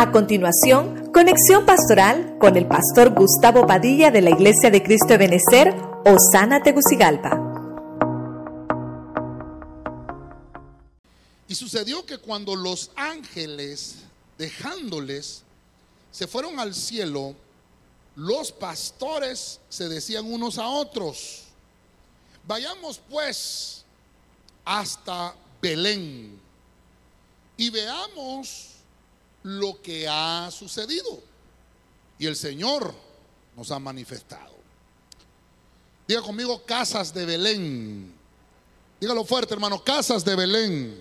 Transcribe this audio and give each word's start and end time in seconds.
A 0.00 0.12
continuación, 0.12 1.12
conexión 1.12 1.66
pastoral 1.66 2.38
con 2.40 2.56
el 2.56 2.66
pastor 2.66 3.10
Gustavo 3.10 3.66
Padilla 3.66 4.10
de 4.10 4.22
la 4.22 4.30
Iglesia 4.30 4.70
de 4.70 4.82
Cristo 4.82 5.08
de 5.08 5.18
Benecer, 5.18 5.74
Osana 6.06 6.62
Tegucigalpa. 6.62 7.38
Y 11.48 11.54
sucedió 11.54 12.06
que 12.06 12.16
cuando 12.16 12.56
los 12.56 12.92
ángeles, 12.96 13.96
dejándoles, 14.38 15.42
se 16.10 16.26
fueron 16.26 16.58
al 16.58 16.74
cielo, 16.74 17.34
los 18.16 18.52
pastores 18.52 19.60
se 19.68 19.90
decían 19.90 20.32
unos 20.32 20.56
a 20.56 20.66
otros, 20.66 21.42
vayamos 22.46 23.02
pues 23.10 23.84
hasta 24.64 25.34
Belén 25.60 26.40
y 27.58 27.68
veamos 27.68 28.69
lo 29.42 29.80
que 29.80 30.06
ha 30.08 30.50
sucedido. 30.50 31.22
Y 32.18 32.26
el 32.26 32.36
Señor 32.36 32.94
nos 33.56 33.70
ha 33.70 33.78
manifestado. 33.78 34.54
Diga 36.06 36.22
conmigo, 36.22 36.62
casas 36.64 37.14
de 37.14 37.24
Belén. 37.24 38.12
Dígalo 39.00 39.24
fuerte, 39.24 39.54
hermano, 39.54 39.82
casas 39.82 40.24
de 40.24 40.36
Belén. 40.36 41.00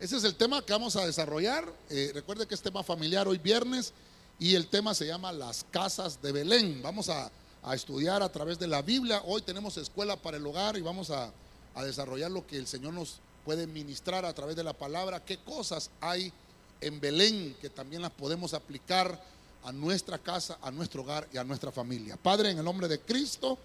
Ese 0.00 0.16
es 0.16 0.24
el 0.24 0.36
tema 0.36 0.64
que 0.64 0.72
vamos 0.72 0.94
a 0.96 1.04
desarrollar. 1.04 1.70
Eh, 1.90 2.12
recuerde 2.14 2.46
que 2.46 2.54
es 2.54 2.62
tema 2.62 2.84
familiar 2.84 3.26
hoy 3.26 3.38
viernes 3.38 3.92
y 4.38 4.54
el 4.54 4.68
tema 4.68 4.94
se 4.94 5.06
llama 5.06 5.32
las 5.32 5.66
casas 5.72 6.22
de 6.22 6.30
Belén. 6.30 6.80
Vamos 6.82 7.08
a, 7.08 7.30
estudiar 7.74 8.22
a 8.22 8.32
través 8.32 8.58
de 8.58 8.66
la 8.66 8.80
Biblia. 8.80 9.20
Hoy 9.26 9.42
tenemos 9.42 9.76
escuela 9.76 10.16
para 10.16 10.38
el 10.38 10.46
hogar 10.46 10.78
y 10.78 10.80
vamos 10.80 11.10
a, 11.10 11.30
a 11.74 11.84
desarrollar 11.84 12.30
lo 12.30 12.46
que 12.46 12.56
el 12.56 12.66
Señor 12.66 12.94
nos 12.94 13.18
puede 13.44 13.66
ministrar 13.66 14.24
a 14.24 14.32
través 14.32 14.56
de 14.56 14.64
la 14.64 14.72
palabra. 14.72 15.22
¿Qué 15.22 15.36
cosas 15.38 15.90
hay? 16.00 16.32
En 16.80 17.00
Belén 17.00 17.56
que 17.60 17.70
también 17.70 18.02
las 18.02 18.10
podemos 18.10 18.54
aplicar 18.54 19.20
a 19.64 19.72
nuestra 19.72 20.18
casa, 20.18 20.58
a 20.62 20.70
nuestro 20.70 21.02
hogar 21.02 21.28
y 21.32 21.36
a 21.36 21.44
nuestra 21.44 21.72
familia. 21.72 22.16
Padre, 22.16 22.50
en 22.50 22.58
el 22.58 22.64
nombre 22.64 22.88
de 22.88 23.00
Cristo, 23.00 23.58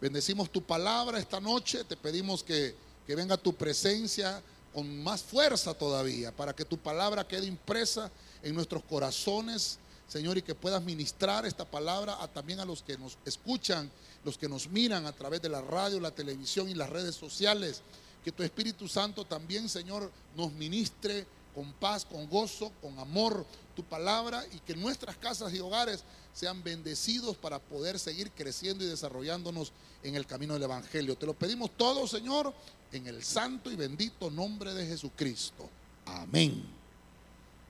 bendecimos 0.00 0.50
tu 0.50 0.62
palabra 0.62 1.18
esta 1.18 1.40
noche, 1.40 1.84
te 1.84 1.96
pedimos 1.96 2.42
que, 2.42 2.74
que 3.06 3.14
venga 3.14 3.36
tu 3.36 3.54
presencia 3.54 4.42
con 4.74 5.02
más 5.02 5.22
fuerza 5.22 5.72
todavía, 5.72 6.32
para 6.32 6.54
que 6.54 6.64
tu 6.64 6.76
palabra 6.76 7.26
quede 7.26 7.46
impresa 7.46 8.10
en 8.42 8.54
nuestros 8.54 8.82
corazones, 8.84 9.78
Señor, 10.06 10.36
y 10.36 10.42
que 10.42 10.54
puedas 10.54 10.82
ministrar 10.82 11.46
esta 11.46 11.64
palabra 11.64 12.18
también 12.34 12.60
a 12.60 12.64
los 12.64 12.82
que 12.82 12.98
nos 12.98 13.16
escuchan, 13.24 13.90
los 14.24 14.36
que 14.36 14.48
nos 14.48 14.68
miran 14.68 15.06
a 15.06 15.12
través 15.12 15.40
de 15.40 15.48
la 15.48 15.62
radio, 15.62 15.98
la 15.98 16.10
televisión 16.10 16.68
y 16.68 16.74
las 16.74 16.90
redes 16.90 17.14
sociales. 17.14 17.80
Que 18.22 18.32
tu 18.32 18.42
Espíritu 18.42 18.86
Santo 18.86 19.24
también, 19.24 19.68
Señor, 19.68 20.10
nos 20.36 20.52
ministre 20.52 21.26
con 21.56 21.72
paz, 21.72 22.04
con 22.04 22.28
gozo, 22.28 22.70
con 22.82 22.98
amor 22.98 23.46
tu 23.74 23.82
palabra 23.82 24.44
y 24.52 24.58
que 24.58 24.76
nuestras 24.76 25.16
casas 25.16 25.54
y 25.54 25.58
hogares 25.58 26.04
sean 26.34 26.62
bendecidos 26.62 27.34
para 27.38 27.58
poder 27.58 27.98
seguir 27.98 28.30
creciendo 28.30 28.84
y 28.84 28.88
desarrollándonos 28.88 29.72
en 30.02 30.16
el 30.16 30.26
camino 30.26 30.52
del 30.52 30.64
Evangelio. 30.64 31.16
Te 31.16 31.24
lo 31.24 31.32
pedimos 31.32 31.70
todo, 31.74 32.06
Señor, 32.06 32.52
en 32.92 33.06
el 33.06 33.24
santo 33.24 33.70
y 33.70 33.76
bendito 33.76 34.30
nombre 34.30 34.74
de 34.74 34.86
Jesucristo. 34.86 35.70
Amén. 36.04 36.62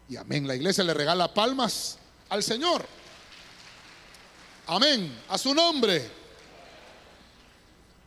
Y 0.09 0.17
amén. 0.17 0.49
La 0.49 0.57
iglesia 0.57 0.83
le 0.83 0.93
regala 0.93 1.33
palmas 1.33 1.97
al 2.29 2.43
Señor. 2.43 2.85
Amén. 4.67 5.17
A 5.29 5.39
su 5.39 5.55
nombre. 5.55 6.26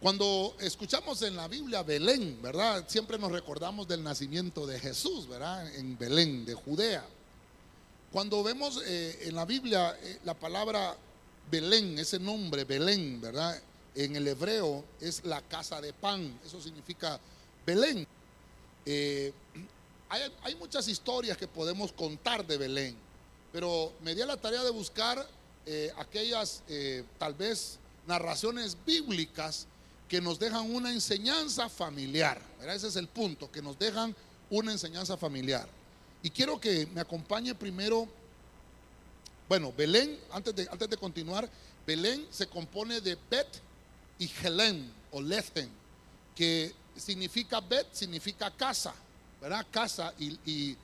Cuando 0.02 0.56
escuchamos 0.62 1.22
en 1.24 1.36
la 1.36 1.50
Biblia 1.50 1.84
Belén, 1.84 2.42
¿verdad? 2.42 2.86
Siempre 2.88 3.18
nos 3.18 3.34
recordamos 3.34 3.86
del 3.86 4.02
nacimiento 4.02 4.66
de 4.66 4.80
Jesús, 4.80 5.28
¿verdad? 5.28 5.76
En 5.76 5.98
Belén, 5.98 6.46
de 6.46 6.54
Judea. 6.54 7.06
Cuando 8.10 8.42
vemos 8.42 8.82
eh, 8.86 9.20
en 9.24 9.36
la 9.36 9.44
Biblia 9.44 9.98
eh, 10.02 10.20
la 10.24 10.36
palabra 10.36 10.96
Belén, 11.52 12.00
ese 12.00 12.18
nombre 12.18 12.64
Belén, 12.64 13.20
¿verdad? 13.20 13.62
En 13.94 14.16
el 14.16 14.26
hebreo 14.26 14.86
es 15.02 15.26
la 15.26 15.42
casa 15.42 15.82
de 15.82 15.92
pan, 15.92 16.40
eso 16.46 16.62
significa 16.62 17.20
Belén. 17.66 18.08
Eh, 18.86 19.34
hay, 20.10 20.56
muchas 20.56 20.88
historias 20.88 21.36
que 21.36 21.50
podemos 21.50 21.92
contar 21.92 22.48
de 22.48 22.58
Belén, 22.58 22.96
pero 23.52 23.92
me 24.02 24.16
di 24.16 24.24
la 24.24 24.38
tarea 24.38 24.64
de 24.64 24.72
buscar 24.72 25.28
aquellas 25.98 26.64
tal 27.20 27.36
vez 27.36 27.78
narraciones 28.08 28.76
bíblicas 28.88 29.68
que 30.10 30.20
nos 30.20 30.40
dejan 30.40 30.70
una 30.74 30.92
enseñanza 30.92 31.70
familiar. 31.70 32.42
Ese 32.68 32.88
es 32.88 32.96
el 32.96 33.08
punto, 33.08 33.50
que 33.50 33.62
nos 33.62 33.78
dejan 33.78 34.14
una 34.50 34.72
enseñanza 34.72 35.16
familiar. 35.16 35.70
Y 36.24 36.32
quiero 36.32 36.60
que 36.60 36.88
me 36.88 37.00
acompañe 37.00 37.54
primero, 37.54 38.08
bueno, 39.48 39.72
Belén, 39.78 40.20
antes 40.32 40.56
de, 40.56 40.68
antes 40.70 40.90
de 40.90 40.98
continuar, 40.98 41.48
Belén 41.86 42.26
se 42.32 42.48
compone 42.48 43.00
de 43.00 43.18
Bet 43.30 43.48
y 44.18 44.30
Helen 44.44 44.92
o 45.12 45.22
Lethen, 45.22 45.70
que 46.36 46.74
significa 46.98 47.62
Bet, 47.62 47.88
significa 47.94 48.52
casa, 48.52 48.94
¿verdad? 49.40 49.66
Casa 49.72 50.14
y, 50.20 50.38
y 50.44 50.78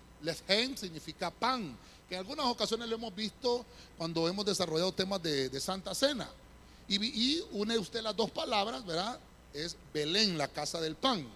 significa 0.76 1.32
pan, 1.32 1.78
que 2.08 2.16
en 2.16 2.22
algunas 2.22 2.46
ocasiones 2.46 2.88
lo 2.88 2.96
hemos 2.96 3.14
visto 3.16 3.66
cuando 3.98 4.28
hemos 4.28 4.46
desarrollado 4.46 4.92
temas 4.92 5.22
de, 5.22 5.50
de 5.50 5.60
Santa 5.60 5.94
Cena. 5.96 6.30
Y, 6.88 7.42
une 7.52 7.78
usted 7.78 8.02
las 8.02 8.16
dos 8.16 8.32
palabras, 8.32 8.86
¿verdad? 8.86 9.20
Es 9.54 9.76
Belén, 9.94 10.38
la 10.38 10.48
casa 10.48 10.80
del 10.80 10.96
pan. 10.96 11.28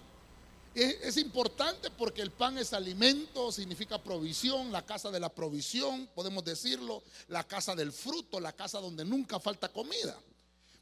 Es, 0.74 1.16
importante 1.16 1.90
porque 1.90 2.22
el 2.22 2.30
pan 2.30 2.56
es 2.56 2.72
alimento, 2.72 3.50
significa 3.50 4.00
provisión, 4.00 4.70
la 4.70 4.86
casa 4.86 5.10
de 5.10 5.18
la 5.18 5.28
provisión, 5.28 6.08
podemos 6.14 6.44
decirlo, 6.44 7.02
la 7.26 7.42
casa 7.42 7.74
del 7.74 7.92
fruto, 7.92 8.38
la 8.38 8.52
casa 8.52 8.78
donde 8.78 9.04
nunca 9.04 9.40
falta 9.40 9.68
comida. 9.68 10.16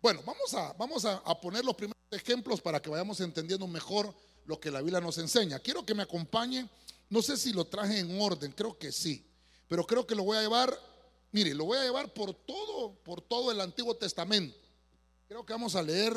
Bueno, 0.03 0.21
vamos 0.27 0.53
a, 0.53 0.75
vamos 0.75 1.07
a, 1.07 1.17
a 1.17 1.41
poner 1.41 1.65
los 1.65 1.75
primeros 1.75 1.97
ejemplos 2.11 2.61
para 2.61 2.83
que 2.83 2.91
vayamos 2.91 3.21
entendiendo 3.21 3.67
mejor 3.67 4.15
lo 4.45 4.61
que 4.61 4.71
la 4.71 4.83
Biblia 4.83 5.01
nos 5.01 5.17
enseña. 5.17 5.59
Quiero 5.59 5.87
que 5.87 5.95
me 5.95 6.03
acompañe, 6.03 6.69
no 7.09 7.23
sé 7.23 7.39
si 7.39 7.55
lo 7.55 7.65
traje 7.65 7.99
en 7.99 8.21
orden, 8.21 8.53
creo 8.53 8.77
que 8.77 8.93
sí, 8.93 9.25
pero 9.69 9.87
creo 9.87 10.07
que 10.07 10.15
lo 10.15 10.25
voy 10.25 10.37
a 10.37 10.43
llevar 10.43 10.79
Mire, 11.31 11.55
lo 11.55 11.65
voy 11.65 11.79
a 11.79 11.85
llevar 11.85 12.13
por 12.15 12.33
todo, 12.33 12.95
por 13.05 13.21
todo 13.21 13.53
el 13.53 13.61
Antiguo 13.61 13.95
Testamento. 13.95 14.57
Creo 15.29 15.45
que 15.45 15.53
vamos 15.53 15.75
a 15.75 15.83
leer 15.83 16.15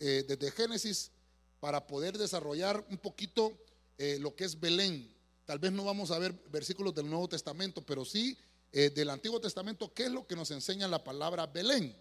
eh, 0.00 0.24
desde 0.26 0.50
Génesis 0.50 1.12
para 1.60 1.86
poder 1.86 2.18
desarrollar 2.18 2.84
un 2.90 2.98
poquito 2.98 3.52
eh, 3.98 4.18
lo 4.20 4.34
que 4.34 4.44
es 4.44 4.58
Belén. 4.58 5.14
Tal 5.44 5.60
vez 5.60 5.70
no 5.70 5.84
vamos 5.84 6.10
a 6.10 6.18
ver 6.18 6.32
versículos 6.50 6.92
del 6.94 7.08
Nuevo 7.08 7.28
Testamento, 7.28 7.82
pero 7.82 8.04
sí 8.04 8.36
eh, 8.72 8.90
del 8.90 9.10
Antiguo 9.10 9.40
Testamento, 9.40 9.92
¿qué 9.94 10.04
es 10.04 10.10
lo 10.10 10.26
que 10.26 10.34
nos 10.34 10.50
enseña 10.50 10.88
la 10.88 11.04
palabra 11.04 11.46
Belén? 11.46 11.94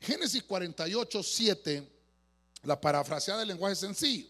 Génesis 0.00 0.42
48, 0.42 1.22
7, 1.22 1.88
la 2.64 2.78
parafraseada 2.78 3.40
del 3.40 3.48
lenguaje 3.48 3.76
sencillo. 3.76 4.28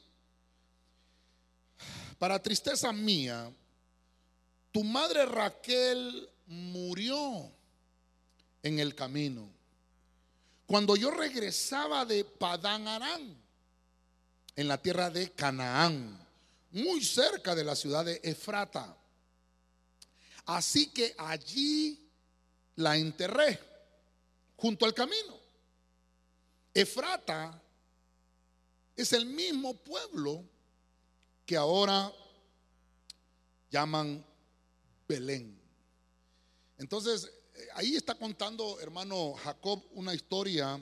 Para 2.19 2.41
tristeza 2.41 2.93
mía, 2.93 3.53
tu 4.71 4.85
madre 4.85 5.27
Raquel 5.27 6.29
murió 6.47 7.51
en 8.63 8.79
el 8.79 8.95
camino. 8.95 9.49
Cuando 10.67 10.97
yo 10.97 11.11
regresaba 11.11 12.05
de 12.05 12.25
Padán 12.25 12.89
Arán, 12.89 13.37
en 14.57 14.69
la 14.69 14.81
tierra 14.81 15.11
de 15.11 15.33
Canaán, 15.33 16.19
muy 16.71 17.05
cerca 17.05 17.55
de 17.55 17.65
la 17.65 17.77
ciudad 17.77 18.05
de 18.05 18.21
Efrata. 18.23 18.97
Así 20.47 20.91
que 20.91 21.15
allí 21.19 22.09
la 22.77 22.97
enterré, 22.97 23.59
junto 24.57 24.85
al 24.85 24.95
camino. 24.95 25.39
Efrata 26.73 27.61
es 28.97 29.13
el 29.13 29.27
mismo 29.27 29.75
pueblo 29.75 30.45
que 31.47 31.57
ahora 31.57 32.13
llaman 33.71 34.25
Belén. 35.07 35.64
Entonces, 36.79 37.31
eh, 37.55 37.69
ahí 37.75 37.95
está 37.97 38.15
contando, 38.15 38.81
hermano 38.81 39.35
Jacob, 39.35 39.83
una 39.93 40.15
historia 40.15 40.81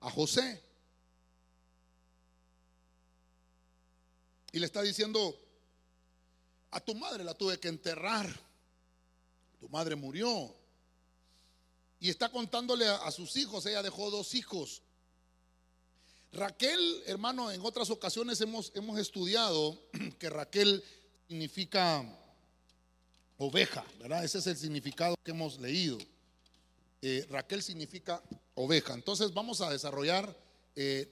a 0.00 0.10
José. 0.10 0.62
Y 4.52 4.58
le 4.58 4.66
está 4.66 4.82
diciendo, 4.82 5.36
a 6.70 6.80
tu 6.80 6.94
madre 6.94 7.24
la 7.24 7.34
tuve 7.34 7.58
que 7.58 7.68
enterrar. 7.68 8.28
Tu 9.60 9.68
madre 9.68 9.96
murió. 9.96 10.54
Y 12.00 12.10
está 12.10 12.30
contándole 12.30 12.86
a, 12.86 13.10
sus 13.10 13.36
hijos, 13.36 13.64
ella 13.66 13.82
dejó 13.82 14.10
dos 14.10 14.34
hijos. 14.34 14.82
Raquel, 16.32 17.02
hermano, 17.06 17.50
en 17.50 17.60
otras 17.62 17.90
ocasiones 17.90 18.40
hemos, 18.40 18.72
hemos 18.74 18.98
estudiado 18.98 19.80
que 20.18 20.28
Raquel 20.28 20.84
significa 21.28 22.04
oveja, 23.38 23.84
¿verdad? 23.98 24.24
Ese 24.24 24.38
es 24.38 24.46
el 24.46 24.56
significado 24.56 25.16
que 25.22 25.30
hemos 25.30 25.58
leído. 25.58 25.98
Eh, 27.02 27.26
Raquel 27.28 27.62
significa 27.62 28.22
oveja. 28.54 28.94
Entonces 28.94 29.32
vamos 29.32 29.60
a 29.60 29.70
desarrollar 29.70 30.34
eh, 30.76 31.08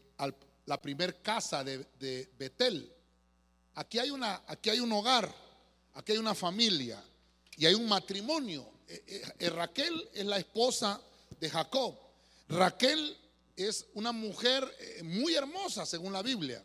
la 0.66 0.80
primer 0.80 1.20
casa 1.20 1.64
de, 1.64 2.30
Betel. 2.38 2.92
Aquí 3.74 3.98
hay, 3.98 4.10
una, 4.10 4.42
aquí 4.46 4.70
hay 4.70 4.80
un 4.80 4.92
hogar, 4.92 5.34
aquí 5.94 6.12
hay 6.12 6.19
una 6.19 6.34
familia. 6.34 7.02
y 7.56 7.66
hay 7.66 7.74
un 7.74 7.88
matrimonio. 7.88 8.66
Eh, 8.88 9.50
Raquel 9.50 10.08
es 10.14 10.24
la 10.24 10.38
esposa 10.38 11.00
de 11.40 11.50
Jacob. 11.50 11.98
Raquel 12.48 13.16
es 13.56 13.86
una 13.94 14.12
mujer 14.12 14.64
muy 15.04 15.34
hermosa 15.34 15.84
según 15.84 16.12
la 16.12 16.22
Biblia. 16.22 16.64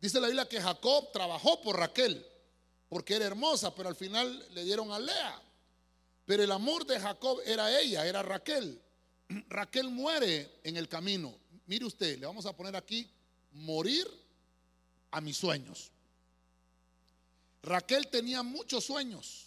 Dice 0.00 0.20
la 0.20 0.26
Biblia 0.26 0.48
que 0.48 0.60
Jacob 0.60 1.10
trabajó 1.12 1.60
por 1.62 1.78
Raquel 1.78 2.24
porque 2.88 3.14
era 3.14 3.26
hermosa, 3.26 3.74
pero 3.74 3.88
al 3.88 3.96
final 3.96 4.46
le 4.52 4.64
dieron 4.64 4.92
a 4.92 4.98
Lea. 4.98 5.42
Pero 6.24 6.42
el 6.42 6.52
amor 6.52 6.86
de 6.86 6.98
Jacob 6.98 7.40
era 7.44 7.80
ella, 7.80 8.06
era 8.06 8.22
Raquel. 8.22 8.80
Raquel 9.48 9.88
muere 9.88 10.60
en 10.64 10.76
el 10.76 10.88
camino. 10.88 11.34
Mire 11.66 11.84
usted, 11.84 12.18
le 12.18 12.26
vamos 12.26 12.46
a 12.46 12.56
poner 12.56 12.76
aquí 12.76 13.08
morir 13.52 14.06
a 15.10 15.20
mis 15.20 15.36
sueños. 15.36 15.90
Raquel 17.62 18.06
tenía 18.08 18.44
muchos 18.44 18.84
sueños, 18.84 19.46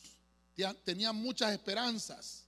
tenía 0.83 1.13
muchas 1.13 1.53
esperanzas. 1.53 2.43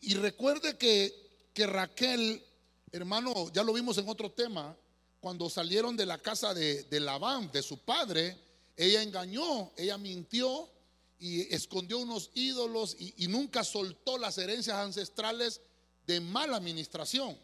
Y 0.00 0.14
recuerde 0.14 0.78
que, 0.78 1.12
que 1.52 1.66
Raquel, 1.66 2.44
hermano, 2.92 3.52
ya 3.52 3.64
lo 3.64 3.72
vimos 3.72 3.98
en 3.98 4.08
otro 4.08 4.30
tema, 4.30 4.76
cuando 5.20 5.50
salieron 5.50 5.96
de 5.96 6.06
la 6.06 6.18
casa 6.18 6.54
de, 6.54 6.84
de 6.84 7.00
Labán, 7.00 7.50
de 7.50 7.62
su 7.62 7.78
padre, 7.78 8.38
ella 8.78 9.02
engañó, 9.02 9.72
ella 9.76 9.98
mintió 9.98 10.70
y 11.18 11.52
escondió 11.52 11.98
unos 11.98 12.30
ídolos 12.34 12.96
y, 12.96 13.26
nunca 13.26 13.64
soltó 13.64 14.16
las 14.18 14.38
herencias 14.38 14.76
ancestrales 14.76 15.60
de 16.06 16.20
mala 16.20 16.56
administración. 16.56 17.36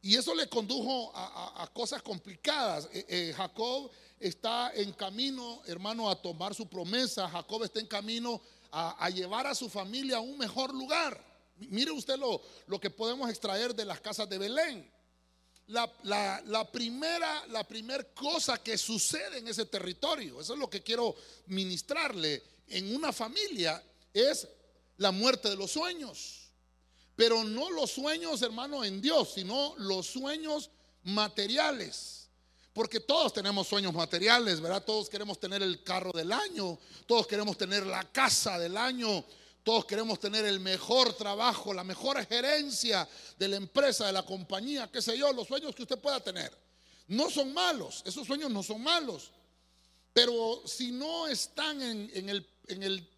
Y 0.00 0.14
eso 0.14 0.32
le 0.32 0.48
condujo 0.48 1.10
a, 1.12 1.68
cosas 1.72 2.02
complicadas. 2.02 2.88
Eh, 2.92 3.04
eh, 3.08 3.34
Jacob 3.36 3.90
está 4.20 4.72
en 4.74 4.92
camino, 4.92 5.60
hermano, 5.66 6.08
a 6.08 6.22
tomar 6.22 6.54
su 6.54 6.68
promesa. 6.68 7.28
Jacob 7.28 7.64
está 7.64 7.80
en 7.80 7.86
camino 7.86 8.40
a, 8.70 9.10
llevar 9.10 9.48
a 9.48 9.56
su 9.56 9.68
familia 9.68 10.18
a 10.18 10.20
un 10.20 10.38
mejor 10.38 10.72
lugar. 10.72 11.20
Mire 11.56 11.90
usted 11.90 12.16
lo, 12.16 12.40
lo 12.68 12.78
que 12.78 12.90
podemos 12.90 13.28
extraer 13.28 13.74
de 13.74 13.86
las 13.86 14.00
casas 14.00 14.28
de 14.28 14.38
Belén 14.38 14.94
la, 15.68 16.68
primera, 16.70 17.46
la 17.48 17.66
primera 17.66 18.04
cosa 18.14 18.62
que 18.62 18.76
sucede 18.76 19.38
en 19.38 19.48
ese 19.48 19.66
territorio, 19.66 20.40
eso 20.40 20.54
es 20.54 20.58
lo 20.58 20.68
que 20.68 20.82
quiero 20.82 21.14
ministrarle 21.46 22.42
en 22.68 22.94
una 22.94 23.12
familia, 23.12 23.82
es 24.12 24.46
la 24.98 25.10
muerte 25.10 25.48
de 25.50 25.56
los 25.56 25.70
sueños. 25.70 26.40
Pero 27.16 27.44
no 27.44 27.70
los 27.70 27.92
sueños, 27.92 28.42
hermano, 28.42 28.84
en 28.84 29.00
Dios, 29.00 29.34
sino 29.34 29.74
los 29.78 30.06
sueños 30.06 30.70
materiales. 31.04 32.28
Porque 32.72 32.98
todos 32.98 33.32
tenemos 33.32 33.68
sueños 33.68 33.94
materiales, 33.94 34.60
¿verdad? 34.60 34.84
Todos 34.84 35.08
queremos 35.08 35.38
tener 35.38 35.62
el 35.62 35.84
carro 35.84 36.10
del 36.12 36.32
año, 36.32 36.76
todos 37.06 37.26
queremos 37.26 37.56
tener 37.56 37.86
la 37.86 38.02
casa 38.10 38.58
del 38.58 38.76
año, 38.76 39.24
todos 39.64 39.86
queremos 39.86 40.20
tener 40.20 40.44
el 40.44 40.60
mejor 40.60 41.14
trabajo, 41.14 41.72
la 41.72 41.84
mejor 41.84 42.24
gerencia 42.26 43.08
de 43.38 43.48
la 43.48 43.56
empresa, 43.56 44.06
de 44.06 44.12
la 44.12 44.22
compañía, 44.22 44.90
qué 44.92 45.00
sé 45.00 45.16
yo, 45.16 45.32
los 45.32 45.48
sueños 45.48 45.74
que 45.74 45.82
usted 45.82 45.98
pueda 45.98 46.20
tener. 46.20 46.54
No 47.08 47.30
son 47.30 47.52
malos, 47.54 48.02
esos 48.04 48.26
sueños 48.26 48.50
no 48.50 48.62
son 48.62 48.82
malos. 48.82 49.30
Pero 50.12 50.62
si 50.66 50.92
no 50.92 51.26
están 51.26 51.80
en, 51.80 52.28
el, 52.28 52.46
el 52.68 53.08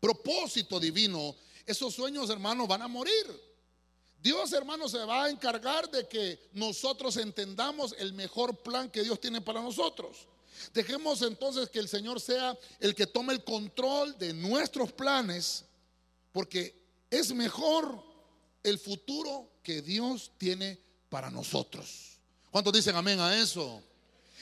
propósito 0.00 0.80
divino, 0.80 1.36
esos 1.64 1.94
sueños, 1.94 2.28
hermanos, 2.28 2.66
van 2.66 2.82
a 2.82 2.88
morir. 2.88 3.48
Dios, 4.20 4.52
hermanos, 4.52 4.90
se 4.90 4.98
va 4.98 5.24
a 5.24 5.30
encargar 5.30 5.88
de 5.88 6.08
que 6.08 6.50
nosotros 6.54 7.16
entendamos 7.18 7.94
el 7.98 8.14
mejor 8.14 8.56
plan 8.64 8.90
que 8.90 9.04
Dios 9.04 9.20
tiene 9.20 9.40
para 9.40 9.62
nosotros. 9.62 10.26
Dejemos 10.74 11.22
entonces 11.22 11.70
que 11.70 11.78
el 11.78 11.88
Señor 11.88 12.20
sea 12.20 12.58
el 12.80 12.96
que 12.96 13.06
tome 13.06 13.32
el 13.32 13.44
control 13.44 14.18
de 14.18 14.32
nuestros 14.32 14.90
planes 14.90 15.64
porque 16.38 16.72
es 17.10 17.34
mejor 17.34 18.00
el 18.62 18.78
futuro 18.78 19.54
que 19.60 19.82
Dios 19.82 20.30
tiene 20.38 20.78
para 21.08 21.32
nosotros. 21.32 22.20
¿Cuántos 22.52 22.72
dicen 22.72 22.94
amén 22.94 23.18
a 23.18 23.36
eso? 23.42 23.82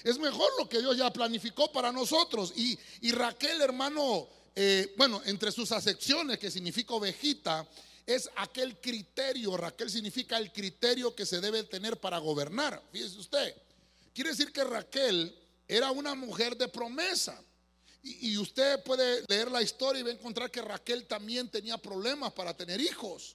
Es 0.05 0.19
mejor 0.19 0.47
lo 0.59 0.69
que 0.69 0.81
Dios 0.81 0.95
ya 0.99 1.11
planificó 1.11 1.73
para 1.73 1.91
nosotros. 1.93 2.53
Y, 2.55 2.79
Raquel, 3.13 3.63
hermano, 3.63 4.29
eh, 4.55 4.93
bueno, 4.99 5.23
entre 5.25 5.51
sus 5.51 5.73
acepciones, 5.73 6.39
que 6.39 6.51
significa 6.51 6.93
ovejita, 6.93 7.67
es 8.05 8.29
aquel 8.37 8.79
criterio, 8.79 9.57
Raquel 9.57 9.89
significa 9.89 10.37
el 10.37 10.53
criterio 10.53 11.15
que 11.15 11.25
se 11.25 11.41
debe 11.41 11.63
tener 11.63 11.99
para 11.99 12.19
gobernar. 12.19 12.83
Fíjese 12.93 13.19
usted, 13.19 13.55
quiere 14.13 14.33
decir 14.33 14.53
que 14.53 14.65
Raquel 14.65 15.35
era 15.67 15.93
una 15.93 16.15
mujer 16.15 16.59
de 16.59 16.69
promesa. 16.69 17.43
Y, 18.09 18.39
usted 18.39 18.85
puede 18.85 19.25
leer 19.27 19.51
la 19.51 19.61
historia 19.61 19.99
y 19.99 20.03
va 20.05 20.11
a 20.11 20.13
encontrar 20.13 20.49
que 20.49 20.63
Raquel 20.63 21.09
también 21.09 21.49
tenía 21.51 21.77
problemas 21.77 22.33
para 22.33 22.57
tener 22.57 22.81
hijos. 22.81 23.35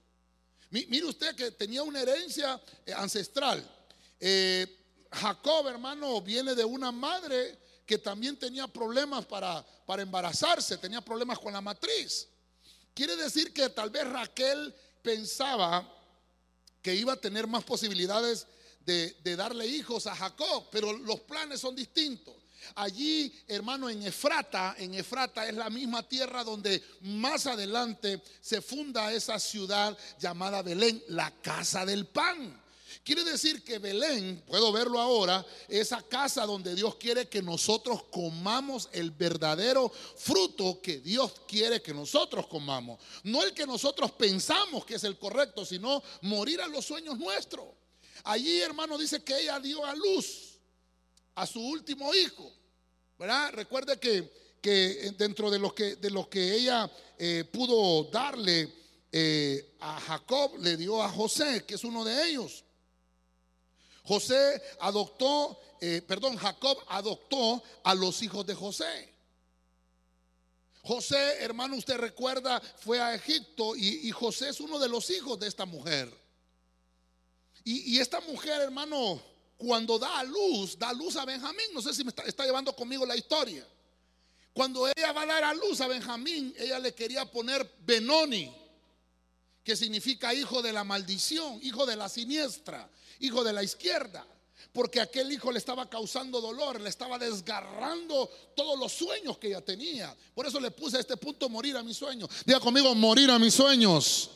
Mire 0.70 1.06
usted 1.06 1.36
que 1.36 1.52
tenía 1.52 1.84
una 1.84 2.00
herencia 2.00 2.60
eh, 2.86 2.94
ancestral. 2.94 3.62
Eh, 4.18 4.66
Jacob, 5.12 5.68
hermano, 5.68 6.22
viene 6.22 6.56
de 6.56 6.64
una 6.64 6.90
madre 6.94 7.60
que 7.86 7.98
también 7.98 8.38
tenía 8.38 8.66
problemas 8.68 9.26
para, 9.26 9.62
para 9.86 10.04
embarazarse, 10.04 10.78
tenía 10.78 11.02
problemas 11.02 11.38
con 11.38 11.52
la 11.52 11.60
matriz. 11.60 12.30
Quiere 12.94 13.18
decir 13.18 13.52
que 13.52 13.68
tal 13.68 13.90
vez 13.90 14.08
Raquel 14.08 14.74
pensaba 15.02 15.86
que 16.82 16.96
iba 16.96 17.12
a 17.12 17.20
tener 17.20 17.46
más 17.46 17.66
posibilidades 17.66 18.48
de, 18.86 19.18
de 19.22 19.36
darle 19.36 19.68
hijos 19.68 20.08
a 20.08 20.16
Jacob, 20.16 20.70
pero 20.72 20.94
los 20.94 21.20
planes 21.22 21.60
son 21.60 21.76
distintos. 21.76 22.41
Allí, 22.76 23.34
hermano, 23.48 23.90
en 23.90 24.04
Efrata, 24.04 24.76
en 24.78 24.94
Efrata 24.94 25.48
es 25.48 25.56
la 25.56 25.70
misma 25.70 26.08
tierra 26.08 26.44
donde 26.44 26.82
más 27.02 27.48
adelante 27.48 28.22
se 28.42 28.62
funda 28.62 29.12
esa 29.14 29.40
ciudad 29.40 29.98
llamada 30.20 30.62
Belén, 30.62 31.04
la 31.08 31.32
casa 31.42 31.86
del 31.86 32.08
pan. 32.08 32.62
Quiere 33.04 33.24
decir 33.24 33.64
que 33.64 33.80
Belén, 33.80 34.44
puedo 34.46 34.72
verlo 34.72 35.00
ahora, 35.00 35.46
esa 35.68 36.04
casa 36.04 36.46
donde 36.46 36.76
Dios 36.76 36.96
quiere 36.96 37.28
que 37.28 37.42
nosotros 37.42 38.04
comamos 38.12 38.90
el 38.92 39.10
verdadero 39.12 39.90
fruto 39.90 40.80
que 40.82 41.00
Dios 41.00 41.34
quiere 41.48 41.82
que 41.82 41.94
nosotros 41.94 42.46
comamos. 42.48 43.00
No 43.24 43.42
el 43.42 43.54
que 43.54 43.66
nosotros 43.66 44.12
pensamos 44.12 44.86
que 44.86 44.96
es 44.96 45.04
el 45.04 45.18
correcto, 45.18 45.66
sino 45.66 46.04
morir 46.22 46.62
a 46.62 46.68
los 46.68 46.86
sueños 46.86 47.18
nuestros. 47.18 47.66
Allí, 48.24 48.62
hermano, 48.62 49.00
dice 49.00 49.24
que 49.24 49.40
ella 49.40 49.60
dio 49.60 49.84
a 49.84 49.96
luz 49.96 50.51
a 51.36 51.46
su 51.46 51.60
último 51.60 52.14
hijo. 52.14 52.52
¿Verdad? 53.18 53.52
Recuerde 53.54 54.00
que, 54.00 54.58
que 54.62 55.14
dentro 55.18 55.52
de 55.52 55.60
lo 55.60 55.74
que, 55.74 55.96
de 55.96 56.26
que 56.30 56.56
ella 56.56 56.90
eh, 57.18 57.44
pudo 57.52 58.06
darle 58.06 58.74
eh, 59.12 59.76
a 59.80 60.00
Jacob, 60.00 60.58
le 60.60 60.78
dio 60.78 61.02
a 61.02 61.10
José, 61.10 61.64
que 61.66 61.76
es 61.76 61.84
uno 61.84 62.04
de 62.04 62.30
ellos. 62.30 62.64
José 64.04 64.62
adoptó, 64.80 65.60
eh, 65.80 66.02
perdón, 66.02 66.36
Jacob 66.38 66.78
adoptó 66.88 67.62
a 67.84 67.94
los 67.94 68.22
hijos 68.24 68.46
de 68.46 68.56
José. 68.56 69.14
José, 70.84 71.44
hermano, 71.44 71.76
usted 71.76 71.98
recuerda, 71.98 72.60
fue 72.60 73.00
a 73.00 73.14
Egipto 73.14 73.76
y, 73.76 74.10
José 74.12 74.50
es 74.50 74.60
uno 74.60 74.80
de 74.80 74.90
los 74.90 75.10
hijos 75.12 75.40
de 75.40 75.48
esta 75.48 75.66
mujer. 75.66 76.12
Y, 77.64 77.96
y 77.96 78.00
esta 78.00 78.20
mujer, 78.22 78.62
hermano, 78.62 79.22
cuando 79.62 80.00
da 80.00 80.20
a 80.20 80.24
luz, 80.24 80.78
da 80.78 80.90
a 80.90 80.94
luz 80.94 81.16
a 81.16 81.26
Benjamín. 81.26 81.68
No 81.74 81.82
sé 81.82 81.94
si 81.94 82.04
me 82.04 82.10
está, 82.10 82.46
llevando 82.46 82.76
conmigo 82.76 83.06
la 83.06 83.16
historia. 83.16 83.66
Cuando 84.54 84.88
ella 84.88 85.12
va 85.14 85.22
a 85.22 85.26
dar 85.28 85.44
a 85.44 85.54
luz 85.54 85.80
a 85.82 85.88
Benjamín, 85.88 86.54
ella 86.58 86.80
le 86.80 86.94
quería 86.94 87.26
poner 87.26 87.70
Benoni, 87.86 88.52
que 89.64 89.76
significa 89.76 90.34
hijo 90.34 90.62
de 90.62 90.74
la 90.74 90.84
maldición, 90.84 91.60
hijo 91.62 91.86
de 91.86 91.96
la 91.96 92.10
siniestra, 92.10 92.90
hijo 93.20 93.44
de 93.44 93.54
la 93.54 93.64
izquierda. 93.64 94.26
Porque 94.74 95.00
aquel 95.00 95.32
hijo 95.32 95.52
le 95.52 95.60
estaba 95.60 95.90
causando 95.90 96.42
dolor, 96.42 96.82
le 96.82 96.90
estaba 96.90 97.20
desgarrando 97.20 98.30
todos 98.56 98.80
los 98.80 98.92
sueños 98.92 99.38
que 99.38 99.48
ella 99.48 99.62
tenía. 99.62 100.16
Por 100.34 100.48
eso 100.48 100.60
le 100.60 100.72
puse 100.72 100.98
a 100.98 101.02
este 101.02 101.18
punto 101.18 101.50
morir 101.50 101.78
a 101.78 101.84
mis 101.84 101.98
sueños. 101.98 102.30
Diga 102.46 102.60
conmigo, 102.60 102.96
morir 102.96 103.30
a 103.30 103.38
mis 103.38 103.54
sueños. 103.54 104.32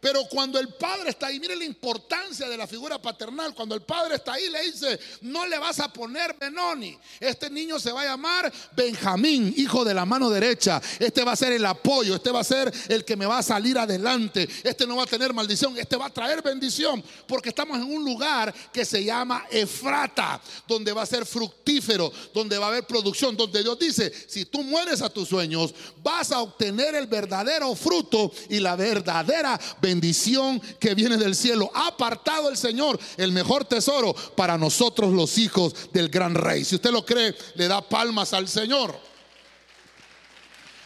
Pero 0.00 0.24
cuando 0.28 0.60
el 0.60 0.68
padre 0.74 1.10
está 1.10 1.26
ahí, 1.26 1.40
mire 1.40 1.56
la 1.56 1.64
importancia 1.64 2.48
de 2.48 2.56
la 2.56 2.68
figura 2.68 3.02
paternal. 3.02 3.52
Cuando 3.52 3.74
el 3.74 3.82
padre 3.82 4.14
está 4.14 4.34
ahí, 4.34 4.48
le 4.48 4.62
dice: 4.62 4.98
No 5.22 5.44
le 5.46 5.58
vas 5.58 5.80
a 5.80 5.92
poner 5.92 6.36
Benoni. 6.38 6.96
Este 7.18 7.50
niño 7.50 7.80
se 7.80 7.90
va 7.90 8.02
a 8.02 8.04
llamar 8.04 8.52
Benjamín, 8.76 9.52
hijo 9.56 9.84
de 9.84 9.94
la 9.94 10.04
mano 10.04 10.30
derecha. 10.30 10.80
Este 11.00 11.24
va 11.24 11.32
a 11.32 11.36
ser 11.36 11.52
el 11.52 11.66
apoyo. 11.66 12.14
Este 12.14 12.30
va 12.30 12.40
a 12.40 12.44
ser 12.44 12.72
el 12.88 13.04
que 13.04 13.16
me 13.16 13.26
va 13.26 13.38
a 13.38 13.42
salir 13.42 13.76
adelante. 13.76 14.48
Este 14.62 14.86
no 14.86 14.96
va 14.96 15.02
a 15.02 15.06
tener 15.06 15.34
maldición. 15.34 15.76
Este 15.76 15.96
va 15.96 16.06
a 16.06 16.10
traer 16.10 16.42
bendición. 16.42 17.02
Porque 17.26 17.48
estamos 17.48 17.76
en 17.78 17.92
un 17.92 18.04
lugar 18.04 18.54
que 18.72 18.84
se 18.84 19.02
llama 19.02 19.46
Efrata, 19.50 20.40
donde 20.68 20.92
va 20.92 21.02
a 21.02 21.06
ser 21.06 21.26
fructífero, 21.26 22.12
donde 22.32 22.56
va 22.56 22.66
a 22.66 22.68
haber 22.68 22.86
producción. 22.86 23.36
Donde 23.36 23.64
Dios 23.64 23.76
dice: 23.76 24.12
Si 24.28 24.44
tú 24.44 24.62
mueres 24.62 25.02
a 25.02 25.10
tus 25.10 25.28
sueños, 25.28 25.74
vas 26.04 26.30
a 26.30 26.38
obtener 26.38 26.94
el 26.94 27.08
verdadero 27.08 27.74
fruto 27.74 28.30
y 28.48 28.60
la 28.60 28.76
verdadera 28.76 29.58
bendición 29.58 29.87
bendición 29.88 30.60
que 30.78 30.94
viene 30.94 31.16
del 31.16 31.34
cielo. 31.34 31.70
Ha 31.74 31.88
apartado 31.88 32.50
el 32.50 32.56
Señor 32.56 32.98
el 33.16 33.32
mejor 33.32 33.64
tesoro 33.64 34.14
para 34.36 34.58
nosotros 34.58 35.12
los 35.12 35.38
hijos 35.38 35.90
del 35.92 36.10
gran 36.10 36.34
rey. 36.34 36.64
Si 36.64 36.74
usted 36.74 36.90
lo 36.90 37.04
cree, 37.04 37.34
le 37.54 37.68
da 37.68 37.80
palmas 37.80 38.34
al 38.34 38.48
Señor. 38.48 38.94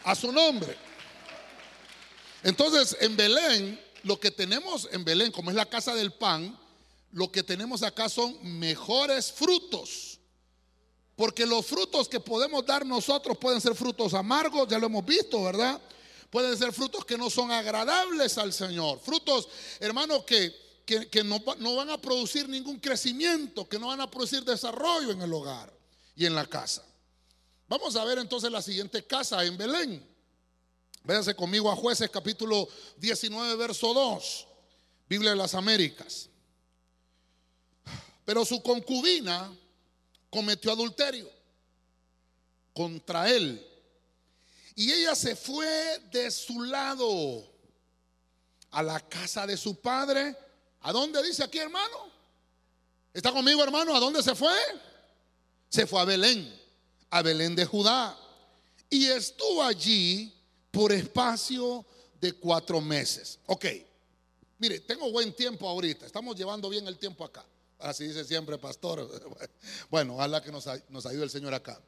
A 0.04 0.14
su 0.14 0.32
nombre. 0.32 0.76
Entonces, 2.44 2.96
en 3.00 3.16
Belén, 3.16 3.80
lo 4.04 4.18
que 4.18 4.30
tenemos 4.30 4.88
en 4.92 5.04
Belén, 5.04 5.32
como 5.32 5.50
es 5.50 5.56
la 5.56 5.66
casa 5.66 5.94
del 5.94 6.12
pan, 6.12 6.58
lo 7.12 7.30
que 7.30 7.42
tenemos 7.42 7.82
acá 7.82 8.08
son 8.08 8.36
mejores 8.42 9.32
frutos. 9.32 10.18
Porque 11.16 11.44
los 11.44 11.66
frutos 11.66 12.08
que 12.08 12.20
podemos 12.20 12.64
dar 12.64 12.86
nosotros 12.86 13.36
pueden 13.38 13.60
ser 13.60 13.74
frutos 13.74 14.14
amargos, 14.14 14.68
ya 14.68 14.78
lo 14.78 14.86
hemos 14.86 15.04
visto, 15.04 15.42
¿verdad? 15.42 15.80
Pueden 16.32 16.56
ser 16.56 16.72
frutos 16.72 17.04
que 17.04 17.18
no 17.18 17.28
son 17.28 17.50
agradables 17.50 18.38
al 18.38 18.54
Señor. 18.54 18.98
Frutos, 19.00 19.46
hermano, 19.78 20.24
que, 20.24 20.50
que, 20.86 21.22
no, 21.22 21.38
no 21.58 21.76
van 21.76 21.90
a 21.90 22.00
producir 22.00 22.48
ningún 22.48 22.78
crecimiento, 22.78 23.68
que 23.68 23.78
no 23.78 23.88
van 23.88 24.00
a 24.00 24.10
producir 24.10 24.42
desarrollo 24.42 25.10
en 25.10 25.20
el 25.20 25.30
hogar 25.30 25.70
y 26.16 26.24
en 26.24 26.34
la 26.34 26.46
casa. 26.46 26.82
Vamos 27.68 27.96
a 27.96 28.04
ver 28.06 28.16
entonces 28.16 28.50
la 28.50 28.62
siguiente 28.62 29.06
casa 29.06 29.44
en 29.44 29.58
Belén. 29.58 30.08
Véanse 31.04 31.36
conmigo 31.36 31.70
a 31.70 31.76
jueces 31.76 32.08
capítulo 32.08 32.66
19, 32.96 33.54
verso 33.56 33.92
2, 33.92 34.46
Biblia 35.10 35.32
de 35.32 35.36
las 35.36 35.54
Américas. 35.54 36.30
Pero 38.24 38.46
su 38.46 38.62
concubina 38.62 39.54
cometió 40.30 40.72
adulterio 40.72 41.28
contra 42.72 43.30
él. 43.30 43.68
Y 44.74 44.92
ella 44.92 45.14
se 45.14 45.36
fue 45.36 45.98
de 46.10 46.30
su 46.30 46.62
lado 46.62 47.44
a 48.70 48.82
la 48.82 49.00
casa 49.00 49.46
de 49.46 49.56
su 49.56 49.80
padre. 49.80 50.36
¿A 50.80 50.92
dónde 50.92 51.22
dice 51.22 51.44
aquí, 51.44 51.58
hermano? 51.58 52.10
¿Está 53.12 53.30
conmigo, 53.32 53.62
hermano? 53.62 53.94
¿A 53.94 54.00
dónde 54.00 54.22
se 54.22 54.34
fue? 54.34 54.56
Se 55.68 55.86
fue 55.86 56.00
a 56.00 56.04
Belén, 56.04 56.52
a 57.10 57.22
Belén 57.22 57.54
de 57.54 57.66
Judá. 57.66 58.18
Y 58.88 59.06
estuvo 59.06 59.62
allí 59.62 60.34
por 60.70 60.92
espacio 60.92 61.84
de 62.20 62.32
cuatro 62.32 62.80
meses. 62.80 63.38
Ok, 63.46 63.66
mire, 64.58 64.80
tengo 64.80 65.10
buen 65.10 65.34
tiempo 65.34 65.68
ahorita. 65.68 66.06
Estamos 66.06 66.36
llevando 66.36 66.68
bien 66.68 66.86
el 66.86 66.98
tiempo 66.98 67.24
acá. 67.24 67.44
Así 67.78 68.04
dice 68.04 68.24
siempre, 68.24 68.58
pastor. 68.58 69.08
Bueno, 69.90 70.14
ojalá 70.14 70.42
que 70.42 70.50
nos, 70.50 70.66
nos 70.88 71.04
ayude 71.06 71.24
el 71.24 71.30
Señor 71.30 71.52
acá. 71.52 71.80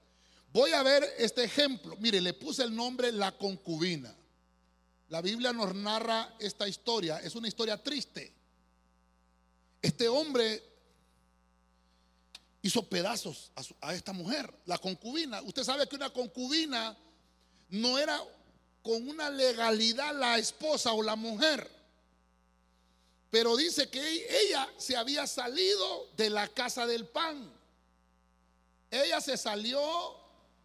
Voy 0.55 0.71
a 0.71 0.85
ver 0.85 1.17
este 1.19 1.43
ejemplo. 1.43 1.97
Mire, 1.99 2.21
le 2.21 2.33
puse 2.33 2.63
el 2.63 2.75
nombre 2.75 3.11
La 3.11 3.33
concubina. 3.33 4.15
La 5.09 5.21
Biblia 5.21 5.53
nos 5.53 5.75
narra 5.75 6.33
esta 6.39 6.69
historia. 6.69 7.19
Es 7.19 7.35
una 7.35 7.49
historia 7.49 7.83
triste. 7.83 8.33
Este 9.83 10.09
hombre 10.09 10.63
hizo 12.63 12.89
pedazos 12.89 13.51
a, 13.57 13.89
a, 13.89 13.95
esta 13.95 14.13
mujer, 14.13 14.49
la 14.67 14.79
concubina. 14.79 15.43
Usted 15.43 15.65
sabe 15.65 15.89
que 15.89 15.97
una 15.97 16.11
concubina 16.11 16.97
no 17.71 17.99
era 17.99 18.23
con 18.81 19.09
una 19.09 19.31
legalidad 19.31 20.15
la 20.15 20.39
esposa 20.39 20.93
o 20.93 21.03
la 21.03 21.17
mujer. 21.17 21.69
Pero 23.29 23.57
dice 23.57 23.91
que 23.91 24.45
ella 24.47 24.73
se 24.77 24.97
había 24.97 25.27
salido 25.27 26.11
de 26.17 26.31
la 26.31 26.47
casa 26.47 26.87
del 26.87 27.09
pan. 27.09 27.53
Ella 28.89 29.21
se 29.21 29.37
salió 29.37 30.24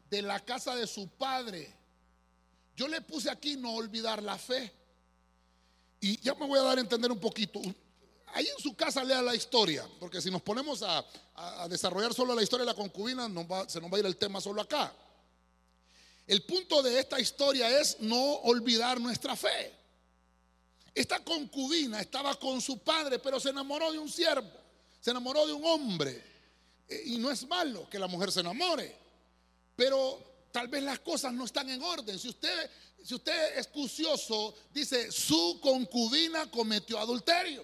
de 0.09 0.21
la 0.21 0.39
casa 0.39 0.75
de 0.75 0.87
su 0.87 1.07
padre. 1.07 1.73
Yo 2.75 2.87
le 2.87 3.01
puse 3.01 3.29
aquí 3.29 3.57
no 3.57 3.73
olvidar 3.73 4.23
la 4.23 4.37
fe. 4.37 4.71
Y 6.01 6.19
ya 6.21 6.33
me 6.35 6.47
voy 6.47 6.59
a 6.59 6.63
dar 6.63 6.77
a 6.77 6.81
entender 6.81 7.11
un 7.11 7.19
poquito. 7.19 7.61
Ahí 8.27 8.47
en 8.47 8.61
su 8.61 8.75
casa 8.75 9.03
lea 9.03 9.21
la 9.21 9.35
historia, 9.35 9.87
porque 9.99 10.21
si 10.21 10.29
nos 10.29 10.41
ponemos 10.41 10.83
a, 10.83 11.05
desarrollar 11.67 12.13
solo 12.13 12.35
la 12.35 12.43
historia 12.43 12.65
de 12.65 12.71
la 12.71 12.75
concubina, 12.75 13.27
se 13.67 13.81
nos 13.81 13.91
va 13.91 13.97
a 13.97 13.99
ir 13.99 14.05
el 14.05 14.17
tema 14.17 14.39
solo 14.39 14.61
acá. 14.61 14.93
El 16.27 16.43
punto 16.43 16.83
de 16.83 16.99
esta 16.99 17.19
historia 17.19 17.79
es 17.79 17.99
no 18.01 18.21
olvidar 18.41 19.01
nuestra 19.01 19.35
fe. 19.35 19.73
Esta 20.93 21.23
concubina 21.23 21.99
estaba 22.01 22.35
con 22.35 22.61
su 22.61 22.79
padre, 22.79 23.19
pero 23.19 23.39
se 23.39 23.49
enamoró 23.49 23.91
de 23.91 23.99
un 23.99 24.09
siervo, 24.09 24.51
se 25.01 25.11
enamoró 25.11 25.47
de 25.47 25.53
un 25.53 25.65
hombre. 25.65 26.23
Eh, 26.87 27.03
y 27.05 27.17
no 27.17 27.31
es 27.31 27.47
malo 27.47 27.89
que 27.89 27.97
la 27.97 28.07
mujer 28.07 28.31
se 28.31 28.41
enamore, 28.41 28.95
pero 29.79 30.21
tal 30.51 30.67
vez 30.67 30.83
las 30.83 30.99
cosas 30.99 31.31
no 31.31 31.45
están 31.45 31.69
en 31.69 31.81
orden. 31.81 32.19
Si 32.19 32.27
usted, 32.27 32.69
si 33.01 33.15
usted 33.15 33.57
es 33.57 33.67
cucioso, 33.67 34.53
dice, 34.73 35.09
su 35.09 35.57
concubina 35.61 36.51
cometió 36.51 36.99
adulterio. 36.99 37.63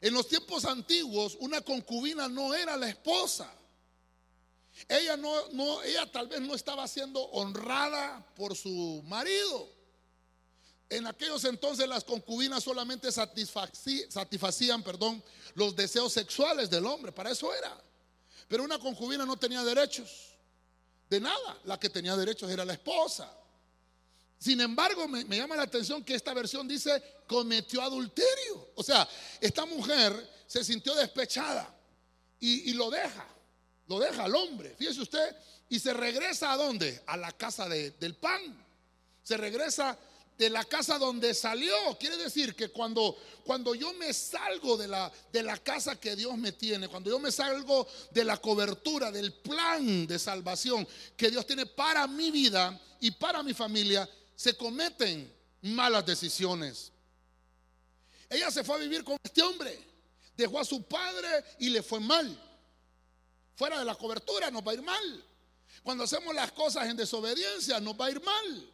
En 0.00 0.14
los 0.14 0.28
tiempos 0.28 0.64
antiguos, 0.64 1.36
una 1.40 1.60
concubina 1.60 2.28
no 2.28 2.54
era 2.54 2.76
la 2.76 2.88
esposa. 2.88 3.52
Ella 4.88 5.16
no, 5.16 5.48
no, 5.48 5.82
ella 5.82 6.08
tal 6.12 6.28
vez 6.28 6.40
no 6.40 6.54
estaba 6.54 6.86
siendo 6.86 7.20
honrada 7.20 8.24
por 8.36 8.56
su 8.56 9.02
marido. 9.04 9.68
En 10.88 11.04
aquellos 11.08 11.44
entonces 11.46 11.88
las 11.88 12.04
concubinas 12.04 12.62
solamente 12.62 13.10
satisfacían, 13.10 14.84
perdón, 14.84 15.20
los 15.54 15.74
deseos 15.74 16.12
sexuales 16.12 16.70
del 16.70 16.86
hombre, 16.86 17.10
para 17.10 17.32
eso 17.32 17.52
era. 17.52 17.76
Pero 18.46 18.62
una 18.62 18.78
concubina 18.78 19.26
no 19.26 19.36
tenía 19.36 19.64
derechos 19.64 20.31
de 21.12 21.20
nada, 21.20 21.58
la 21.64 21.78
que 21.78 21.90
tenía 21.90 22.16
derechos 22.16 22.50
era 22.50 22.64
la 22.64 22.72
esposa. 22.72 23.30
Sin 24.38 24.62
embargo, 24.62 25.06
me, 25.06 25.24
llama 25.24 25.54
la 25.56 25.64
atención 25.64 26.02
que 26.02 26.14
esta 26.14 26.32
versión 26.32 26.66
dice 26.66 27.02
cometió 27.26 27.82
adulterio. 27.82 28.70
O 28.74 28.82
sea, 28.82 29.06
esta 29.38 29.66
mujer 29.66 30.12
se 30.46 30.64
sintió 30.64 30.94
despechada 30.94 31.70
y, 32.40 32.72
lo 32.72 32.90
deja, 32.90 33.26
lo 33.88 34.00
deja 34.00 34.24
al 34.24 34.34
hombre, 34.34 34.74
fíjese 34.74 35.02
usted, 35.02 35.36
y 35.68 35.78
se 35.78 35.92
regresa 35.92 36.50
a 36.50 36.56
dónde? 36.56 37.02
A 37.06 37.18
la 37.18 37.30
casa 37.32 37.68
del 37.68 38.16
pan. 38.16 38.64
Se 39.22 39.36
regresa 39.36 39.98
de 40.42 40.50
la 40.50 40.64
casa 40.64 40.98
donde 40.98 41.34
salió. 41.34 41.72
Quiere 42.00 42.16
decir 42.16 42.56
que 42.56 42.68
cuando, 42.68 43.16
cuando 43.44 43.76
yo 43.76 43.92
me 43.92 44.12
salgo 44.12 44.76
de 44.76 44.88
la, 44.88 45.12
de 45.32 45.40
la 45.40 45.56
casa 45.56 46.00
que 46.00 46.16
Dios 46.16 46.36
me 46.36 46.50
tiene, 46.50 46.88
cuando 46.88 47.10
yo 47.10 47.20
me 47.20 47.30
salgo 47.30 47.86
de 48.10 48.24
la 48.24 48.38
cobertura, 48.38 49.12
del 49.12 49.32
plan 49.34 50.04
de 50.04 50.18
salvación 50.18 50.86
que 51.16 51.30
Dios 51.30 51.46
tiene 51.46 51.64
para 51.64 52.08
mi 52.08 52.32
vida 52.32 52.76
y 52.98 53.12
para 53.12 53.44
mi 53.44 53.54
familia, 53.54 54.08
se 54.34 54.56
cometen 54.56 55.32
malas 55.60 56.04
decisiones. 56.04 56.90
Ella 58.28 58.50
se 58.50 58.64
fue 58.64 58.74
a 58.74 58.78
vivir 58.78 59.04
con 59.04 59.16
este 59.22 59.42
hombre, 59.42 59.78
dejó 60.36 60.58
a 60.58 60.64
su 60.64 60.82
padre 60.82 61.28
y 61.60 61.68
le 61.68 61.84
fue 61.84 62.00
mal. 62.00 62.36
Fuera 63.54 63.78
de 63.78 63.84
la 63.84 63.94
cobertura 63.94 64.50
nos 64.50 64.66
va 64.66 64.72
a 64.72 64.74
ir 64.74 64.82
mal. 64.82 65.24
Cuando 65.84 66.02
hacemos 66.02 66.34
las 66.34 66.50
cosas 66.50 66.88
en 66.88 66.96
desobediencia 66.96 67.78
nos 67.78 67.94
va 67.94 68.06
a 68.06 68.10
ir 68.10 68.20
mal 68.20 68.71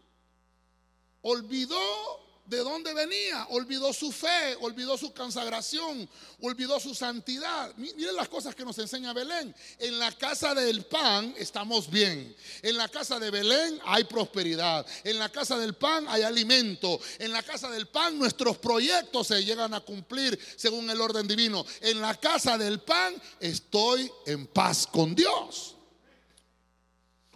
olvidó 1.28 2.28
de 2.49 2.58
dónde 2.58 2.94
venía, 2.94 3.47
olvidó 3.50 3.92
su 3.92 4.11
fe, 4.11 4.56
olvidó 4.62 4.97
su 4.97 5.12
consagración, 5.12 6.08
olvidó 6.40 6.80
su 6.80 6.94
santidad. 6.94 7.75
Miren 7.76 8.16
las 8.16 8.28
cosas 8.28 8.54
que 8.54 8.64
nos 8.64 8.78
enseña 8.78 9.12
Belén. 9.12 9.54
En 9.78 9.99
la 9.99 10.11
casa 10.12 10.54
del 10.54 10.87
pan 10.87 11.35
estamos 11.37 11.90
bien. 11.90 12.35
En 12.62 12.78
la 12.78 12.88
casa 12.88 13.18
de 13.18 13.30
Belén 13.30 13.78
hay 13.85 14.04
prosperidad. 14.04 14.87
En 15.04 15.18
la 15.18 15.28
casa 15.28 15.58
del 15.58 15.75
pan 15.75 16.06
hay 16.08 16.23
alimento. 16.23 16.99
En 17.18 17.32
la 17.32 17.42
casa 17.42 17.70
del 17.70 17.87
pan 17.87 18.18
nuestros 18.18 18.56
proyectos 18.56 19.26
se 19.26 19.44
llegan 19.44 19.75
a 19.75 19.80
cumplir 19.80 20.38
según 20.56 20.88
el 20.88 21.00
orden 21.02 21.28
divino. 21.28 21.66
En 21.82 22.00
la 22.00 22.14
casa 22.14 22.56
del 22.56 22.80
pan 22.80 23.14
estoy 23.40 24.11
en 24.25 24.47
paz 24.47 24.87
con 24.87 25.14
Dios. 25.14 25.75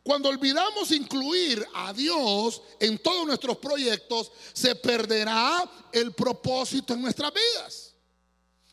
Cuando 0.03 0.29
olvidamos 0.29 0.91
incluir 0.91 1.65
a 1.75 1.93
Dios 1.93 2.61
en 2.81 2.99
todos 2.99 3.25
nuestros 3.27 3.59
proyectos, 3.59 4.33
se 4.53 4.75
perderá 4.75 5.69
el 5.93 6.13
propósito 6.13 6.95
en 6.95 7.03
nuestras 7.03 7.33
vidas. 7.33 7.93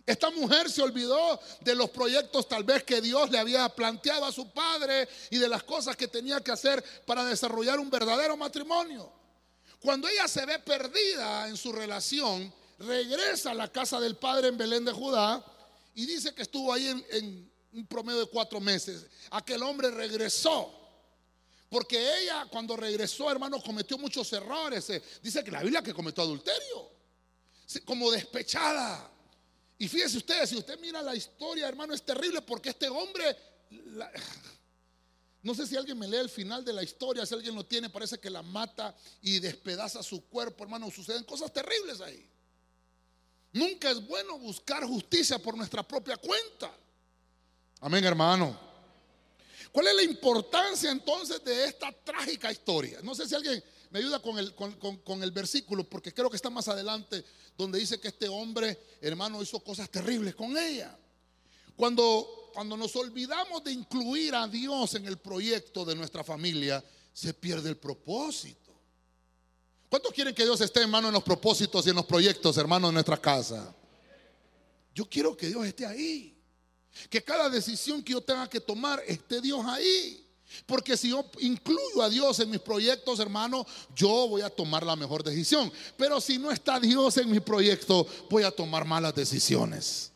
Esta 0.10 0.32
mujer 0.32 0.72
se 0.72 0.82
olvidó 0.82 1.40
de 1.62 1.76
los 1.76 1.92
proyectos 1.92 2.48
tal 2.48 2.64
vez 2.64 2.84
que 2.84 3.00
Dios 3.00 3.30
le 3.30 3.38
había 3.38 3.70
planteado 3.70 4.26
a 4.26 4.32
su 4.32 4.50
padre 4.50 5.08
y 5.30 5.38
de 5.38 5.48
las 5.48 5.62
cosas 5.62 5.96
que 5.96 6.08
tenía 6.08 6.42
que 6.42 6.52
hacer 6.52 6.84
para 7.06 7.24
desarrollar 7.24 7.80
un 7.80 7.92
verdadero 7.92 8.36
matrimonio. 8.36 9.14
Cuando 9.80 10.08
ella 10.08 10.28
se 10.28 10.48
ve 10.48 10.58
perdida 10.58 11.48
en 11.48 11.56
su 11.56 11.72
relación, 11.72 12.52
regresa 12.80 13.52
a 13.52 13.54
la 13.54 13.72
casa 13.72 14.00
del 14.00 14.16
padre 14.16 14.48
en 14.48 14.58
Belén 14.58 14.84
de 14.84 14.92
Judá 14.92 15.46
y 15.94 16.08
dice 16.08 16.34
que 16.34 16.42
estuvo 16.42 16.74
ahí 16.74 16.88
en, 16.88 17.52
un 17.72 17.86
promedio 17.86 18.22
de 18.22 18.26
cuatro 18.26 18.60
meses. 18.60 19.06
Aquel 19.30 19.62
hombre 19.62 19.92
regresó 19.92 20.74
porque 21.70 22.20
ella 22.20 22.48
cuando 22.50 22.76
regresó, 22.76 23.30
hermano, 23.30 23.62
cometió 23.62 23.98
muchos 23.98 24.34
errores. 24.34 24.90
Eh, 24.90 25.02
dice 25.22 25.44
que 25.44 25.52
la 25.52 25.62
Biblia 25.62 25.84
que 25.84 25.94
cometió 25.94 26.24
adulterio. 26.24 26.90
Como 27.86 28.10
despechada. 28.10 29.12
Y 29.78 29.88
fíjese 29.88 30.18
ustedes, 30.18 30.50
si 30.50 30.58
usted 30.58 30.80
mira 30.80 31.02
la 31.02 31.16
historia, 31.16 31.68
hermano, 31.68 31.94
es 31.94 32.02
terrible 32.02 32.42
porque 32.42 32.70
este 32.70 32.90
hombre... 32.90 33.38
no 35.44 35.54
sé 35.54 35.68
si 35.68 35.78
alguien 35.78 35.98
me 35.98 36.08
lee 36.08 36.18
el 36.18 36.30
final 36.30 36.66
de 36.66 36.74
la 36.74 36.82
historia, 36.82 37.26
si 37.26 37.36
alguien 37.36 37.54
lo 37.56 37.64
tiene, 37.66 37.90
parece 37.90 38.20
que 38.20 38.32
la 38.32 38.42
mata 38.42 38.96
y 39.22 39.40
despedaza 39.40 40.02
su 40.02 40.26
cuerpo, 40.26 40.64
hermano. 40.64 40.90
Suceden 40.90 41.24
cosas 41.24 41.54
terribles 41.54 42.02
ahí. 42.02 42.28
Nunca 43.54 43.92
es 43.92 44.06
bueno 44.06 44.40
buscar 44.40 44.84
justicia 44.86 45.38
por 45.38 45.56
nuestra 45.56 45.88
propia 45.88 46.18
cuenta. 46.18 46.72
Amén, 47.80 48.04
hermano. 48.04 48.69
¿Cuál 49.72 49.88
es 49.88 49.96
la 49.96 50.04
importancia 50.04 50.92
entonces 50.92 51.44
de 51.44 51.66
esta 51.66 51.92
trágica 51.92 52.52
historia? 52.52 53.00
No 53.04 53.14
sé 53.14 53.28
si 53.28 53.36
alguien 53.36 53.64
me 53.92 54.00
ayuda 54.00 54.22
con 54.22 54.38
el, 54.38 54.56
con, 54.56 54.74
con 54.98 55.24
el 55.24 55.32
versículo, 55.32 55.84
porque 55.84 56.14
creo 56.14 56.30
que 56.30 56.36
está 56.36 56.50
más 56.50 56.68
adelante, 56.68 57.24
donde 57.58 57.80
dice 57.80 58.00
que 58.00 58.08
este 58.08 58.28
hombre, 58.28 58.78
hermano, 59.02 59.42
hizo 59.42 59.60
cosas 59.60 59.90
terribles 59.90 60.36
con 60.36 60.58
ella. 60.58 60.98
Cuando, 61.76 62.52
cuando 62.54 62.76
nos 62.76 62.96
olvidamos 62.96 63.64
de 63.64 63.72
incluir 63.72 64.36
a 64.36 64.48
Dios 64.48 64.96
en 64.96 65.06
el 65.06 65.18
proyecto 65.18 65.86
de 65.86 65.96
nuestra 65.96 66.24
familia, 66.24 66.84
se 67.14 67.34
pierde 67.34 67.70
el 67.70 67.78
propósito. 67.78 68.70
¿Cuántos 69.90 70.14
quieren 70.14 70.36
que 70.36 70.44
Dios 70.44 70.62
esté, 70.62 70.82
hermano, 70.82 71.08
en 71.08 71.14
los 71.14 71.24
propósitos 71.24 71.86
y 71.86 71.90
en 71.90 71.96
los 71.96 72.06
proyectos, 72.06 72.58
hermano, 72.58 72.88
de 72.88 72.94
nuestra 72.94 73.18
casa? 73.18 73.76
Yo 74.94 75.10
quiero 75.10 75.36
que 75.36 75.48
Dios 75.48 75.66
esté 75.66 75.86
ahí. 75.86 76.39
Que 77.10 77.24
cada 77.24 77.50
decisión 77.50 78.04
que 78.04 78.14
yo 78.14 78.22
tenga 78.22 78.50
que 78.50 78.60
tomar 78.60 79.02
esté 79.08 79.42
Dios 79.42 79.66
ahí. 79.66 80.26
Porque 80.66 80.98
si 80.98 81.10
yo 81.10 81.26
incluyo 81.40 82.02
a 82.02 82.10
Dios 82.10 82.40
en 82.40 82.50
mis 82.50 82.60
proyectos, 82.60 83.20
hermano, 83.20 83.66
yo 83.96 84.28
voy 84.28 84.42
a 84.42 84.50
tomar 84.50 84.86
la 84.86 84.96
mejor 84.96 85.24
decisión. 85.24 85.72
Pero 85.96 86.20
si 86.20 86.38
no 86.38 86.52
está 86.52 86.80
Dios 86.80 87.18
en 87.18 87.30
mi 87.30 87.40
proyecto, 87.40 88.08
voy 88.30 88.44
a 88.44 88.52
tomar 88.52 88.86
malas 88.86 89.14
decisiones. 89.14 90.12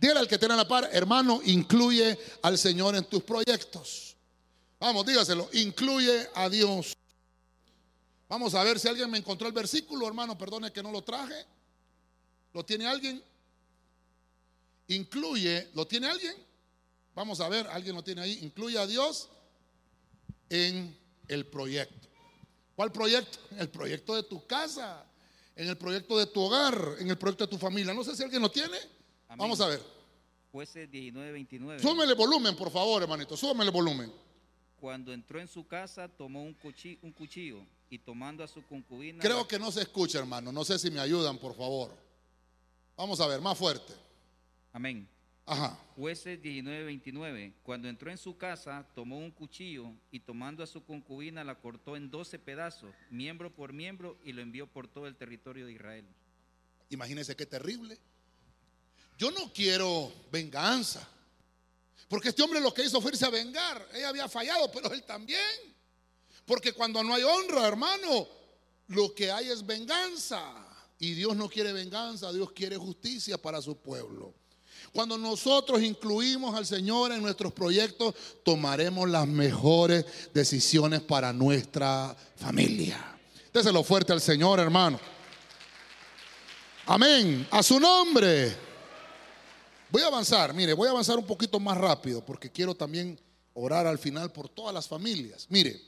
Dígale 0.00 0.20
al 0.20 0.28
que 0.28 0.38
tiene 0.38 0.56
la 0.56 0.66
par, 0.66 0.88
hermano, 0.92 1.40
incluye 1.44 2.18
al 2.42 2.58
Señor 2.58 2.96
en 2.96 3.04
tus 3.04 3.22
proyectos. 3.22 4.16
Vamos, 4.80 5.06
dígaselo, 5.06 5.48
incluye 5.52 6.28
a 6.34 6.48
Dios. 6.48 6.96
Vamos 8.28 8.54
a 8.54 8.64
ver 8.64 8.80
si 8.80 8.88
alguien 8.88 9.10
me 9.10 9.18
encontró 9.18 9.46
el 9.46 9.54
versículo, 9.54 10.06
hermano, 10.06 10.36
perdone 10.36 10.72
que 10.72 10.82
no 10.82 10.90
lo 10.90 11.02
traje. 11.02 11.46
¿Lo 12.52 12.64
tiene 12.64 12.86
alguien? 12.86 13.22
Incluye, 14.88 15.70
¿lo 15.74 15.86
tiene 15.86 16.06
alguien? 16.06 16.34
Vamos 17.14 17.40
a 17.40 17.48
ver, 17.48 17.66
alguien 17.68 17.96
lo 17.96 18.04
tiene 18.04 18.20
ahí. 18.20 18.38
Incluye 18.42 18.78
a 18.78 18.86
Dios 18.86 19.28
en 20.48 20.96
el 21.28 21.46
proyecto. 21.46 22.08
¿Cuál 22.74 22.92
proyecto? 22.92 23.38
El 23.58 23.70
proyecto 23.70 24.14
de 24.14 24.22
tu 24.22 24.46
casa, 24.46 25.06
en 25.56 25.68
el 25.68 25.78
proyecto 25.78 26.18
de 26.18 26.26
tu 26.26 26.42
hogar, 26.42 26.96
en 26.98 27.08
el 27.08 27.16
proyecto 27.16 27.46
de 27.46 27.50
tu 27.50 27.56
familia. 27.56 27.94
No 27.94 28.04
sé 28.04 28.14
si 28.14 28.22
alguien 28.22 28.42
lo 28.42 28.50
tiene. 28.50 28.76
Vamos 29.34 29.58
a 29.62 29.68
ver. 29.68 29.82
Jueces 30.52 30.90
19:29. 30.90 31.80
Súbeme 31.80 32.04
el 32.04 32.14
volumen, 32.14 32.54
por 32.54 32.70
favor, 32.70 33.02
hermanito. 33.02 33.34
Súbeme 33.36 33.64
el 33.64 33.70
volumen. 33.70 34.12
Cuando 34.78 35.14
entró 35.14 35.40
en 35.40 35.48
su 35.48 35.66
casa, 35.66 36.06
tomó 36.08 36.42
un 36.42 36.52
cuchillo, 36.52 36.98
un 37.02 37.12
cuchillo 37.12 37.64
y 37.88 37.98
tomando 37.98 38.44
a 38.44 38.48
su 38.48 38.62
concubina. 38.66 39.22
Creo 39.22 39.48
que 39.48 39.58
no 39.58 39.72
se 39.72 39.80
escucha, 39.80 40.18
hermano. 40.18 40.52
No 40.52 40.64
sé 40.64 40.78
si 40.78 40.90
me 40.90 41.00
ayudan, 41.00 41.38
por 41.38 41.56
favor. 41.56 41.96
Vamos 42.94 43.20
a 43.20 43.26
ver, 43.26 43.40
más 43.40 43.56
fuerte. 43.56 43.94
Amén. 44.76 45.08
Ajá. 45.46 45.78
Jueces 45.96 46.38
19:29. 46.42 47.54
Cuando 47.62 47.88
entró 47.88 48.10
en 48.10 48.18
su 48.18 48.36
casa, 48.36 48.86
tomó 48.94 49.16
un 49.16 49.30
cuchillo 49.30 49.90
y 50.10 50.20
tomando 50.20 50.62
a 50.62 50.66
su 50.66 50.84
concubina 50.84 51.42
la 51.44 51.54
cortó 51.54 51.96
en 51.96 52.10
12 52.10 52.38
pedazos, 52.38 52.94
miembro 53.08 53.50
por 53.50 53.72
miembro, 53.72 54.18
y 54.22 54.34
lo 54.34 54.42
envió 54.42 54.66
por 54.66 54.86
todo 54.86 55.06
el 55.06 55.16
territorio 55.16 55.64
de 55.64 55.72
Israel. 55.72 56.04
Imagínense 56.90 57.34
qué 57.34 57.46
terrible. 57.46 57.98
Yo 59.16 59.30
no 59.30 59.50
quiero 59.50 60.12
venganza. 60.30 61.08
Porque 62.06 62.28
este 62.28 62.42
hombre 62.42 62.60
lo 62.60 62.74
que 62.74 62.84
hizo 62.84 63.00
fue 63.00 63.12
irse 63.12 63.24
a 63.24 63.30
vengar. 63.30 63.88
Ella 63.94 64.10
había 64.10 64.28
fallado, 64.28 64.70
pero 64.70 64.92
él 64.92 65.04
también. 65.04 65.40
Porque 66.44 66.74
cuando 66.74 67.02
no 67.02 67.14
hay 67.14 67.22
honra, 67.22 67.66
hermano, 67.66 68.28
lo 68.88 69.14
que 69.14 69.30
hay 69.30 69.48
es 69.48 69.64
venganza. 69.64 70.54
Y 70.98 71.12
Dios 71.12 71.34
no 71.34 71.48
quiere 71.48 71.72
venganza, 71.72 72.30
Dios 72.30 72.52
quiere 72.52 72.76
justicia 72.76 73.38
para 73.38 73.62
su 73.62 73.78
pueblo. 73.78 74.34
Cuando 74.92 75.18
nosotros 75.18 75.82
incluimos 75.82 76.54
al 76.54 76.66
Señor 76.66 77.12
en 77.12 77.22
nuestros 77.22 77.52
proyectos, 77.52 78.14
tomaremos 78.42 79.08
las 79.08 79.26
mejores 79.26 80.04
decisiones 80.32 81.00
para 81.02 81.32
nuestra 81.32 82.16
familia. 82.36 83.18
Déselo 83.52 83.82
fuerte 83.82 84.12
al 84.12 84.20
Señor, 84.20 84.60
hermano. 84.60 84.98
Amén. 86.86 87.46
A 87.50 87.62
su 87.62 87.80
nombre. 87.80 88.54
Voy 89.90 90.02
a 90.02 90.06
avanzar, 90.08 90.52
mire, 90.52 90.72
voy 90.72 90.88
a 90.88 90.90
avanzar 90.90 91.16
un 91.18 91.26
poquito 91.26 91.58
más 91.60 91.78
rápido 91.78 92.24
porque 92.24 92.50
quiero 92.50 92.74
también 92.74 93.18
orar 93.54 93.86
al 93.86 93.98
final 93.98 94.30
por 94.30 94.48
todas 94.48 94.74
las 94.74 94.86
familias. 94.86 95.46
Mire, 95.48 95.80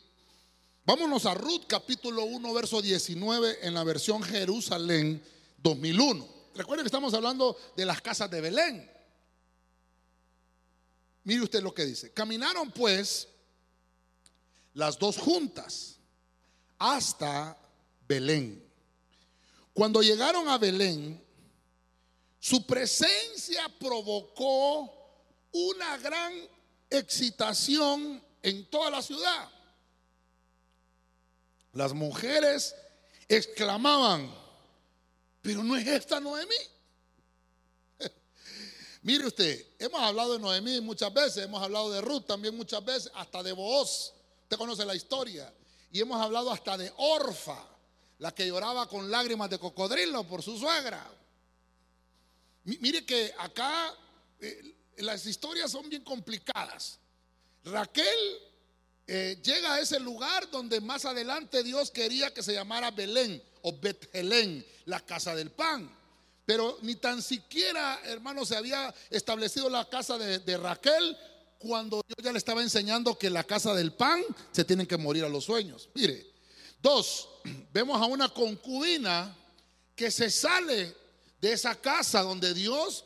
vámonos 0.84 1.26
a 1.26 1.34
Ruth 1.34 1.64
capítulo 1.66 2.24
1, 2.24 2.54
verso 2.54 2.80
19 2.80 3.58
en 3.66 3.74
la 3.74 3.84
versión 3.84 4.22
Jerusalén 4.22 5.22
2001. 5.58 6.37
Recuerden 6.58 6.82
que 6.82 6.88
estamos 6.88 7.14
hablando 7.14 7.56
de 7.76 7.84
las 7.86 8.02
casas 8.02 8.28
de 8.28 8.40
Belén. 8.40 8.90
Mire 11.22 11.42
usted 11.42 11.62
lo 11.62 11.72
que 11.72 11.84
dice. 11.84 12.12
Caminaron 12.12 12.72
pues 12.72 13.28
las 14.74 14.98
dos 14.98 15.18
juntas 15.18 16.00
hasta 16.76 17.56
Belén. 18.08 18.68
Cuando 19.72 20.02
llegaron 20.02 20.48
a 20.48 20.58
Belén, 20.58 21.24
su 22.40 22.66
presencia 22.66 23.68
provocó 23.78 24.92
una 25.52 25.96
gran 25.98 26.32
excitación 26.90 28.20
en 28.42 28.68
toda 28.68 28.90
la 28.90 29.00
ciudad. 29.00 29.48
Las 31.72 31.92
mujeres 31.92 32.74
exclamaban, 33.28 34.34
pero 35.48 35.64
no 35.64 35.78
es 35.78 35.86
esta 35.86 36.20
Noemí. 36.20 36.54
Mire 39.02 39.26
usted, 39.26 39.66
hemos 39.78 39.98
hablado 39.98 40.34
de 40.34 40.40
Noemí 40.40 40.82
muchas 40.82 41.10
veces, 41.14 41.44
hemos 41.44 41.62
hablado 41.62 41.90
de 41.90 42.02
Ruth 42.02 42.26
también 42.26 42.54
muchas 42.54 42.84
veces, 42.84 43.10
hasta 43.14 43.42
de 43.42 43.52
Booz, 43.52 44.12
usted 44.42 44.58
conoce 44.58 44.84
la 44.84 44.94
historia, 44.94 45.50
y 45.90 46.00
hemos 46.00 46.20
hablado 46.20 46.50
hasta 46.50 46.76
de 46.76 46.92
Orfa, 46.98 47.66
la 48.18 48.34
que 48.34 48.46
lloraba 48.46 48.90
con 48.90 49.10
lágrimas 49.10 49.48
de 49.48 49.58
cocodrilo 49.58 50.22
por 50.24 50.42
su 50.42 50.58
suegra. 50.58 51.10
Mire 52.64 53.06
que 53.06 53.32
acá 53.38 53.94
eh, 54.40 54.76
las 54.98 55.24
historias 55.24 55.70
son 55.70 55.88
bien 55.88 56.04
complicadas. 56.04 56.98
Raquel 57.64 58.38
eh, 59.06 59.40
llega 59.42 59.76
a 59.76 59.80
ese 59.80 59.98
lugar 59.98 60.50
donde 60.50 60.82
más 60.82 61.06
adelante 61.06 61.62
Dios 61.62 61.90
quería 61.90 62.34
que 62.34 62.42
se 62.42 62.52
llamara 62.52 62.90
Belén 62.90 63.42
o 63.62 63.72
Bethelén, 63.78 64.64
la 64.86 65.00
casa 65.00 65.34
del 65.34 65.50
pan. 65.50 65.90
Pero 66.46 66.78
ni 66.80 66.96
tan 66.96 67.22
siquiera, 67.22 68.00
hermano, 68.04 68.46
se 68.46 68.56
había 68.56 68.94
establecido 69.10 69.68
la 69.68 69.88
casa 69.88 70.16
de, 70.16 70.38
de 70.38 70.56
Raquel 70.56 71.16
cuando 71.58 72.00
Dios 72.06 72.24
ya 72.24 72.32
le 72.32 72.38
estaba 72.38 72.62
enseñando 72.62 73.18
que 73.18 73.28
la 73.28 73.44
casa 73.44 73.74
del 73.74 73.92
pan 73.92 74.22
se 74.52 74.64
tienen 74.64 74.86
que 74.86 74.96
morir 74.96 75.24
a 75.24 75.28
los 75.28 75.44
sueños. 75.44 75.88
Mire, 75.94 76.26
dos, 76.80 77.28
vemos 77.72 78.00
a 78.00 78.06
una 78.06 78.28
concubina 78.28 79.36
que 79.94 80.10
se 80.10 80.30
sale 80.30 80.94
de 81.40 81.52
esa 81.52 81.74
casa 81.74 82.22
donde 82.22 82.54
Dios 82.54 83.04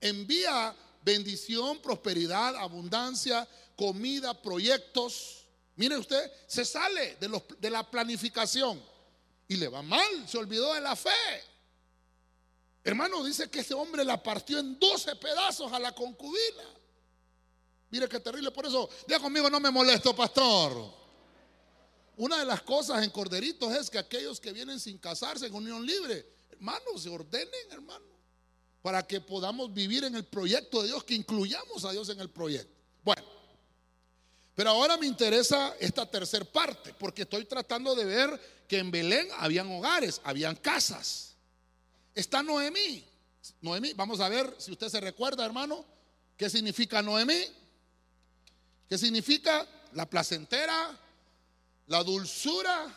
envía 0.00 0.74
bendición, 1.02 1.80
prosperidad, 1.80 2.56
abundancia, 2.56 3.46
comida, 3.76 4.40
proyectos. 4.40 5.46
Mire 5.76 5.96
usted, 5.96 6.32
se 6.46 6.64
sale 6.64 7.16
de, 7.20 7.42
de 7.58 7.70
la 7.70 7.88
planificación 7.88 8.80
y 9.48 9.56
le 9.56 9.68
va 9.68 9.82
mal, 9.82 10.28
se 10.28 10.36
olvidó 10.36 10.74
de 10.74 10.80
la 10.82 10.94
fe. 10.94 11.10
Hermano, 12.84 13.24
dice 13.24 13.50
que 13.50 13.60
ese 13.60 13.74
hombre 13.74 14.04
la 14.04 14.22
partió 14.22 14.58
en 14.58 14.78
12 14.78 15.16
pedazos 15.16 15.72
a 15.72 15.78
la 15.78 15.94
concubina. 15.94 16.64
Mire 17.90 18.08
qué 18.08 18.20
terrible, 18.20 18.50
por 18.50 18.66
eso, 18.66 18.88
diga 19.06 19.18
conmigo, 19.18 19.48
no 19.48 19.58
me 19.58 19.70
molesto, 19.70 20.14
pastor. 20.14 20.98
Una 22.18 22.38
de 22.38 22.44
las 22.44 22.62
cosas 22.62 23.02
en 23.02 23.10
Corderitos 23.10 23.72
es 23.72 23.88
que 23.88 23.98
aquellos 23.98 24.38
que 24.40 24.52
vienen 24.52 24.78
sin 24.78 24.98
casarse 24.98 25.46
en 25.46 25.54
unión 25.54 25.84
libre, 25.86 26.26
hermanos, 26.50 27.02
se 27.02 27.08
ordenen, 27.08 27.70
hermano, 27.70 28.04
para 28.82 29.06
que 29.06 29.20
podamos 29.20 29.72
vivir 29.72 30.04
en 30.04 30.14
el 30.14 30.24
proyecto 30.24 30.82
de 30.82 30.88
Dios, 30.88 31.04
que 31.04 31.14
incluyamos 31.14 31.84
a 31.84 31.92
Dios 31.92 32.08
en 32.10 32.20
el 32.20 32.28
proyecto. 32.28 32.74
Bueno, 33.02 33.22
pero 34.54 34.70
ahora 34.70 34.96
me 34.96 35.06
interesa 35.06 35.74
esta 35.78 36.10
tercera 36.10 36.44
parte, 36.44 36.92
porque 36.98 37.22
estoy 37.22 37.44
tratando 37.44 37.94
de 37.94 38.04
ver 38.04 38.57
que 38.68 38.78
en 38.78 38.90
Belén 38.90 39.26
habían 39.38 39.72
hogares, 39.72 40.20
habían 40.24 40.54
casas. 40.54 41.34
Está 42.14 42.42
Noemí. 42.42 43.04
Noemí, 43.62 43.94
vamos 43.94 44.20
a 44.20 44.28
ver 44.28 44.54
si 44.58 44.70
usted 44.70 44.88
se 44.88 45.00
recuerda, 45.00 45.44
hermano, 45.44 45.84
qué 46.36 46.50
significa 46.50 47.00
Noemí. 47.00 47.46
¿Qué 48.88 48.98
significa? 48.98 49.66
La 49.94 50.08
placentera, 50.08 50.98
la 51.86 52.04
dulzura, 52.04 52.94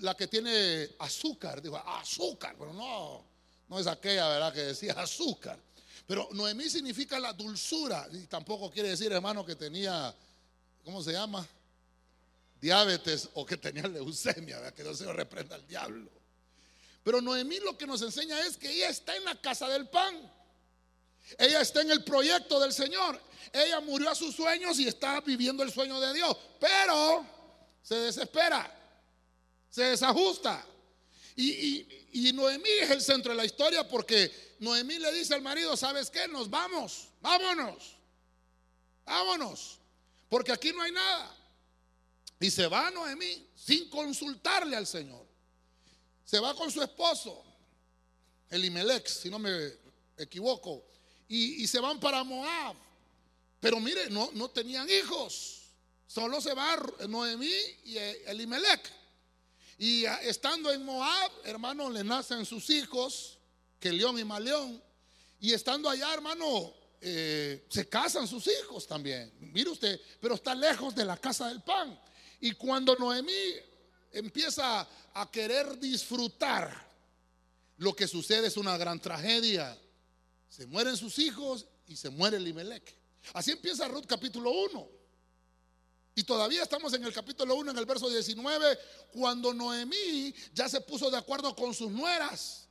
la 0.00 0.16
que 0.16 0.28
tiene 0.28 0.90
azúcar, 1.00 1.60
dijo, 1.60 1.76
azúcar, 1.76 2.54
pero 2.56 2.72
no, 2.72 3.24
no 3.68 3.78
es 3.80 3.88
aquella, 3.88 4.28
¿verdad? 4.28 4.52
Que 4.52 4.60
decía 4.60 4.92
azúcar. 4.92 5.58
Pero 6.06 6.28
Noemí 6.32 6.70
significa 6.70 7.18
la 7.18 7.32
dulzura, 7.32 8.08
y 8.12 8.26
tampoco 8.26 8.70
quiere 8.70 8.90
decir, 8.90 9.10
hermano, 9.12 9.44
que 9.44 9.56
tenía, 9.56 10.14
¿cómo 10.84 11.02
se 11.02 11.12
llama? 11.12 11.46
Diabetes 12.60 13.28
o 13.34 13.46
que 13.46 13.56
tenía 13.56 13.82
leucemia, 13.88 14.72
que 14.72 14.84
no 14.84 14.94
se 14.94 15.04
lo 15.04 15.12
reprenda 15.12 15.56
al 15.56 15.66
diablo. 15.66 16.10
Pero 17.02 17.20
Noemí 17.20 17.58
lo 17.60 17.78
que 17.78 17.86
nos 17.86 18.02
enseña 18.02 18.38
es 18.46 18.56
que 18.56 18.70
ella 18.70 18.90
está 18.90 19.16
en 19.16 19.24
la 19.24 19.40
casa 19.40 19.68
del 19.68 19.88
pan. 19.88 20.30
Ella 21.38 21.60
está 21.60 21.80
en 21.80 21.90
el 21.90 22.04
proyecto 22.04 22.60
del 22.60 22.72
Señor. 22.72 23.20
Ella 23.52 23.80
murió 23.80 24.10
a 24.10 24.14
sus 24.14 24.34
sueños 24.34 24.78
y 24.78 24.86
está 24.86 25.20
viviendo 25.20 25.62
el 25.62 25.72
sueño 25.72 25.98
de 26.00 26.12
Dios. 26.12 26.36
Pero 26.60 27.26
se 27.82 27.94
desespera, 27.94 28.70
se 29.70 29.84
desajusta. 29.84 30.66
Y, 31.36 31.86
y, 32.12 32.32
Noemí 32.34 32.68
es 32.80 32.90
el 32.90 33.00
centro 33.00 33.32
de 33.32 33.36
la 33.36 33.44
historia 33.46 33.88
porque 33.88 34.56
Noemí 34.58 34.98
le 34.98 35.10
dice 35.12 35.34
al 35.34 35.40
marido, 35.40 35.74
¿sabes 35.76 36.10
qué? 36.10 36.28
Nos 36.28 36.50
vamos, 36.50 37.08
vámonos, 37.22 37.96
vámonos, 39.06 39.78
porque 40.28 40.52
aquí 40.52 40.72
no 40.72 40.82
hay 40.82 40.92
nada. 40.92 41.39
Y 42.40 42.50
se 42.50 42.66
va 42.66 42.90
Noemí 42.90 43.46
sin 43.54 43.88
consultarle 43.90 44.74
al 44.74 44.86
Señor. 44.86 45.26
Se 46.24 46.40
va 46.40 46.54
con 46.54 46.70
su 46.70 46.82
esposo, 46.82 47.44
Elimelech, 48.48 49.06
si 49.06 49.28
no 49.28 49.38
me 49.38 49.74
equivoco, 50.16 50.84
y, 51.28 51.62
y 51.62 51.66
se 51.66 51.78
van 51.80 52.00
para 52.00 52.24
Moab. 52.24 52.76
Pero 53.60 53.78
mire, 53.78 54.08
no, 54.08 54.30
no 54.32 54.48
tenían 54.48 54.88
hijos. 54.88 55.60
Solo 56.06 56.40
se 56.40 56.54
va 56.54 56.82
Noemí 57.08 57.52
y 57.84 57.98
Elimelech. 57.98 58.90
Y 59.78 60.04
estando 60.22 60.72
en 60.72 60.84
Moab, 60.84 61.30
hermano, 61.44 61.90
le 61.90 62.02
nacen 62.02 62.44
sus 62.44 62.68
hijos, 62.70 63.38
que 63.78 63.92
León 63.92 64.18
y 64.18 64.24
Maleón. 64.24 64.82
Y 65.40 65.52
estando 65.52 65.88
allá, 65.88 66.12
hermano, 66.12 66.74
eh, 67.00 67.66
se 67.68 67.88
casan 67.88 68.26
sus 68.26 68.46
hijos 68.46 68.86
también. 68.86 69.32
Mire 69.40 69.70
usted, 69.70 70.00
pero 70.20 70.34
está 70.34 70.54
lejos 70.54 70.94
de 70.94 71.04
la 71.04 71.16
casa 71.16 71.48
del 71.48 71.62
pan. 71.62 71.98
Y 72.40 72.52
cuando 72.52 72.96
Noemí 72.96 73.54
empieza 74.12 74.88
a 75.14 75.30
querer 75.30 75.78
disfrutar, 75.78 76.88
lo 77.76 77.94
que 77.94 78.08
sucede 78.08 78.48
es 78.48 78.56
una 78.56 78.76
gran 78.76 79.00
tragedia. 79.00 79.78
Se 80.48 80.66
mueren 80.66 80.96
sus 80.96 81.18
hijos 81.18 81.66
y 81.86 81.96
se 81.96 82.10
muere 82.10 82.38
Elimelech. 82.38 82.94
Así 83.34 83.52
empieza 83.52 83.88
Ruth 83.88 84.06
capítulo 84.06 84.50
1. 84.50 84.88
Y 86.14 86.24
todavía 86.24 86.62
estamos 86.62 86.92
en 86.94 87.04
el 87.04 87.12
capítulo 87.12 87.54
1, 87.54 87.70
en 87.70 87.78
el 87.78 87.86
verso 87.86 88.08
19, 88.08 88.78
cuando 89.12 89.54
Noemí 89.54 90.34
ya 90.52 90.68
se 90.68 90.80
puso 90.80 91.10
de 91.10 91.16
acuerdo 91.16 91.54
con 91.54 91.72
sus 91.72 91.90
nueras. 91.90 92.68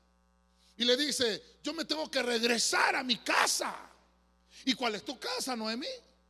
Y 0.78 0.86
le 0.86 0.96
dice, 0.98 1.58
yo 1.64 1.74
me 1.74 1.86
tengo 1.86 2.10
que 2.10 2.22
regresar 2.22 2.96
a 2.96 3.04
mi 3.04 3.18
casa. 3.18 3.76
¿Y 4.66 4.74
cuál 4.74 4.96
es 4.96 5.06
tu 5.06 5.18
casa, 5.20 5.56
Noemí? 5.56 5.88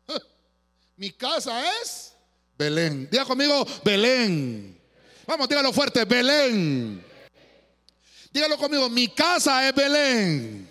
Mi 0.97 1.11
casa 1.11 1.81
es 1.81 2.13
Belén. 2.59 3.07
Diga 3.09 3.23
conmigo, 3.23 3.65
Belén. 3.85 4.77
Vamos, 5.25 5.47
dígalo 5.47 5.71
fuerte, 5.71 6.03
Belén. 6.03 7.01
Dígalo 8.33 8.57
conmigo, 8.57 8.89
mi 8.89 9.07
casa 9.07 9.65
es 9.65 9.73
Belén. 9.73 10.67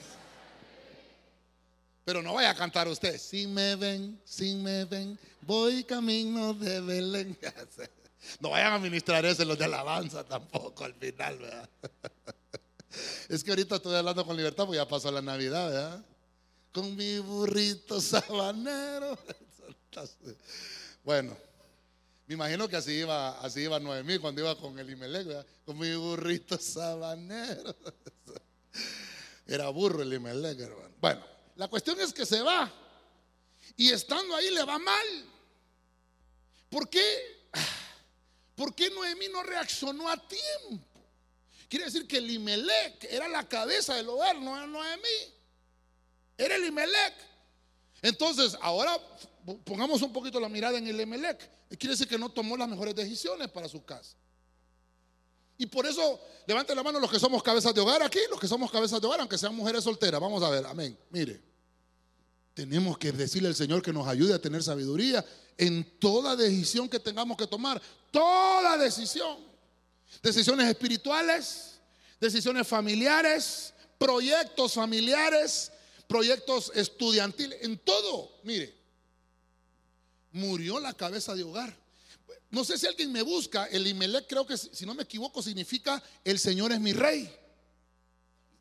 Pero 2.05 2.22
no 2.22 2.35
vaya 2.35 2.51
a 2.51 2.55
cantar 2.55 2.88
usted. 2.88 3.18
Si 3.18 3.46
me 3.46 3.74
ven, 3.77 4.20
si 4.22 4.55
me 4.57 4.85
ven, 4.85 5.18
voy 5.40 5.83
camino 5.85 6.53
de 6.53 6.81
Belén. 6.81 7.38
No 8.40 8.51
vayan 8.51 8.74
a 8.74 8.79
ministrar 8.79 9.24
eso 9.24 9.44
los 9.44 9.57
de 9.57 9.64
alabanza 9.64 10.24
tampoco 10.24 10.85
al 10.85 10.92
final, 10.94 11.38
¿verdad? 11.38 11.70
Es 13.29 13.44
que 13.44 13.51
ahorita 13.51 13.77
estoy 13.77 13.94
hablando 13.94 14.27
con 14.27 14.37
libertad 14.37 14.64
porque 14.64 14.77
ya 14.77 14.88
pasó 14.88 15.11
la 15.11 15.22
Navidad, 15.22 15.70
¿verdad? 15.70 16.05
Con 16.72 16.94
mi 16.96 17.18
burrito 17.20 18.01
sabanero. 18.01 19.18
Bueno, 21.05 21.35
me 22.29 22.35
imagino 22.35 22.69
que 22.69 22.77
así 22.77 22.93
iba, 22.93 23.41
así 23.41 23.62
iba 23.62 23.81
Noemí 23.81 24.19
cuando 24.19 24.43
iba 24.43 24.55
con 24.55 24.79
el 24.79 24.91
Imelec. 24.91 25.47
Con 25.64 25.79
mi 25.79 25.95
burrito 25.95 26.59
sabanero. 26.59 27.75
Era 29.47 29.71
burro 29.71 30.03
el 30.03 30.12
Imelec, 30.12 30.61
hermano. 30.61 30.95
Bueno. 31.01 31.25
La 31.57 31.69
cuestión 31.69 31.99
es 32.01 32.12
que 32.12 32.27
se 32.27 32.43
va. 32.43 32.71
Y 33.79 33.91
estando 33.91 34.37
ahí 34.37 34.51
le 34.51 34.62
va 34.62 34.79
mal. 34.79 35.25
¿Por 36.69 36.91
qué? 36.91 37.49
¿Por 38.55 38.75
qué 38.75 38.91
Noemí 38.91 39.29
no 39.29 39.43
reaccionó 39.43 40.11
a 40.11 40.17
tiempo? 40.29 40.85
Quiere 41.67 41.87
decir 41.87 42.07
que 42.07 42.19
el 42.19 42.31
Imelec 42.31 43.05
era 43.05 43.27
la 43.27 43.49
cabeza 43.49 43.95
del 43.95 44.09
hogar, 44.11 44.37
no 44.38 44.55
era 44.55 44.67
Noemí. 44.67 45.35
Era 46.37 46.57
el 46.57 46.67
Imelec. 46.67 47.14
Entonces, 48.03 48.57
ahora 48.61 49.01
pongamos 49.64 50.02
un 50.02 50.12
poquito 50.12 50.38
la 50.40 50.48
mirada 50.48 50.78
en 50.78 50.87
el 50.87 51.00
Imelec. 51.00 51.38
Quiere 51.78 51.94
decir 51.94 52.08
que 52.08 52.18
no 52.18 52.28
tomó 52.28 52.56
las 52.56 52.68
mejores 52.68 52.94
decisiones 52.94 53.48
para 53.48 53.68
su 53.68 53.84
casa. 53.84 54.16
Y 55.56 55.66
por 55.66 55.87
eso, 55.87 56.20
levanten 56.46 56.76
la 56.76 56.84
mano 56.84 57.00
los 57.00 57.11
que 57.11 57.18
somos 57.18 57.42
cabezas 57.42 57.74
de 57.74 57.80
hogar 57.80 58.02
aquí, 58.02 58.20
los 58.30 58.38
que 58.38 58.46
somos 58.46 58.70
cabezas 58.70 59.00
de 59.00 59.06
hogar, 59.08 59.20
aunque 59.20 59.37
sean 59.37 59.54
mujeres 59.54 59.82
solteras. 59.82 60.20
Vamos 60.20 60.42
a 60.42 60.50
ver, 60.50 60.64
amén. 60.66 60.96
Mire, 61.11 61.42
tenemos 62.54 62.96
que 62.96 63.11
decirle 63.11 63.48
al 63.48 63.56
Señor 63.56 63.82
que 63.82 63.92
nos 63.92 64.06
ayude 64.06 64.34
a 64.34 64.40
tener 64.40 64.62
sabiduría 64.62 65.24
en 65.56 65.98
toda 65.98 66.37
decisión 66.37 66.88
que 66.88 67.00
tengamos 67.00 67.37
que 67.37 67.48
tomar. 67.48 67.82
Toda 68.12 68.78
decisión. 68.78 69.38
Decisiones 70.22 70.68
espirituales, 70.68 71.80
decisiones 72.20 72.66
familiares, 72.66 73.74
proyectos 73.98 74.74
familiares, 74.74 75.72
proyectos 76.06 76.70
estudiantiles, 76.74 77.58
en 77.62 77.78
todo. 77.78 78.38
Mire, 78.44 78.78
murió 80.33 80.81
la 80.81 80.95
cabeza 80.95 81.35
de 81.35 81.43
hogar. 81.43 81.77
No 82.51 82.64
sé 82.64 82.79
si 82.79 82.87
alguien 82.87 83.12
me 83.12 83.23
busca, 83.23 83.67
el 83.67 83.87
Imelec 83.87 84.27
creo 84.27 84.47
que 84.47 84.57
si 84.57 84.87
no 84.87 84.95
me 84.95 85.03
equivoco 85.03 85.43
significa 85.43 86.03
el 86.25 86.38
Señor 86.38 86.73
es 86.73 86.81
mi 86.81 86.93
rey. 86.93 87.31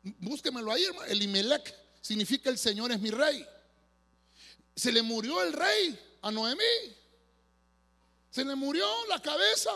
Búsquemelo 0.02 0.70
ahí, 0.72 0.84
hermano. 0.84 1.06
El 1.06 1.22
Imelec 1.22 1.74
significa 2.00 2.50
el 2.50 2.58
Señor 2.58 2.92
es 2.92 3.00
mi 3.00 3.10
rey. 3.10 3.46
Se 4.76 4.92
le 4.92 5.02
murió 5.02 5.42
el 5.42 5.52
rey 5.52 5.98
a 6.22 6.30
Noemí. 6.30 6.62
Se 8.30 8.44
le 8.44 8.54
murió 8.54 8.86
la 9.08 9.20
cabeza. 9.20 9.72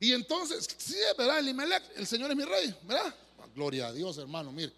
Y 0.00 0.12
entonces, 0.12 0.68
sí, 0.76 0.96
¿verdad? 1.16 1.38
El 1.38 1.48
Imelec, 1.48 1.82
el 1.96 2.06
Señor 2.06 2.30
es 2.30 2.36
mi 2.36 2.44
rey, 2.44 2.74
¿verdad? 2.82 3.14
Gloria 3.54 3.86
a 3.86 3.92
Dios, 3.92 4.18
hermano, 4.18 4.52
mire. 4.52 4.72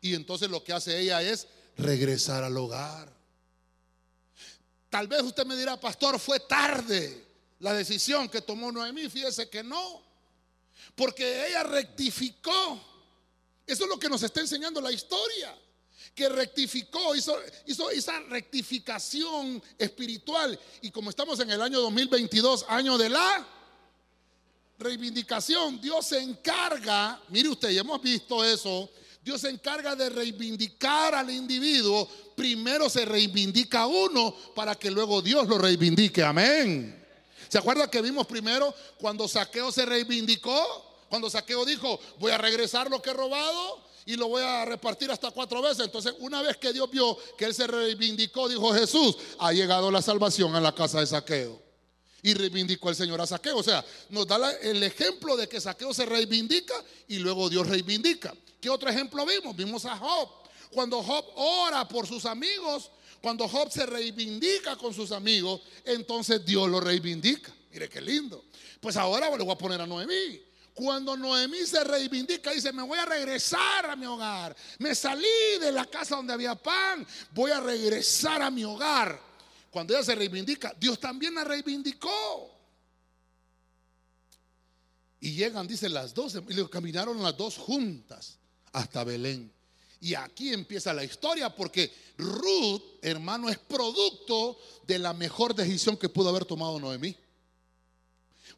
Y 0.00 0.14
entonces 0.14 0.50
lo 0.50 0.62
que 0.62 0.72
hace 0.72 0.98
ella 0.98 1.22
es 1.22 1.46
regresar 1.76 2.44
al 2.44 2.56
hogar. 2.56 3.17
Tal 4.90 5.06
vez 5.06 5.22
usted 5.22 5.44
me 5.44 5.56
dirá, 5.56 5.78
pastor, 5.78 6.18
fue 6.18 6.40
tarde 6.40 7.26
la 7.60 7.74
decisión 7.74 8.28
que 8.28 8.40
tomó 8.40 8.72
Noemí. 8.72 9.08
Fíjese 9.08 9.48
que 9.48 9.62
no, 9.62 10.02
porque 10.94 11.48
ella 11.48 11.62
rectificó. 11.62 12.80
Eso 13.66 13.84
es 13.84 13.90
lo 13.90 13.98
que 13.98 14.08
nos 14.08 14.22
está 14.22 14.40
enseñando 14.40 14.80
la 14.80 14.90
historia. 14.90 15.54
Que 16.14 16.28
rectificó, 16.28 17.14
hizo, 17.14 17.38
esa 17.90 18.18
rectificación 18.20 19.62
espiritual. 19.76 20.58
Y 20.80 20.90
como 20.90 21.10
estamos 21.10 21.38
en 21.40 21.50
el 21.50 21.60
año 21.60 21.80
2022, 21.80 22.64
año 22.68 22.96
de 22.96 23.10
la 23.10 23.46
reivindicación, 24.78 25.80
Dios 25.80 26.06
se 26.06 26.20
encarga, 26.20 27.20
mire 27.28 27.48
usted, 27.48 27.70
ya 27.70 27.80
hemos 27.80 28.00
visto 28.00 28.44
eso, 28.44 28.90
Dios 29.28 29.42
se 29.42 29.50
encarga 29.50 29.94
de 29.94 30.08
reivindicar 30.08 31.14
al 31.14 31.28
individuo. 31.28 32.08
Primero 32.34 32.88
se 32.88 33.04
reivindica 33.04 33.86
uno 33.86 34.34
para 34.54 34.74
que 34.74 34.90
luego 34.90 35.20
Dios 35.20 35.46
lo 35.46 35.58
reivindique. 35.58 36.22
Amén. 36.22 37.06
¿Se 37.46 37.58
acuerda 37.58 37.90
que 37.90 38.00
vimos 38.00 38.26
primero 38.26 38.74
cuando 38.98 39.28
Saqueo 39.28 39.70
se 39.70 39.84
reivindicó? 39.84 41.04
Cuando 41.10 41.28
Saqueo 41.28 41.66
dijo, 41.66 42.00
voy 42.18 42.32
a 42.32 42.38
regresar 42.38 42.90
lo 42.90 43.02
que 43.02 43.10
he 43.10 43.12
robado 43.12 43.84
y 44.06 44.16
lo 44.16 44.28
voy 44.28 44.42
a 44.42 44.64
repartir 44.64 45.10
hasta 45.10 45.30
cuatro 45.30 45.60
veces. 45.60 45.84
Entonces, 45.84 46.14
una 46.20 46.40
vez 46.40 46.56
que 46.56 46.72
Dios 46.72 46.90
vio 46.90 47.18
que 47.36 47.44
él 47.44 47.54
se 47.54 47.66
reivindicó, 47.66 48.48
dijo 48.48 48.72
Jesús, 48.72 49.14
ha 49.40 49.52
llegado 49.52 49.90
la 49.90 50.00
salvación 50.00 50.56
a 50.56 50.60
la 50.62 50.74
casa 50.74 51.00
de 51.00 51.06
Saqueo. 51.06 51.67
Y 52.22 52.34
reivindicó 52.34 52.90
el 52.90 52.96
Señor 52.96 53.20
a 53.20 53.26
Saqueo. 53.26 53.58
O 53.58 53.62
sea, 53.62 53.84
nos 54.10 54.26
da 54.26 54.52
el 54.60 54.82
ejemplo 54.82 55.36
de 55.36 55.48
que 55.48 55.60
Saqueo 55.60 55.94
se 55.94 56.04
reivindica 56.04 56.74
y 57.06 57.18
luego 57.18 57.48
Dios 57.48 57.66
reivindica. 57.66 58.34
¿Qué 58.60 58.68
otro 58.68 58.90
ejemplo 58.90 59.24
vimos? 59.24 59.54
Vimos 59.54 59.84
a 59.84 59.96
Job. 59.96 60.28
Cuando 60.70 61.02
Job 61.02 61.24
ora 61.36 61.86
por 61.86 62.06
sus 62.06 62.24
amigos, 62.24 62.90
cuando 63.20 63.48
Job 63.48 63.70
se 63.70 63.86
reivindica 63.86 64.76
con 64.76 64.92
sus 64.92 65.12
amigos, 65.12 65.60
entonces 65.84 66.44
Dios 66.44 66.68
lo 66.68 66.80
reivindica. 66.80 67.52
Mire 67.72 67.88
qué 67.88 68.00
lindo. 68.00 68.44
Pues 68.80 68.96
ahora 68.96 69.30
le 69.36 69.44
voy 69.44 69.52
a 69.52 69.58
poner 69.58 69.80
a 69.80 69.86
Noemí. 69.86 70.40
Cuando 70.74 71.16
Noemí 71.16 71.66
se 71.66 71.82
reivindica, 71.82 72.52
dice, 72.52 72.72
me 72.72 72.84
voy 72.84 72.98
a 72.98 73.04
regresar 73.04 73.90
a 73.90 73.96
mi 73.96 74.06
hogar. 74.06 74.56
Me 74.78 74.94
salí 74.94 75.26
de 75.60 75.72
la 75.72 75.84
casa 75.86 76.14
donde 76.14 76.32
había 76.32 76.54
pan, 76.54 77.04
voy 77.32 77.50
a 77.50 77.58
regresar 77.58 78.42
a 78.42 78.50
mi 78.50 78.62
hogar. 78.62 79.27
Cuando 79.70 79.94
ella 79.94 80.04
se 80.04 80.14
reivindica, 80.14 80.74
Dios 80.78 80.98
también 80.98 81.34
la 81.34 81.44
reivindicó. 81.44 82.56
Y 85.20 85.32
llegan, 85.32 85.66
dice, 85.66 85.88
las 85.88 86.14
dos, 86.14 86.36
y 86.48 86.64
caminaron 86.66 87.22
las 87.22 87.36
dos 87.36 87.56
juntas 87.56 88.38
hasta 88.72 89.04
Belén. 89.04 89.52
Y 90.00 90.14
aquí 90.14 90.52
empieza 90.52 90.92
la 90.92 91.02
historia 91.02 91.54
porque 91.54 91.92
Ruth, 92.16 92.82
hermano, 93.02 93.48
es 93.48 93.58
producto 93.58 94.58
de 94.86 94.98
la 94.98 95.12
mejor 95.12 95.54
decisión 95.54 95.96
que 95.96 96.08
pudo 96.08 96.28
haber 96.28 96.44
tomado 96.44 96.78
Noemí. 96.78 97.16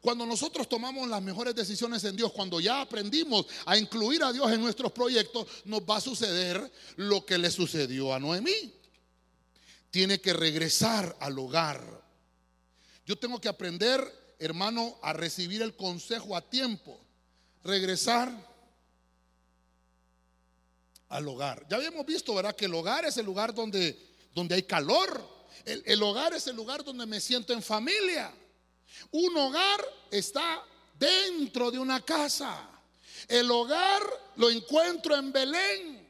Cuando 0.01 0.25
nosotros 0.25 0.69
tomamos 0.69 1.07
las 1.07 1.21
mejores 1.21 1.53
decisiones 1.55 2.03
en 2.03 2.15
Dios, 2.15 2.31
cuando 2.31 2.59
ya 2.59 2.81
aprendimos 2.81 3.45
a 3.65 3.77
incluir 3.77 4.23
a 4.23 4.31
Dios 4.31 4.51
en 4.51 4.61
nuestros 4.61 4.91
proyectos, 4.91 5.47
nos 5.65 5.81
va 5.81 5.97
a 5.97 6.01
suceder 6.01 6.71
lo 6.95 7.25
que 7.25 7.37
le 7.37 7.51
sucedió 7.51 8.13
a 8.13 8.19
Noemí. 8.19 8.80
Tiene 9.91 10.19
que 10.21 10.33
regresar 10.33 11.15
al 11.19 11.37
hogar. 11.37 12.01
Yo 13.05 13.17
tengo 13.17 13.39
que 13.41 13.49
aprender, 13.49 14.35
hermano, 14.39 14.97
a 15.01 15.13
recibir 15.13 15.61
el 15.61 15.75
consejo 15.75 16.35
a 16.35 16.49
tiempo. 16.49 16.99
Regresar 17.63 18.31
al 21.09 21.27
hogar. 21.27 21.67
Ya 21.69 21.75
habíamos 21.75 22.05
visto, 22.05 22.33
¿verdad? 22.33 22.55
Que 22.55 22.65
el 22.65 22.73
hogar 22.73 23.05
es 23.05 23.17
el 23.17 23.25
lugar 23.25 23.53
donde, 23.53 24.15
donde 24.33 24.55
hay 24.55 24.63
calor. 24.63 25.29
El, 25.65 25.83
el 25.85 26.01
hogar 26.01 26.33
es 26.33 26.47
el 26.47 26.55
lugar 26.55 26.83
donde 26.83 27.05
me 27.05 27.19
siento 27.19 27.51
en 27.51 27.61
familia. 27.61 28.33
Un 29.11 29.35
hogar 29.35 29.81
está 30.09 30.63
dentro 30.97 31.69
de 31.69 31.79
una 31.79 31.99
casa. 32.01 32.69
El 33.27 33.51
hogar 33.51 34.01
lo 34.37 34.49
encuentro 34.49 35.15
en 35.15 35.31
Belén. 35.33 36.00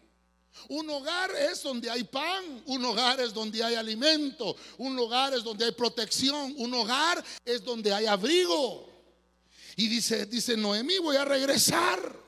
Un 0.70 0.90
hogar 0.90 1.32
es 1.36 1.64
donde 1.64 1.90
hay 1.90 2.04
pan, 2.04 2.64
un 2.66 2.86
hogar 2.86 3.20
es 3.20 3.34
donde 3.34 3.64
hay 3.64 3.76
alimento, 3.76 4.56
un 4.78 4.98
hogar 4.98 5.34
es 5.34 5.44
donde 5.44 5.66
hay 5.66 5.72
protección, 5.72 6.54
un 6.58 6.74
hogar 6.74 7.24
es 7.46 7.64
donde 7.64 7.94
hay 7.94 8.06
abrigo. 8.06 8.90
Y 9.76 9.88
dice, 9.88 10.26
dice 10.26 10.58
Noemí, 10.58 10.98
voy 11.00 11.18
a 11.18 11.26
regresar. 11.26 12.20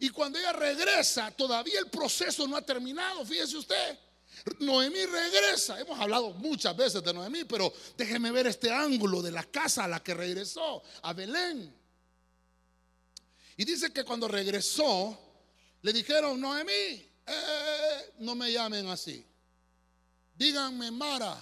Y 0.00 0.08
cuando 0.10 0.38
ella 0.38 0.52
regresa, 0.52 1.30
todavía 1.30 1.78
el 1.78 1.88
proceso 1.88 2.46
no 2.48 2.56
ha 2.56 2.62
terminado, 2.62 3.24
fíjese 3.24 3.56
usted. 3.56 3.98
Noemí 4.58 5.04
regresa. 5.06 5.80
Hemos 5.80 5.98
hablado 5.98 6.30
muchas 6.30 6.76
veces 6.76 7.02
de 7.02 7.12
Noemí, 7.12 7.44
pero 7.44 7.72
déjeme 7.96 8.32
ver 8.32 8.46
este 8.46 8.70
ángulo 8.70 9.22
de 9.22 9.30
la 9.30 9.44
casa 9.44 9.84
a 9.84 9.88
la 9.88 10.02
que 10.02 10.14
regresó, 10.14 10.82
a 11.02 11.12
Belén. 11.12 11.72
Y 13.56 13.64
dice 13.64 13.92
que 13.92 14.04
cuando 14.04 14.26
regresó, 14.26 15.18
le 15.82 15.92
dijeron, 15.92 16.40
Noemí, 16.40 17.11
eh, 17.26 17.32
eh, 17.32 17.34
eh, 17.34 18.12
no 18.18 18.34
me 18.34 18.52
llamen 18.52 18.86
así. 18.88 19.24
Díganme 20.34 20.90
Mara, 20.90 21.36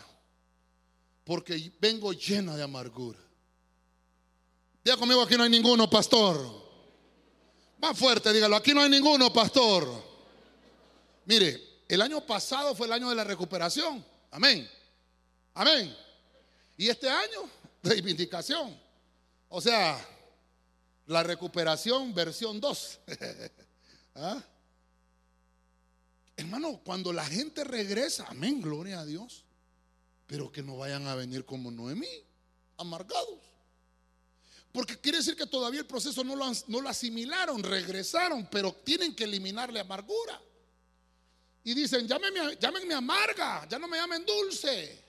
porque 1.25 1.73
vengo 1.81 2.13
llena 2.13 2.57
de 2.57 2.63
amargura. 2.63 3.19
Diga 4.85 4.97
conmigo, 4.97 5.23
aquí 5.23 5.37
no 5.37 5.45
hay 5.45 5.51
ninguno, 5.51 5.89
pastor. 5.89 6.61
Más 7.79 7.99
fuerte, 7.99 8.33
dígalo, 8.33 8.57
aquí 8.57 8.75
no 8.75 8.83
hay 8.83 8.91
ninguno, 8.91 9.33
pastor. 9.33 9.89
Mire, 11.27 11.83
el 11.89 12.03
año 12.03 12.25
pasado 12.27 12.75
fue 12.75 12.87
el 12.87 12.93
año 12.95 13.09
de 13.09 13.15
la 13.15 13.25
recuperación. 13.25 14.05
Amén. 14.31 14.69
Amén. 15.55 15.97
Y 16.77 16.89
este 16.89 17.09
año, 17.09 17.49
reivindicación. 17.83 18.79
O 19.49 19.61
sea, 19.61 19.99
la 21.07 21.23
recuperación 21.23 22.15
versión 22.15 22.61
2. 22.61 23.01
¿Ah? 24.15 24.43
Hermano, 26.41 26.81
cuando 26.83 27.13
la 27.13 27.27
gente 27.27 27.65
regresa, 27.65 28.25
amén, 28.29 28.63
gloria 28.63 29.01
a 29.01 29.05
Dios. 29.05 29.45
Pero 30.27 30.51
que 30.51 30.63
no 30.63 30.79
vayan 30.79 31.07
a 31.07 31.15
venir 31.15 31.45
como 31.45 31.71
Noemí, 31.71 32.09
amargados. 32.79 33.41
Porque 34.73 34.99
quiere 34.99 35.19
decir 35.19 35.37
que 35.37 35.47
todavía 35.47 35.81
el 35.81 35.87
proceso 35.87 36.25
no 36.25 36.35
lo, 36.35 36.47
no 36.69 36.81
lo 36.81 36.89
asimilaron, 36.89 37.63
regresaron, 37.63 38.49
pero 38.51 38.73
tienen 38.73 39.15
que 39.15 39.25
eliminarle 39.25 39.81
amargura. 39.81 40.41
Y 41.63 41.75
dicen, 41.75 42.09
llámenme, 42.09 42.57
llámenme 42.59 42.95
amarga, 42.95 43.69
ya 43.69 43.79
no 43.79 43.87
me 43.87 43.99
llamen 43.99 44.25
dulce. 44.25 45.05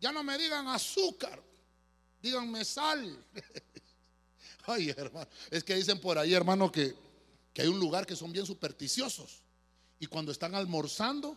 Ya 0.00 0.10
no 0.10 0.24
me 0.24 0.36
digan 0.36 0.66
azúcar, 0.66 1.40
díganme 2.20 2.64
sal. 2.64 3.24
Ay, 4.64 4.90
hermano, 4.90 5.28
es 5.48 5.62
que 5.62 5.76
dicen 5.76 6.00
por 6.00 6.18
ahí, 6.18 6.34
hermano, 6.34 6.72
que, 6.72 6.92
que 7.54 7.62
hay 7.62 7.68
un 7.68 7.78
lugar 7.78 8.04
que 8.04 8.16
son 8.16 8.32
bien 8.32 8.44
supersticiosos. 8.44 9.45
Y 9.98 10.06
cuando 10.06 10.32
están 10.32 10.54
almorzando, 10.54 11.36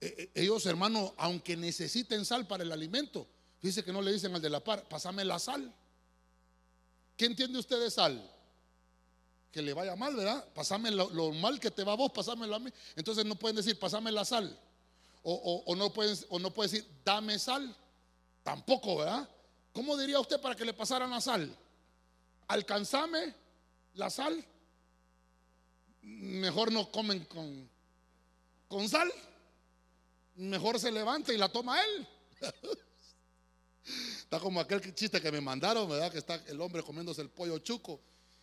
eh, 0.00 0.14
eh, 0.18 0.30
ellos, 0.42 0.64
hermano, 0.66 1.14
aunque 1.16 1.56
necesiten 1.56 2.24
sal 2.24 2.46
para 2.46 2.62
el 2.62 2.72
alimento, 2.72 3.26
dice 3.60 3.84
que 3.84 3.92
no 3.92 4.02
le 4.02 4.12
dicen 4.12 4.34
al 4.34 4.42
de 4.42 4.50
la 4.50 4.62
par, 4.62 4.88
pásame 4.88 5.24
la 5.24 5.38
sal. 5.38 5.72
¿Qué 7.16 7.26
entiende 7.26 7.58
usted 7.58 7.80
de 7.80 7.90
sal? 7.90 8.32
que 9.56 9.62
le 9.62 9.72
vaya 9.72 9.96
mal, 9.96 10.14
¿verdad? 10.14 10.46
Pasame 10.52 10.90
lo, 10.90 11.32
mal 11.32 11.58
que 11.58 11.70
te 11.70 11.82
va 11.82 11.92
a 11.92 11.96
vos, 11.96 12.12
pasámelo 12.12 12.56
a 12.56 12.58
mí. 12.58 12.70
Entonces 12.94 13.24
no 13.24 13.36
pueden 13.36 13.56
decir, 13.56 13.78
pasame 13.78 14.12
la 14.12 14.22
sal. 14.22 14.54
O, 15.22 15.74
no 15.74 15.90
pueden, 15.94 16.14
o 16.28 16.38
no 16.38 16.50
pueden 16.52 16.70
decir, 16.70 16.86
dame 17.02 17.38
sal. 17.38 17.74
Tampoco, 18.42 18.98
¿verdad? 18.98 19.26
¿Cómo 19.72 19.96
diría 19.96 20.20
usted 20.20 20.38
para 20.42 20.54
que 20.54 20.66
le 20.66 20.74
pasaran 20.74 21.10
la 21.10 21.22
sal? 21.22 21.56
Alcanzame 22.48 23.34
la 23.94 24.10
sal. 24.10 24.44
Mejor 26.06 26.70
no 26.70 26.90
comen 26.90 27.24
con, 27.24 27.68
con 28.68 28.88
sal. 28.88 29.12
Mejor 30.36 30.78
se 30.78 30.92
levanta 30.92 31.32
y 31.32 31.36
la 31.36 31.48
toma 31.48 31.82
él. 31.82 32.08
Está 34.18 34.38
como 34.38 34.60
aquel 34.60 34.94
chiste 34.94 35.20
que 35.20 35.32
me 35.32 35.40
mandaron, 35.40 35.88
¿verdad? 35.88 36.10
Que 36.10 36.18
está 36.18 36.34
el 36.48 36.60
hombre 36.60 36.82
comiéndose 36.82 37.22
el 37.22 37.30
pollo 37.30 37.60
chuco 37.60 38.00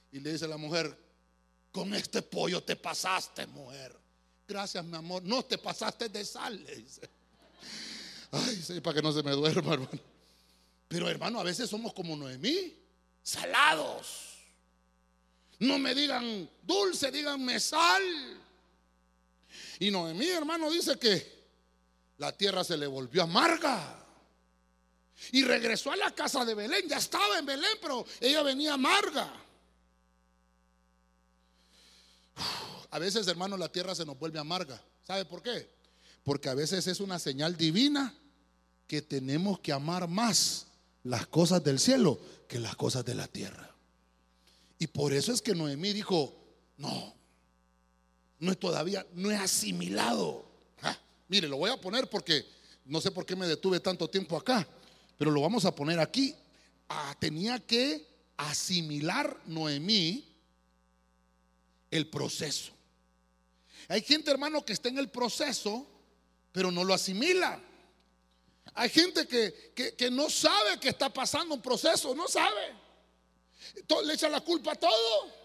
y 0.10 0.21
le 0.21 0.32
dice 0.32 0.45
a 0.45 0.47
la 0.47 0.56
mujer, 0.56 0.97
con 1.69 1.93
este 1.93 2.21
pollo 2.21 2.63
te 2.63 2.78
pasaste, 2.78 3.45
mujer. 3.47 3.93
Gracias, 4.47 4.84
mi 4.86 4.95
amor. 4.95 5.23
No 5.23 5.43
te 5.43 5.58
pasaste 5.58 6.08
de 6.08 6.23
sal, 6.23 6.63
le 6.63 6.76
dice. 6.78 7.10
Ay, 8.32 8.80
para 8.80 8.95
que 8.95 9.02
no 9.02 9.12
se 9.12 9.21
me 9.23 9.32
duerma, 9.32 9.73
hermano. 9.73 9.99
Pero 10.88 11.10
hermano, 11.10 11.39
a 11.39 11.43
veces 11.43 11.69
somos 11.69 11.93
como 11.93 12.15
Noemí, 12.15 12.73
salados. 13.21 14.32
No 15.63 15.80
me 15.80 15.95
digan 15.95 16.49
dulce, 16.62 17.10
díganme 17.10 17.58
sal. 17.58 18.04
Y 19.80 19.91
Noemí, 19.91 20.28
hermano, 20.28 20.69
dice 20.69 20.99
que 20.99 21.43
la 22.17 22.32
tierra 22.34 22.65
se 22.65 22.76
le 22.76 22.86
volvió 22.86 23.23
amarga. 23.23 23.99
Y 25.32 25.43
regresó 25.43 25.91
a 25.91 25.95
la 25.95 26.13
casa 26.13 26.43
de 26.43 26.54
Belén. 26.54 26.88
Ya 26.89 26.97
estaba 26.97 27.39
en 27.39 27.45
Belén, 27.45 27.78
pero 27.82 28.06
ella 28.19 28.43
venía 28.43 28.73
amarga. 28.73 29.32
A 32.91 32.99
veces, 32.99 33.26
hermano, 33.28 33.56
la 33.56 33.71
tierra 33.71 33.95
se 33.95 34.06
nos 34.06 34.19
vuelve 34.19 34.39
amarga. 34.39 34.82
¿Sabe 35.04 35.23
por 35.23 35.41
qué? 35.41 35.69
Porque 36.26 36.49
a 36.49 36.56
veces 36.56 36.88
es 36.88 36.99
una 36.99 37.19
señal 37.19 37.56
divina 37.56 38.13
que 38.86 39.02
tenemos 39.02 39.60
que 39.60 39.71
amar 39.71 40.10
más 40.10 40.67
las 41.04 41.26
cosas 41.28 41.63
del 41.63 41.80
cielo 41.80 42.19
que 42.49 42.60
las 42.60 42.76
cosas 42.76 43.06
de 43.06 43.15
la 43.15 43.28
tierra. 43.28 43.72
Y 44.83 44.87
por 44.87 45.13
eso 45.13 45.31
es 45.31 45.41
que 45.41 45.55
Noemí 45.55 45.93
dijo, 45.93 46.35
no, 46.75 47.15
no 48.39 48.51
es 48.51 48.59
todavía, 48.59 49.07
no 49.13 49.31
es 49.31 49.39
asimilado. 49.39 50.45
Ah, 50.81 50.99
mire, 51.29 51.47
lo 51.47 51.55
voy 51.55 51.71
a 51.71 51.79
poner 51.79 52.09
porque 52.09 52.45
no 52.83 52.99
sé 52.99 53.09
por 53.09 53.25
qué 53.25 53.33
me 53.33 53.47
detuve 53.47 53.79
tanto 53.79 54.09
tiempo 54.09 54.35
acá, 54.35 54.67
pero 55.17 55.31
lo 55.31 55.39
vamos 55.39 55.63
a 55.63 55.73
poner 55.73 56.01
aquí. 56.01 56.35
Ah, 56.89 57.15
tenía 57.17 57.59
que 57.59 58.05
asimilar 58.35 59.39
Noemí 59.45 60.27
el 61.89 62.09
proceso. 62.09 62.73
Hay 63.87 64.01
gente, 64.01 64.31
hermano, 64.31 64.65
que 64.65 64.73
está 64.73 64.89
en 64.89 64.97
el 64.97 65.07
proceso, 65.07 65.87
pero 66.51 66.73
no 66.73 66.83
lo 66.83 66.93
asimila. 66.93 67.57
Hay 68.73 68.89
gente 68.89 69.29
que, 69.29 70.11
no 70.11 70.29
sabe 70.29 70.77
que 70.77 70.89
está 70.89 71.07
pasando 71.07 71.55
un 71.55 71.61
proceso, 71.61 72.13
no 72.13 72.27
sabe. 72.27 72.82
Le 74.03 74.13
echa 74.13 74.29
la 74.29 74.41
culpa 74.41 74.73
a 74.73 74.75
todo. 74.75 75.43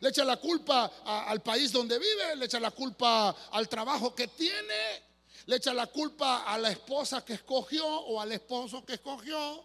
Le 0.00 0.08
echa 0.08 0.24
la 0.24 0.36
culpa 0.36 0.84
al 1.04 1.42
país 1.42 1.70
donde 1.70 1.98
vive, 1.98 2.36
le 2.36 2.46
echa 2.46 2.58
la 2.58 2.70
culpa 2.70 3.30
al 3.50 3.68
trabajo 3.68 4.14
que 4.14 4.28
tiene, 4.28 5.02
le 5.46 5.56
echa 5.56 5.74
la 5.74 5.86
culpa 5.86 6.44
a 6.44 6.56
la 6.58 6.70
esposa 6.70 7.24
que 7.24 7.34
escogió 7.34 7.86
o 7.86 8.20
al 8.20 8.32
esposo 8.32 8.84
que 8.84 8.94
escogió, 8.94 9.64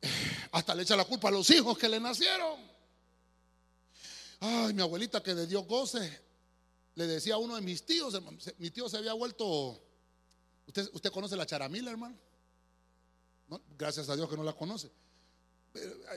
hasta 0.52 0.74
le 0.74 0.82
echa 0.82 0.96
la 0.96 1.04
culpa 1.04 1.28
a 1.28 1.32
los 1.32 1.48
hijos 1.50 1.76
que 1.76 1.88
le 1.88 2.00
nacieron. 2.00 2.58
Ay, 4.40 4.72
mi 4.72 4.80
abuelita 4.80 5.22
que 5.22 5.34
de 5.34 5.46
Dios 5.46 5.66
goce, 5.66 6.20
le 6.94 7.06
decía 7.06 7.34
a 7.34 7.38
uno 7.38 7.54
de 7.56 7.60
mis 7.60 7.84
tíos, 7.84 8.18
mi 8.58 8.70
tío 8.70 8.88
se 8.88 8.96
había 8.96 9.12
vuelto, 9.12 9.78
¿usted, 10.66 10.88
usted 10.92 11.12
conoce 11.12 11.36
la 11.36 11.44
charamila, 11.44 11.90
hermano? 11.90 12.16
Gracias 13.76 14.08
a 14.08 14.16
Dios 14.16 14.28
que 14.28 14.36
no 14.36 14.44
la 14.44 14.54
conoce. 14.54 14.90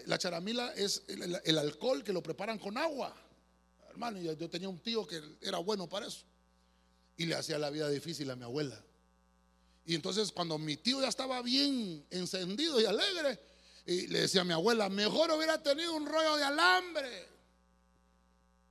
La 0.05 0.17
charamila 0.17 0.73
es 0.73 1.03
el, 1.07 1.57
alcohol 1.57 2.03
que 2.03 2.11
lo 2.11 2.23
preparan 2.23 2.57
con 2.57 2.77
agua. 2.77 3.15
Hermano, 3.89 4.19
yo 4.19 4.49
tenía 4.49 4.67
un 4.67 4.79
tío 4.79 5.05
que 5.05 5.21
era 5.41 5.59
bueno 5.59 5.87
para 5.87 6.07
eso. 6.07 6.25
Y 7.17 7.25
le 7.25 7.35
hacía 7.35 7.59
la 7.59 7.69
vida 7.69 7.87
difícil 7.89 8.29
a 8.31 8.35
mi 8.35 8.43
abuela. 8.43 8.83
Y 9.85 9.95
entonces 9.95 10.31
cuando 10.31 10.57
mi 10.57 10.77
tío 10.77 11.01
ya 11.01 11.07
estaba 11.07 11.41
bien 11.41 12.05
encendido 12.09 12.81
y 12.81 12.85
alegre, 12.85 13.39
y 13.85 14.07
le 14.07 14.21
decía 14.21 14.41
a 14.41 14.45
mi 14.45 14.53
abuela, 14.53 14.89
mejor 14.89 15.31
hubiera 15.31 15.61
tenido 15.61 15.93
un 15.93 16.05
rollo 16.05 16.37
de 16.37 16.43
alambre. 16.43 17.27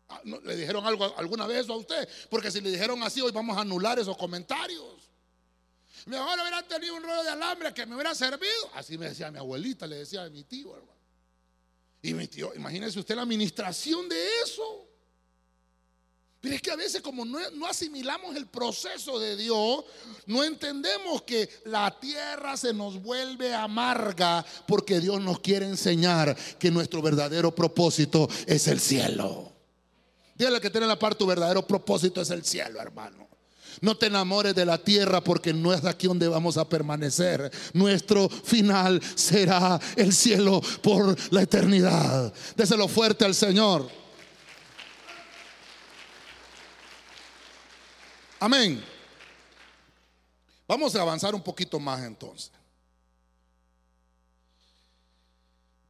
Ah, 0.08 0.20
¿Le 0.24 0.56
dijeron 0.56 0.84
algo 0.84 1.16
alguna 1.16 1.46
vez 1.46 1.68
a 1.68 1.74
usted? 1.74 2.08
Porque 2.28 2.50
si 2.50 2.60
le 2.60 2.70
dijeron 2.70 3.02
así, 3.02 3.20
hoy 3.20 3.30
vamos 3.30 3.56
a 3.56 3.60
anular 3.60 3.98
esos 3.98 4.16
comentarios. 4.16 5.11
Mejor 6.06 6.40
hubiera 6.40 6.62
tenido 6.66 6.96
un 6.96 7.02
rollo 7.02 7.22
de 7.22 7.30
alambre 7.30 7.72
que 7.72 7.86
me 7.86 7.94
hubiera 7.94 8.14
servido. 8.14 8.70
Así 8.74 8.98
me 8.98 9.08
decía 9.08 9.30
mi 9.30 9.38
abuelita, 9.38 9.86
le 9.86 9.96
decía 9.96 10.24
a 10.24 10.30
mi 10.30 10.44
tío, 10.44 10.76
hermano. 10.76 10.92
Y 12.02 12.14
mi 12.14 12.26
tío, 12.26 12.52
imagínese 12.54 12.98
usted 12.98 13.14
la 13.14 13.22
administración 13.22 14.08
de 14.08 14.40
eso. 14.44 14.88
Pero 16.40 16.56
es 16.56 16.60
que 16.60 16.72
a 16.72 16.76
veces 16.76 17.00
como 17.00 17.24
no, 17.24 17.38
no, 17.52 17.68
asimilamos 17.68 18.34
el 18.34 18.48
proceso 18.48 19.20
de 19.20 19.36
Dios, 19.36 19.84
no 20.26 20.42
entendemos 20.42 21.22
que 21.22 21.48
la 21.66 22.00
tierra 22.00 22.56
se 22.56 22.72
nos 22.72 23.00
vuelve 23.00 23.54
amarga 23.54 24.44
porque 24.66 24.98
Dios 24.98 25.20
nos 25.20 25.38
quiere 25.38 25.66
enseñar 25.66 26.36
que 26.58 26.72
nuestro 26.72 27.00
verdadero 27.00 27.54
propósito 27.54 28.28
es 28.46 28.66
el 28.66 28.80
cielo. 28.80 29.52
Dígale 30.34 30.60
que 30.60 30.70
tiene 30.70 30.88
la 30.88 30.98
parte, 30.98 31.18
tu 31.18 31.26
verdadero 31.26 31.64
propósito 31.64 32.20
es 32.20 32.30
el 32.30 32.44
cielo, 32.44 32.80
hermano. 32.80 33.28
No 33.82 33.96
te 33.96 34.06
enamores 34.06 34.54
de 34.54 34.64
la 34.64 34.78
tierra 34.78 35.20
porque 35.20 35.52
no 35.52 35.74
es 35.74 35.84
aquí 35.84 36.06
donde 36.06 36.28
vamos 36.28 36.56
a 36.56 36.68
permanecer. 36.68 37.50
Nuestro 37.74 38.28
final 38.28 39.02
será 39.16 39.78
el 39.96 40.12
cielo 40.12 40.62
por 40.80 41.16
la 41.32 41.42
eternidad. 41.42 42.32
Déselo 42.56 42.86
fuerte 42.86 43.24
al 43.24 43.34
Señor. 43.34 43.90
Amén. 48.38 48.84
Vamos 50.68 50.94
a 50.94 51.02
avanzar 51.02 51.34
un 51.34 51.42
poquito 51.42 51.80
más 51.80 52.04
entonces. 52.04 52.52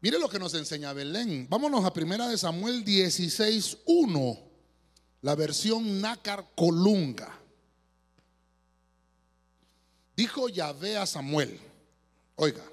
Mire 0.01 0.19
lo 0.19 0.31
que 0.31 0.39
nos 0.39 0.55
enseña 0.55 0.95
Belén. 0.95 1.47
Vámonos 1.47 1.85
a 1.85 1.93
primera 1.93 2.27
de 2.27 2.39
Samuel 2.39 2.87
16:1, 2.87 4.39
la 5.21 5.35
versión 5.35 6.01
Nácar 6.01 6.47
Colunga. 6.57 7.42
Dijo 10.17 10.49
Yahvé 10.49 10.97
a 10.97 11.07
Samuel, 11.07 11.59
oiga, 12.37 12.65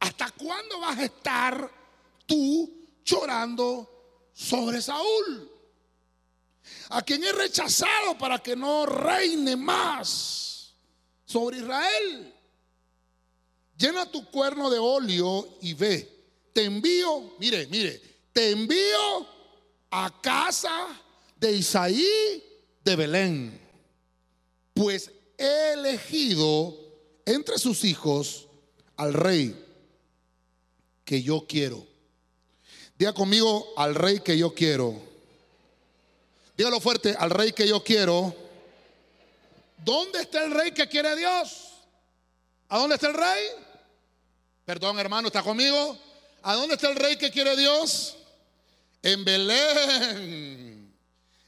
¿hasta 0.00 0.30
cuándo 0.32 0.80
vas 0.80 0.98
a 0.98 1.04
estar 1.04 1.70
tú 2.26 2.86
llorando 3.04 4.28
sobre 4.32 4.82
Saúl? 4.82 5.50
A 6.90 7.02
quien 7.02 7.24
he 7.24 7.32
rechazado 7.32 8.18
para 8.18 8.38
que 8.38 8.54
no 8.54 8.86
reine 8.86 9.56
más 9.56 10.74
sobre 11.24 11.58
Israel. 11.58 12.34
Llena 13.78 14.10
tu 14.10 14.24
cuerno 14.30 14.70
de 14.70 14.78
óleo 14.78 15.58
y 15.60 15.74
ve. 15.74 16.12
Te 16.52 16.64
envío, 16.64 17.34
mire, 17.38 17.66
mire, 17.66 18.00
te 18.32 18.50
envío 18.50 19.26
a 19.90 20.20
casa 20.20 20.88
de 21.36 21.52
Isaí 21.52 22.42
de 22.84 22.96
Belén. 22.96 23.60
Pues 24.72 25.10
elegido 25.38 26.76
entre 27.24 27.58
sus 27.58 27.84
hijos 27.84 28.46
al 28.96 29.12
rey 29.12 29.54
que 31.04 31.22
yo 31.22 31.46
quiero. 31.46 31.86
Diga 32.98 33.12
conmigo 33.12 33.72
al 33.76 33.94
rey 33.94 34.20
que 34.20 34.38
yo 34.38 34.54
quiero. 34.54 34.94
Dígalo 36.56 36.80
fuerte, 36.80 37.14
al 37.18 37.30
rey 37.30 37.52
que 37.52 37.68
yo 37.68 37.84
quiero. 37.84 38.34
¿Dónde 39.84 40.22
está 40.22 40.44
el 40.44 40.50
rey 40.52 40.72
que 40.72 40.88
quiere 40.88 41.14
Dios? 41.14 41.74
¿A 42.68 42.78
dónde 42.78 42.94
está 42.94 43.08
el 43.08 43.14
rey? 43.14 43.48
Perdón, 44.64 44.98
hermano, 44.98 45.28
¿está 45.28 45.42
conmigo? 45.42 45.98
¿A 46.42 46.54
dónde 46.54 46.74
está 46.74 46.88
el 46.88 46.96
rey 46.96 47.16
que 47.16 47.30
quiere 47.30 47.56
Dios? 47.56 48.16
En 49.02 49.24
Belén. 49.24 50.92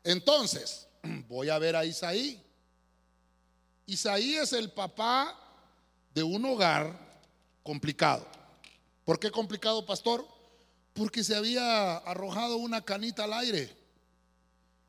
Entonces, 0.04 0.86
voy 1.28 1.48
a 1.48 1.58
ver 1.58 1.74
a 1.76 1.84
Isaí. 1.84 2.40
Isaí 3.88 4.34
es 4.34 4.52
el 4.52 4.70
papá 4.70 5.34
de 6.14 6.22
un 6.22 6.44
hogar 6.44 6.94
complicado. 7.62 8.26
¿Por 9.02 9.18
qué 9.18 9.30
complicado, 9.30 9.86
pastor? 9.86 10.28
Porque 10.92 11.24
se 11.24 11.34
había 11.34 11.96
arrojado 11.96 12.58
una 12.58 12.82
canita 12.82 13.24
al 13.24 13.32
aire. 13.32 13.74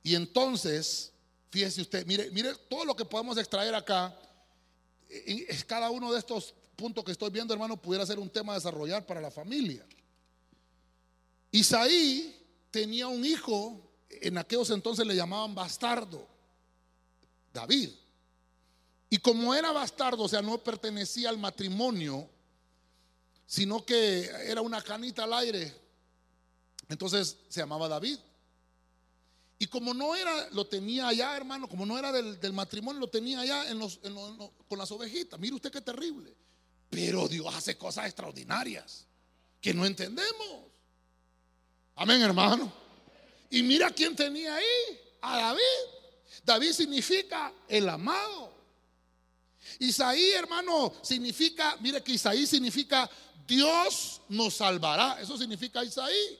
Y 0.03 0.15
entonces, 0.15 1.13
fíjese 1.49 1.81
usted, 1.81 2.05
mire, 2.05 2.29
mire 2.31 2.53
todo 2.69 2.83
lo 2.83 2.93
que 2.93 3.05
podemos 3.05 3.37
extraer 3.37 3.73
acá. 3.73 4.13
Cada 5.65 5.89
uno 5.91 6.11
de 6.11 6.19
estos 6.19 6.53
puntos 6.75 7.05
que 7.05 7.13
estoy 7.13 7.29
viendo, 7.29 7.53
hermano, 7.53 7.81
pudiera 7.81 8.05
ser 8.05 8.19
un 8.19 8.29
tema 8.29 8.51
a 8.51 8.55
desarrollar 8.55 9.05
para 9.05 9.21
la 9.21 9.31
familia. 9.31 9.85
Isaí 11.51 12.35
tenía 12.69 13.07
un 13.07 13.23
hijo, 13.23 13.79
en 14.09 14.37
aquellos 14.37 14.69
entonces 14.71 15.07
le 15.07 15.15
llamaban 15.15 15.55
bastardo, 15.55 16.27
David. 17.53 17.91
Y 19.09 19.17
como 19.17 19.55
era 19.55 19.71
bastardo, 19.71 20.23
o 20.23 20.29
sea, 20.29 20.41
no 20.41 20.57
pertenecía 20.63 21.29
al 21.29 21.37
matrimonio, 21.37 22.29
sino 23.47 23.83
que 23.83 24.29
era 24.45 24.61
una 24.61 24.81
canita 24.81 25.23
al 25.23 25.33
aire, 25.33 25.73
entonces 26.87 27.37
se 27.47 27.61
llamaba 27.61 27.87
David. 27.87 28.19
Y 29.57 29.67
como 29.67 29.93
no 29.93 30.15
era, 30.15 30.49
lo 30.51 30.67
tenía 30.67 31.07
allá, 31.07 31.35
hermano, 31.35 31.67
como 31.67 31.85
no 31.85 31.97
era 31.97 32.11
del, 32.11 32.53
matrimonio, 32.53 33.01
lo 33.01 33.09
tenía 33.09 33.41
allá 33.41 33.69
en 33.69 33.77
los, 33.77 33.99
con 34.67 34.77
las 34.77 34.89
ovejitas. 34.91 35.39
Mire 35.39 35.55
usted 35.55 35.71
qué 35.71 35.81
terrible. 35.81 36.33
Pero 36.89 37.27
Dios 37.27 37.53
hace 37.53 37.77
cosas 37.77 38.05
extraordinarias 38.05 39.05
que 39.59 39.73
no 39.73 39.85
entendemos. 39.85 40.67
Amén, 41.95 42.21
hermano. 42.21 42.71
Y 43.49 43.61
mira 43.63 43.91
quién 43.91 44.15
tenía 44.15 44.55
ahí, 44.55 44.99
a 45.21 45.37
David. 45.37 46.41
David 46.45 46.71
significa 46.71 47.53
el 47.67 47.89
amado. 47.89 48.58
Isaí, 49.77 50.31
hermano, 50.31 50.93
significa, 51.01 51.77
mire 51.79 52.01
que 52.01 52.13
Isaí 52.13 52.47
significa 52.47 53.09
Dios 53.47 54.21
nos 54.29 54.55
salvará. 54.55 55.19
Eso 55.21 55.37
significa 55.37 55.83
Isaí. 55.83 56.39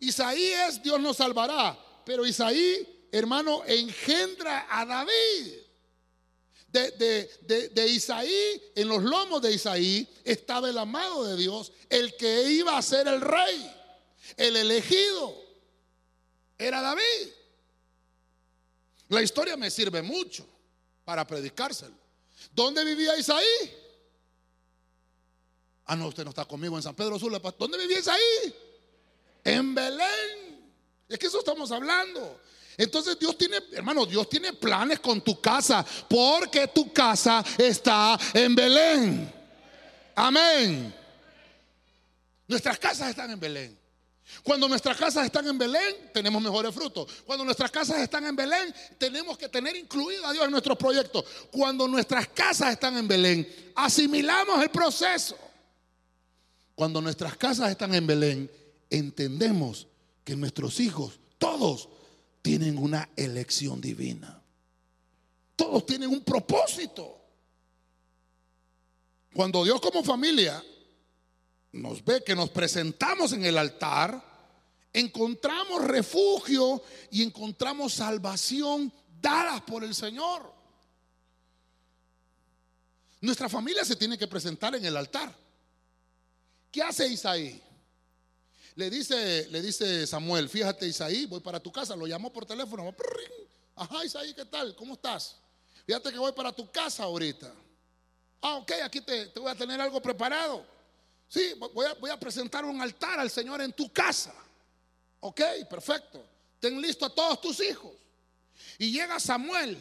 Isaí 0.00 0.44
es 0.44 0.82
Dios 0.82 1.00
nos 1.00 1.16
salvará. 1.16 1.78
Pero 2.04 2.26
Isaí, 2.26 3.08
hermano, 3.12 3.62
engendra 3.66 4.66
a 4.70 4.84
David. 4.86 5.52
De, 6.68 7.70
de, 7.72 7.88
Isaí, 7.88 8.62
en 8.74 8.88
los 8.88 9.02
lomos 9.02 9.40
de 9.40 9.52
Isaí, 9.52 10.06
estaba 10.24 10.68
el 10.68 10.76
amado 10.76 11.24
de 11.24 11.36
Dios, 11.36 11.72
el 11.88 12.14
que 12.16 12.50
iba 12.50 12.76
a 12.76 12.82
ser 12.82 13.08
el 13.08 13.22
rey, 13.22 13.72
el 14.36 14.56
elegido. 14.56 15.34
Era 16.58 16.82
David. 16.82 17.30
La 19.08 19.22
historia 19.22 19.56
me 19.56 19.70
sirve 19.70 20.02
mucho 20.02 20.46
para 21.06 21.24
predicárselo. 21.24 21.94
¿Dónde 22.52 22.84
vivía 22.84 23.16
Isaí? 23.16 23.72
Ah, 25.86 25.94
no, 25.94 26.08
usted 26.08 26.24
no 26.24 26.30
está 26.30 26.44
conmigo 26.44 26.76
en 26.76 26.82
San 26.82 26.96
Pedro 26.96 27.16
Sula. 27.16 27.38
¿Dónde 27.38 27.78
vivía 27.78 28.00
Isaí? 28.00 28.54
En 29.44 29.72
Belén. 29.72 30.74
Es 31.08 31.16
que 31.16 31.28
eso 31.28 31.38
estamos 31.38 31.70
hablando. 31.70 32.40
Entonces 32.76 33.16
Dios 33.20 33.38
tiene, 33.38 33.58
hermano, 33.72 34.04
Dios 34.04 34.28
tiene 34.28 34.52
planes 34.52 34.98
con 34.98 35.20
tu 35.20 35.40
casa 35.40 35.86
porque 36.08 36.66
tu 36.66 36.92
casa 36.92 37.42
está 37.56 38.18
en 38.34 38.56
Belén. 38.56 39.32
Amén. 40.16 40.92
Nuestras 42.48 42.78
casas 42.80 43.10
están 43.10 43.30
en 43.30 43.38
Belén. 43.38 43.78
Cuando 44.46 44.68
nuestras 44.68 44.96
casas 44.96 45.24
están 45.24 45.48
en 45.48 45.58
Belén, 45.58 46.08
tenemos 46.14 46.40
mejores 46.40 46.72
frutos. 46.72 47.12
Cuando 47.26 47.44
nuestras 47.44 47.68
casas 47.68 47.98
están 47.98 48.26
en 48.26 48.36
Belén, 48.36 48.72
tenemos 48.96 49.36
que 49.36 49.48
tener 49.48 49.74
incluido 49.74 50.24
a 50.24 50.32
Dios 50.32 50.44
en 50.44 50.52
nuestros 50.52 50.78
proyectos. 50.78 51.24
Cuando 51.50 51.88
nuestras 51.88 52.28
casas 52.28 52.70
están 52.70 52.96
en 52.96 53.08
Belén, 53.08 53.72
asimilamos 53.74 54.62
el 54.62 54.68
proceso. 54.68 55.36
Cuando 56.76 57.00
nuestras 57.00 57.36
casas 57.36 57.72
están 57.72 57.92
en 57.96 58.06
Belén, 58.06 58.48
entendemos 58.88 59.88
que 60.22 60.36
nuestros 60.36 60.78
hijos, 60.78 61.18
todos, 61.38 61.88
tienen 62.40 62.78
una 62.78 63.08
elección 63.16 63.80
divina. 63.80 64.40
Todos 65.56 65.84
tienen 65.86 66.08
un 66.08 66.22
propósito. 66.22 67.18
Cuando 69.34 69.64
Dios 69.64 69.80
como 69.80 70.04
familia 70.04 70.62
nos 71.72 72.04
ve 72.04 72.22
que 72.24 72.36
nos 72.36 72.50
presentamos 72.50 73.32
en 73.32 73.44
el 73.44 73.58
altar, 73.58 74.35
encontramos 74.96 75.84
refugio 75.84 76.82
y 77.10 77.22
encontramos 77.22 77.92
salvación 77.92 78.92
dadas 79.20 79.60
por 79.62 79.84
el 79.84 79.94
Señor. 79.94 80.52
Nuestra 83.20 83.48
familia 83.48 83.84
se 83.84 83.96
tiene 83.96 84.16
que 84.16 84.26
presentar 84.26 84.74
en 84.74 84.84
el 84.84 84.96
altar. 84.96 85.34
¿Qué 86.72 86.82
hace 86.82 87.06
Isaí? 87.08 87.62
Le 88.74 88.88
dice, 88.90 89.48
le 89.50 89.60
dice 89.60 90.06
Samuel, 90.06 90.48
fíjate 90.48 90.86
Isaí, 90.86 91.26
voy 91.26 91.40
para 91.40 91.60
tu 91.60 91.70
casa, 91.70 91.94
lo 91.94 92.06
llamó 92.06 92.32
por 92.32 92.46
teléfono. 92.46 92.94
Ajá, 93.74 94.04
Isaí, 94.04 94.32
¿qué 94.32 94.46
tal? 94.46 94.74
¿Cómo 94.76 94.94
estás? 94.94 95.36
Fíjate 95.86 96.10
que 96.10 96.18
voy 96.18 96.32
para 96.32 96.52
tu 96.52 96.70
casa 96.70 97.04
ahorita. 97.04 97.52
Ah, 98.40 98.56
ok, 98.56 98.72
aquí 98.82 99.02
te, 99.02 99.26
te 99.26 99.40
voy 99.40 99.50
a 99.50 99.54
tener 99.54 99.78
algo 99.78 100.00
preparado. 100.00 100.66
Sí, 101.28 101.54
voy 101.74 102.10
a, 102.10 102.18
presentar 102.18 102.64
un 102.64 102.80
altar 102.80 103.18
al 103.18 103.30
Señor 103.30 103.60
en 103.60 103.72
tu 103.72 103.92
casa. 103.92 104.32
Ok, 105.20 105.40
perfecto. 105.68 106.24
Ten 106.60 106.80
listo 106.80 107.06
a 107.06 107.14
todos 107.14 107.40
tus 107.40 107.60
hijos. 107.60 107.92
Y 108.78 108.92
llega 108.92 109.18
Samuel. 109.20 109.78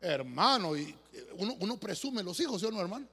Hermano, 0.00 0.76
y 0.76 0.94
uno, 1.34 1.56
uno 1.60 1.78
presume 1.78 2.22
los 2.22 2.38
hijos, 2.40 2.60
¿sí 2.60 2.66
o 2.66 2.70
no, 2.70 2.80
hermano? 2.80 3.06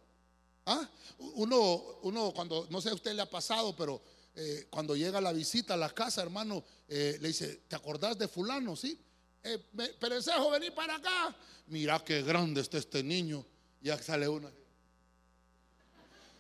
¿Ah? 0.66 0.88
Uno, 1.36 2.00
uno 2.04 2.32
cuando, 2.34 2.68
no 2.70 2.82
sé 2.82 2.90
a 2.90 2.94
usted 2.94 3.14
le 3.14 3.22
ha 3.22 3.30
pasado, 3.30 3.76
pero 3.76 4.02
eh, 4.36 4.68
cuando 4.70 4.96
llega 4.96 5.20
la 5.20 5.34
visita 5.34 5.74
a 5.74 5.78
la 5.78 5.90
casa, 5.90 6.22
hermano, 6.22 6.64
eh, 6.88 7.18
le 7.20 7.30
dice, 7.30 7.62
¿te 7.68 7.76
acordás 7.76 8.18
de 8.18 8.28
fulano? 8.28 8.76
Sí. 8.76 9.00
Eh, 9.44 9.58
Perencejo, 10.00 10.50
vení 10.52 10.72
para 10.72 10.96
acá. 10.96 11.36
Mira 11.68 12.04
qué 12.04 12.22
grande 12.22 12.62
está 12.62 12.78
este 12.78 13.02
niño. 13.02 13.46
Ya 13.82 13.98
sale 14.02 14.28
una. 14.28 14.52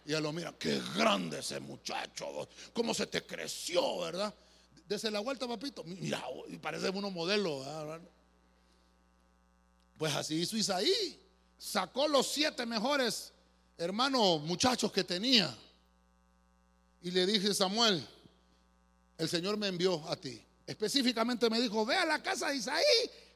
Y 0.05 0.11
ya 0.11 0.19
lo 0.19 0.31
mira, 0.31 0.53
qué 0.57 0.81
grande 0.95 1.39
ese 1.39 1.59
muchacho, 1.59 2.47
cómo 2.73 2.93
se 2.93 3.07
te 3.07 3.25
creció, 3.25 3.99
¿verdad? 3.99 4.33
Dese 4.87 5.09
la 5.11 5.19
vuelta, 5.19 5.47
papito. 5.47 5.83
Mira, 5.83 6.23
parece 6.61 6.89
uno 6.89 7.09
modelo. 7.11 7.63
Pues 9.97 10.15
así 10.15 10.35
hizo 10.35 10.57
Isaí. 10.57 11.19
Sacó 11.57 12.07
los 12.07 12.27
siete 12.27 12.65
mejores, 12.65 13.33
hermanos, 13.77 14.41
muchachos 14.41 14.91
que 14.91 15.03
tenía. 15.03 15.55
Y 17.01 17.11
le 17.11 17.25
dije, 17.25 17.53
Samuel, 17.53 18.05
el 19.17 19.29
Señor 19.29 19.57
me 19.57 19.67
envió 19.67 20.07
a 20.07 20.15
ti. 20.15 20.43
Específicamente 20.65 21.49
me 21.49 21.59
dijo, 21.59 21.85
ve 21.85 21.95
a 21.95 22.05
la 22.05 22.21
casa 22.21 22.49
de 22.49 22.57
Isaí, 22.57 22.83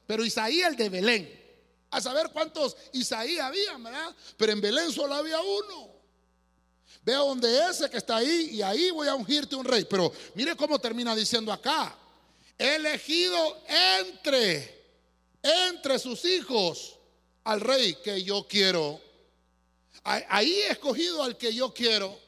pero 0.06 0.24
Isaí 0.24 0.62
el 0.62 0.76
de 0.76 0.89
Belén. 0.89 1.42
A 1.89 2.00
saber 2.00 2.30
cuántos 2.32 2.78
Isaí 2.94 3.39
había, 3.39 3.78
¿verdad? 3.78 4.16
Pero 4.38 4.52
en 4.52 4.62
Belén 4.62 4.92
solo 4.92 5.16
había 5.16 5.39
uno. 5.42 5.91
Ve 7.04 7.14
a 7.16 7.18
donde 7.20 7.68
ese 7.70 7.89
que 7.89 7.97
está 7.97 8.18
ahí 8.18 8.49
y 8.52 8.62
ahí 8.62 8.91
voy 8.91 9.08
a 9.08 9.16
ungirte 9.16 9.56
un 9.56 9.66
rey. 9.66 9.86
Pero 9.86 10.12
mire 10.36 10.56
cómo 10.56 10.80
termina 10.80 11.16
diciendo 11.16 11.52
acá. 11.52 11.95
Elegido 12.58 13.64
entre, 13.99 14.84
entre 15.41 15.97
sus 15.97 16.24
hijos 16.26 16.97
al 17.43 17.60
rey 17.60 17.95
que 18.04 18.22
yo 18.24 18.45
quiero. 18.47 19.02
Ah- 20.04 20.22
Ahí 20.30 20.54
he 20.54 20.70
escogido 20.72 21.24
al 21.24 21.38
que 21.38 21.54
yo 21.54 21.74
quiero. 21.74 22.20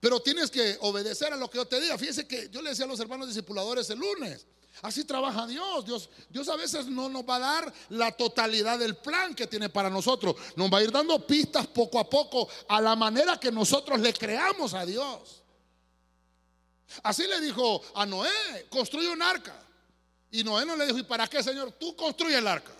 Pero 0.00 0.20
tienes 0.20 0.50
que 0.50 0.76
obedecer 0.80 1.32
a 1.32 1.36
lo 1.36 1.48
que 1.50 1.58
yo 1.58 1.66
te 1.66 1.80
diga. 1.80 1.98
Fíjese 1.98 2.26
que 2.26 2.48
yo 2.50 2.60
le 2.62 2.70
decía 2.70 2.84
a 2.86 2.88
los 2.88 3.00
hermanos 3.00 3.28
discipuladores 3.28 3.88
el 3.90 3.98
lunes. 3.98 4.46
Así 4.82 5.04
trabaja 5.04 5.46
Dios. 5.46 5.84
Dios. 5.84 6.10
Dios 6.28 6.48
a 6.48 6.56
veces 6.56 6.86
no 6.86 7.08
nos 7.08 7.22
va 7.22 7.36
a 7.36 7.40
dar 7.40 7.74
la 7.90 8.12
totalidad 8.12 8.78
del 8.78 8.96
plan 8.96 9.34
que 9.34 9.46
tiene 9.46 9.68
para 9.68 9.88
nosotros. 9.88 10.36
Nos 10.56 10.72
va 10.72 10.78
a 10.78 10.82
ir 10.82 10.90
dando 10.90 11.26
pistas 11.26 11.66
poco 11.66 11.98
a 11.98 12.08
poco 12.08 12.48
a 12.68 12.80
la 12.80 12.96
manera 12.96 13.38
que 13.38 13.52
nosotros 13.52 14.00
le 14.00 14.12
creamos 14.12 14.74
a 14.74 14.84
Dios. 14.84 15.42
Así 17.02 17.26
le 17.26 17.40
dijo 17.40 17.82
a 17.94 18.06
Noé, 18.06 18.66
construye 18.68 19.08
un 19.08 19.22
arca. 19.22 19.54
Y 20.30 20.42
Noé 20.42 20.66
no 20.66 20.76
le 20.76 20.86
dijo, 20.86 20.98
¿y 20.98 21.04
para 21.04 21.26
qué, 21.28 21.42
Señor? 21.42 21.72
Tú 21.72 21.94
construye 21.94 22.38
el 22.38 22.46
arca. 22.46 22.72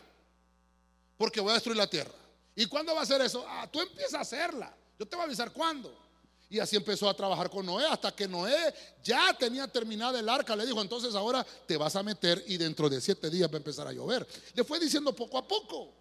Porque 1.17 1.41
voy 1.41 1.53
a 1.53 1.55
destruir 1.55 1.77
la 1.77 1.89
tierra. 1.89 2.13
¿Y 2.57 2.67
cuándo 2.67 2.95
va 2.95 3.01
a 3.01 3.03
hacer 3.05 3.21
eso? 3.21 3.45
Ah, 3.49 3.69
tú 3.71 3.81
empiezas 3.81 4.15
a 4.15 4.21
hacerla. 4.21 4.75
Yo 4.99 5.07
te 5.07 5.17
voy 5.17 5.23
a 5.23 5.27
avisar 5.27 5.53
cuándo. 5.53 6.04
Y 6.51 6.59
así 6.59 6.77
empezó 6.77 7.09
a 7.09 7.15
trabajar 7.15 7.51
con 7.51 7.67
Noé 7.67 7.87
hasta 7.87 8.15
que 8.15 8.29
Noé 8.29 8.75
ya 9.03 9.35
tenía 9.39 9.67
terminada 9.67 10.21
el 10.21 10.29
arca. 10.29 10.55
Le 10.55 10.67
dijo, 10.67 10.81
entonces 10.81 11.15
ahora 11.15 11.45
te 11.67 11.77
vas 11.77 11.97
a 11.97 12.03
meter 12.03 12.45
y 12.47 12.57
dentro 12.57 12.89
de 12.89 13.01
siete 13.01 13.31
días 13.31 13.49
va 13.49 13.55
a 13.55 13.57
empezar 13.59 13.87
a 13.87 13.93
llover. 13.93 14.27
Le 14.55 14.63
fue 14.65 14.79
diciendo 14.79 15.15
poco 15.15 15.39
a 15.39 15.47
poco. 15.47 15.93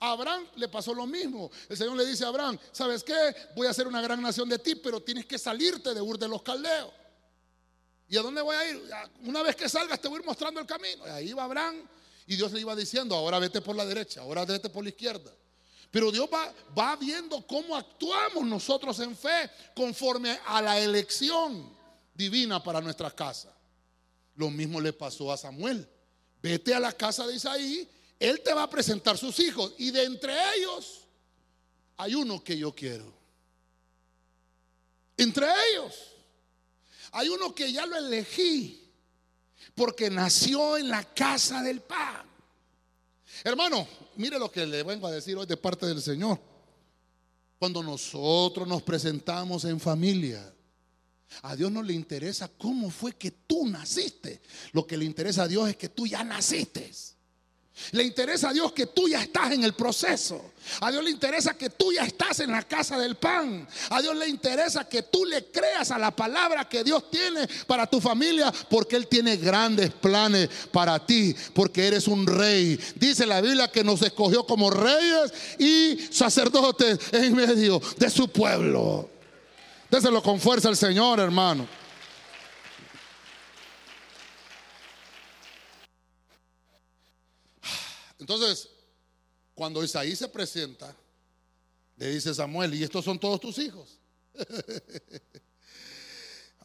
A 0.00 0.12
Abraham 0.12 0.46
le 0.56 0.68
pasó 0.68 0.94
lo 0.94 1.06
mismo. 1.06 1.50
El 1.68 1.76
Señor 1.76 1.96
le 1.96 2.06
dice 2.06 2.24
a 2.24 2.28
Abraham, 2.28 2.58
¿sabes 2.72 3.02
qué? 3.02 3.34
Voy 3.54 3.66
a 3.66 3.70
hacer 3.70 3.86
una 3.86 4.00
gran 4.00 4.20
nación 4.20 4.48
de 4.48 4.58
ti, 4.58 4.74
pero 4.74 5.00
tienes 5.00 5.26
que 5.26 5.38
salirte 5.38 5.94
de 5.94 6.00
Ur 6.00 6.18
de 6.18 6.28
los 6.28 6.42
Caldeos. 6.42 6.92
¿Y 8.08 8.16
a 8.16 8.22
dónde 8.22 8.42
voy 8.42 8.54
a 8.54 8.70
ir? 8.70 8.82
Una 9.24 9.42
vez 9.42 9.56
que 9.56 9.68
salgas 9.68 10.00
te 10.00 10.08
voy 10.08 10.18
a 10.18 10.20
ir 10.20 10.26
mostrando 10.26 10.60
el 10.60 10.66
camino. 10.66 11.06
Y 11.06 11.10
ahí 11.10 11.32
va 11.32 11.44
Abraham 11.44 11.86
y 12.26 12.36
Dios 12.36 12.52
le 12.52 12.60
iba 12.60 12.74
diciendo, 12.74 13.14
ahora 13.14 13.38
vete 13.38 13.60
por 13.60 13.76
la 13.76 13.84
derecha, 13.84 14.22
ahora 14.22 14.44
vete 14.44 14.68
por 14.68 14.82
la 14.82 14.90
izquierda. 14.90 15.30
Pero 15.94 16.10
Dios 16.10 16.28
va, 16.28 16.96
viendo 16.96 17.46
cómo 17.46 17.76
actuamos 17.76 18.44
nosotros 18.44 18.98
en 18.98 19.16
fe 19.16 19.48
conforme 19.76 20.36
a 20.44 20.60
la 20.60 20.80
elección 20.80 21.72
divina 22.12 22.60
para 22.60 22.80
nuestras 22.80 23.14
casas. 23.14 23.52
Lo 24.34 24.50
mismo 24.50 24.80
le 24.80 24.92
pasó 24.92 25.30
a 25.30 25.36
Samuel. 25.36 25.88
Vete 26.42 26.74
a 26.74 26.80
la 26.80 26.90
casa 26.90 27.24
de 27.28 27.36
Isaí, 27.36 27.88
él 28.18 28.40
te 28.40 28.52
va 28.52 28.64
a 28.64 28.68
presentar 28.68 29.16
sus 29.16 29.38
hijos 29.38 29.72
y 29.78 29.92
de 29.92 30.02
entre 30.02 30.34
ellos 30.56 31.02
hay 31.96 32.16
uno 32.16 32.42
que 32.42 32.58
yo 32.58 32.74
quiero. 32.74 33.14
Entre 35.16 35.46
ellos 35.46 35.94
hay 37.12 37.28
uno 37.28 37.54
que 37.54 37.70
ya 37.70 37.86
lo 37.86 37.96
elegí 37.96 38.90
porque 39.76 40.10
nació 40.10 40.76
en 40.76 40.88
la 40.88 41.04
casa 41.04 41.62
del 41.62 41.82
pan. 41.82 42.33
Hermano, 43.44 43.86
mire 44.16 44.38
lo 44.38 44.50
que 44.50 44.66
le 44.66 44.82
vengo 44.82 45.06
a 45.06 45.12
decir 45.12 45.36
hoy 45.36 45.44
de 45.44 45.58
parte 45.58 45.84
del 45.84 46.00
Señor. 46.00 46.40
Cuando 47.58 47.82
nosotros 47.82 48.66
nos 48.66 48.82
presentamos 48.82 49.66
en 49.66 49.78
familia, 49.78 50.50
a 51.42 51.54
Dios 51.54 51.70
no 51.70 51.82
le 51.82 51.92
interesa 51.92 52.48
cómo 52.48 52.90
fue 52.90 53.12
que 53.12 53.30
tú 53.30 53.66
naciste. 53.66 54.40
Lo 54.72 54.86
que 54.86 54.96
le 54.96 55.04
interesa 55.04 55.42
a 55.42 55.48
Dios 55.48 55.68
es 55.68 55.76
que 55.76 55.90
tú 55.90 56.06
ya 56.06 56.24
naciste. 56.24 56.90
Le 57.90 58.04
interesa 58.04 58.50
a 58.50 58.52
Dios 58.52 58.72
que 58.72 58.86
tú 58.86 59.08
ya 59.08 59.20
estás 59.20 59.52
en 59.52 59.64
el 59.64 59.74
proceso. 59.74 60.52
A 60.80 60.90
Dios 60.90 61.02
le 61.02 61.10
interesa 61.10 61.54
que 61.54 61.70
tú 61.70 61.92
ya 61.92 62.04
estás 62.04 62.40
en 62.40 62.52
la 62.52 62.62
casa 62.62 62.98
del 62.98 63.16
pan. 63.16 63.66
A 63.90 64.00
Dios 64.00 64.16
le 64.16 64.28
interesa 64.28 64.88
que 64.88 65.02
tú 65.02 65.24
le 65.24 65.46
creas 65.46 65.90
a 65.90 65.98
la 65.98 66.14
palabra 66.14 66.68
que 66.68 66.84
Dios 66.84 67.10
tiene 67.10 67.48
para 67.66 67.86
tu 67.86 68.00
familia 68.00 68.52
porque 68.70 68.96
Él 68.96 69.08
tiene 69.08 69.36
grandes 69.36 69.90
planes 69.90 70.48
para 70.70 71.04
ti. 71.04 71.34
Porque 71.52 71.86
eres 71.86 72.06
un 72.06 72.26
rey. 72.26 72.78
Dice 72.94 73.26
la 73.26 73.40
Biblia 73.40 73.70
que 73.70 73.82
nos 73.82 74.02
escogió 74.02 74.46
como 74.46 74.70
reyes 74.70 75.32
y 75.58 75.98
sacerdotes 76.10 76.98
en 77.12 77.34
medio 77.34 77.82
de 77.98 78.08
su 78.08 78.28
pueblo. 78.28 79.10
Déselo 79.90 80.22
con 80.22 80.40
fuerza 80.40 80.68
al 80.68 80.76
Señor, 80.76 81.20
hermano. 81.20 81.66
Entonces, 88.24 88.70
cuando 89.54 89.84
Isaí 89.84 90.16
se 90.16 90.28
presenta, 90.28 90.96
le 91.98 92.08
dice 92.08 92.34
Samuel, 92.34 92.72
y 92.72 92.82
estos 92.82 93.04
son 93.04 93.18
todos 93.18 93.38
tus 93.38 93.58
hijos. 93.58 93.98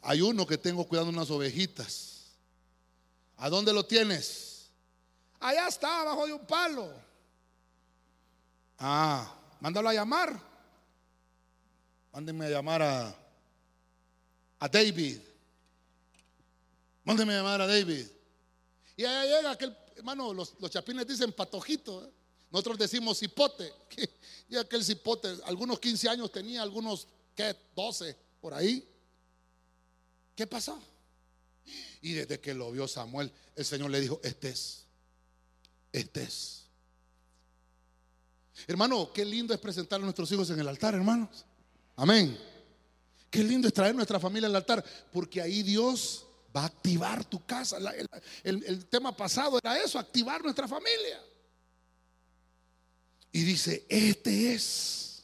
Hay 0.01 0.21
uno 0.21 0.47
que 0.47 0.57
tengo 0.57 0.87
cuidando 0.87 1.11
unas 1.11 1.29
ovejitas. 1.29 2.27
¿A 3.35 3.49
dónde 3.49 3.73
lo 3.73 3.85
tienes? 3.85 4.69
Allá 5.37 5.67
está, 5.67 5.99
abajo 5.99 6.27
de 6.27 6.31
un 6.31 6.47
palo. 6.47 6.93
Ah, 8.77 9.29
mándalo 9.59 9.89
a 9.89 9.93
llamar. 9.93 10.41
Mándenme 12.13 12.45
a 12.45 12.49
llamar 12.51 12.81
a, 12.83 13.15
a 14.59 14.69
David. 14.69 15.19
Mándenme 17.03 17.33
a 17.33 17.37
llamar 17.39 17.59
a 17.59 17.67
David. 17.67 18.07
Y 18.95 19.03
allá 19.03 19.25
llega 19.25 19.51
aquel, 19.51 19.75
hermano, 19.99 20.33
los, 20.33 20.55
los 20.59 20.71
chapines 20.71 21.05
dicen 21.05 21.33
patojito. 21.33 22.05
¿eh? 22.05 22.09
Nosotros 22.51 22.77
decimos 22.79 23.19
cipote. 23.19 23.71
Y 24.51 24.57
aquel 24.57 24.83
cipote, 24.83 25.27
algunos 25.45 25.79
15 25.79 26.09
años 26.09 26.31
tenía, 26.31 26.63
algunos, 26.63 27.07
¿qué? 27.35 27.55
12, 27.75 28.17
por 28.41 28.55
ahí. 28.55 28.83
¿Qué 30.35 30.47
pasó? 30.47 30.81
Y 32.01 32.13
desde 32.13 32.39
que 32.39 32.55
lo 32.55 32.71
vio 32.71 32.87
Samuel, 32.87 33.31
el 33.55 33.63
Señor 33.63 33.91
le 33.91 34.01
dijo, 34.01 34.19
este 34.23 34.49
es, 34.49 34.85
este 35.93 36.23
es. 36.23 36.63
Hermano, 38.65 39.13
qué 39.13 39.23
lindo 39.23 39.53
es 39.53 39.59
presentar 39.59 40.01
a 40.01 40.03
nuestros 40.03 40.31
hijos 40.31 40.49
en 40.49 40.59
el 40.59 40.67
altar, 40.67 40.95
hermanos. 40.95 41.45
Amén. 41.95 42.35
Qué 43.29 43.43
lindo 43.43 43.67
es 43.67 43.73
traer 43.75 43.93
nuestra 43.93 44.19
familia 44.19 44.49
al 44.49 44.55
altar, 44.55 44.83
porque 45.13 45.43
ahí 45.43 45.61
Dios 45.61 46.25
va 46.55 46.63
a 46.63 46.65
activar 46.65 47.25
tu 47.25 47.45
casa. 47.45 47.77
El, 48.43 48.85
tema 48.87 49.15
pasado 49.15 49.57
era 49.57 49.77
eso, 49.81 49.99
activar 49.99 50.43
nuestra 50.43 50.67
familia. 50.67 51.21
Y 53.31 53.43
dice, 53.43 53.85
este 53.89 54.53
es. 54.53 55.23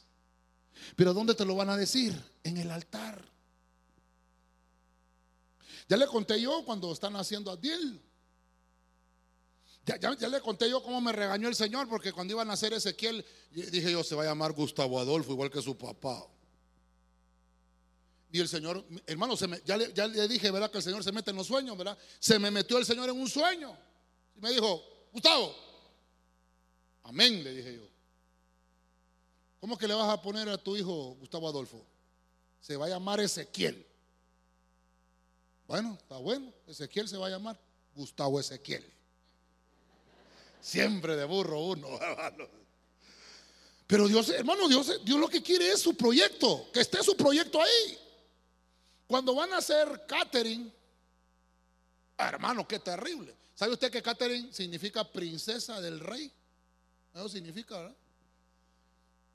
Pero 0.94 1.12
¿dónde 1.12 1.34
te 1.34 1.44
lo 1.44 1.56
van 1.56 1.70
a 1.70 1.76
decir? 1.76 2.14
En 2.44 2.56
el 2.56 2.70
altar. 2.70 3.24
Ya 5.88 5.96
le 5.96 6.06
conté 6.06 6.40
yo 6.40 6.64
cuando 6.64 6.92
están 6.92 7.16
haciendo 7.16 7.50
Adiel. 7.50 8.00
Ya, 9.84 9.98
ya- 10.00 10.28
le 10.28 10.40
conté 10.40 10.68
yo 10.68 10.82
cómo 10.82 11.00
me 11.00 11.12
regañó 11.12 11.48
el 11.48 11.54
Señor, 11.54 11.88
porque 11.88 12.12
cuando 12.12 12.34
iban 12.34 12.50
a 12.50 12.54
hacer 12.54 12.72
Ezequiel, 12.72 13.24
dije 13.52 13.92
yo, 13.92 14.02
se 14.02 14.16
va 14.16 14.24
a 14.24 14.26
llamar 14.26 14.52
Gustavo 14.52 14.98
Adolfo, 14.98 15.32
igual 15.32 15.50
que 15.50 15.62
su 15.62 15.78
papá. 15.78 16.26
Y 18.36 18.40
el 18.40 18.48
Señor, 18.48 18.84
hermano, 19.06 19.34
ya, 19.64 19.78
le, 19.78 20.28
dije, 20.28 20.50
¿verdad? 20.50 20.70
Que 20.70 20.76
el 20.76 20.84
Señor 20.84 21.02
se 21.02 21.10
mete 21.10 21.30
en 21.30 21.38
los 21.38 21.46
sueños, 21.46 21.74
¿verdad? 21.74 21.96
Se 22.18 22.38
me 22.38 22.50
metió 22.50 22.76
el 22.76 22.84
Señor 22.84 23.08
en 23.08 23.18
un 23.18 23.30
sueño. 23.30 23.74
Y 24.36 24.40
me 24.42 24.50
dijo, 24.50 24.84
Gustavo, 25.10 25.56
amén, 27.04 27.42
le 27.42 27.54
dije 27.54 27.76
yo. 27.76 27.88
¿Cómo 29.58 29.78
que 29.78 29.88
le 29.88 29.94
vas 29.94 30.10
a 30.10 30.20
poner 30.20 30.50
a 30.50 30.58
tu 30.58 30.76
hijo 30.76 31.16
Gustavo 31.18 31.48
Adolfo? 31.48 31.82
Se 32.60 32.76
va 32.76 32.84
a 32.84 32.88
llamar 32.90 33.20
Ezequiel. 33.20 33.86
Bueno, 35.66 35.96
está 35.98 36.18
bueno. 36.18 36.52
Ezequiel 36.66 37.08
se 37.08 37.16
va 37.16 37.28
a 37.28 37.30
llamar 37.30 37.58
Gustavo 37.94 38.38
Ezequiel. 38.38 38.84
Siempre 40.60 41.16
de 41.16 41.24
burro 41.24 41.58
uno. 41.58 41.88
Pero 43.86 44.06
Dios, 44.08 44.28
hermano, 44.28 44.68
Dios, 44.68 45.02
Dios 45.06 45.18
lo 45.18 45.28
que 45.28 45.42
quiere 45.42 45.70
es 45.70 45.80
su 45.80 45.96
proyecto, 45.96 46.68
que 46.70 46.80
esté 46.80 47.02
su 47.02 47.16
proyecto 47.16 47.62
ahí. 47.62 48.05
Cuando 49.06 49.34
van 49.34 49.52
a 49.52 49.58
hacer 49.58 50.04
catering, 50.06 50.72
hermano, 52.18 52.66
qué 52.66 52.78
terrible. 52.78 53.34
¿Sabe 53.54 53.72
usted 53.72 53.90
que 53.90 54.02
catering 54.02 54.52
significa 54.52 55.10
princesa 55.10 55.80
del 55.80 56.00
rey? 56.00 56.30
Eso 57.14 57.28
significa, 57.28 57.78
¿verdad? 57.78 57.96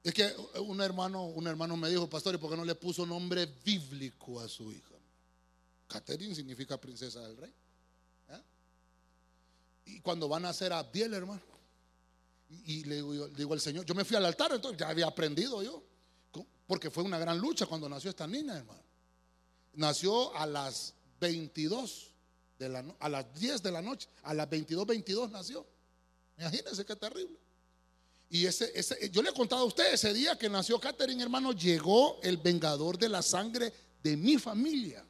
Es 0.03 0.13
que 0.13 0.35
un 0.59 0.81
hermano, 0.81 1.25
un 1.25 1.47
hermano 1.47 1.77
me 1.77 1.89
dijo, 1.89 2.09
pastor, 2.09 2.35
¿y 2.35 2.37
por 2.37 2.49
qué 2.49 2.57
no 2.57 2.65
le 2.65 2.75
puso 2.75 3.05
nombre 3.05 3.45
bíblico 3.63 4.39
a 4.39 4.47
su 4.47 4.71
hija? 4.71 4.95
Catherine 5.87 6.33
significa 6.33 6.79
princesa 6.79 7.21
del 7.21 7.37
rey. 7.37 7.53
¿eh? 8.29 8.41
Y 9.85 9.99
cuando 9.99 10.27
van 10.27 10.45
a 10.45 10.49
hacer 10.49 10.73
Abdiel, 10.73 11.13
hermano, 11.13 11.41
y, 12.65 12.83
le, 12.83 12.95
digo, 13.35 13.53
al 13.53 13.61
Señor, 13.61 13.85
yo 13.85 13.93
me 13.93 14.03
fui 14.03 14.17
al 14.17 14.25
altar, 14.25 14.51
entonces 14.53 14.79
ya 14.79 14.89
había 14.89 15.07
aprendido 15.07 15.61
yo, 15.63 15.83
porque 16.67 16.89
fue 16.89 17.03
una 17.03 17.17
gran 17.17 17.37
lucha 17.37 17.65
cuando 17.65 17.87
nació 17.87 18.09
esta 18.09 18.27
niña, 18.27 18.57
hermano. 18.57 18.81
Nació 19.73 20.35
a 20.35 20.45
las 20.45 20.93
22 21.19 22.11
de 22.59 22.69
la 22.69 22.85
a 22.99 23.09
las 23.09 23.33
10 23.33 23.63
de 23.63 23.71
la 23.71 23.81
noche, 23.81 24.07
a 24.23 24.33
las 24.33 24.49
22, 24.49 24.85
22 24.85 25.31
nació. 25.31 25.65
Imagínense 26.37 26.85
qué 26.85 26.95
terrible. 26.95 27.37
Y 28.29 28.45
ese, 28.45 28.71
ese, 28.73 29.09
yo 29.09 29.21
le 29.21 29.29
he 29.29 29.33
contado 29.33 29.63
a 29.63 29.65
usted 29.65 29.93
ese 29.93 30.13
día 30.13 30.37
que 30.37 30.49
nació 30.49 30.79
Catherine, 30.79 31.21
hermano, 31.21 31.51
llegó 31.51 32.19
el 32.21 32.37
vengador 32.37 32.97
de 32.97 33.09
la 33.09 33.21
sangre 33.21 33.73
de 34.01 34.15
mi 34.15 34.37
familia. 34.37 35.05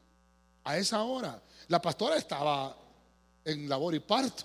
A 0.64 0.78
esa 0.78 1.04
hora. 1.04 1.42
La 1.68 1.82
pastora 1.82 2.18
estaba 2.18 2.76
en 3.46 3.70
labor 3.70 3.96
y 3.96 4.00
parto. 4.00 4.44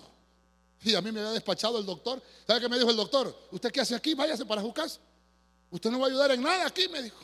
Y 0.83 0.93
a 0.95 1.01
mí 1.01 1.11
me 1.11 1.19
había 1.19 1.31
despachado 1.31 1.79
el 1.79 1.85
doctor. 1.85 2.21
¿Sabe 2.45 2.61
qué 2.61 2.69
me 2.69 2.77
dijo 2.77 2.89
el 2.89 2.97
doctor? 2.97 3.35
¿Usted 3.51 3.71
qué 3.71 3.81
hace 3.81 3.95
aquí? 3.95 4.13
Váyase 4.13 4.45
para 4.45 4.61
casa. 4.73 4.99
Usted 5.69 5.89
no 5.89 5.99
va 5.99 6.05
a 6.05 6.09
ayudar 6.09 6.31
en 6.31 6.41
nada 6.41 6.67
aquí, 6.67 6.87
me 6.87 7.01
dijo. 7.01 7.17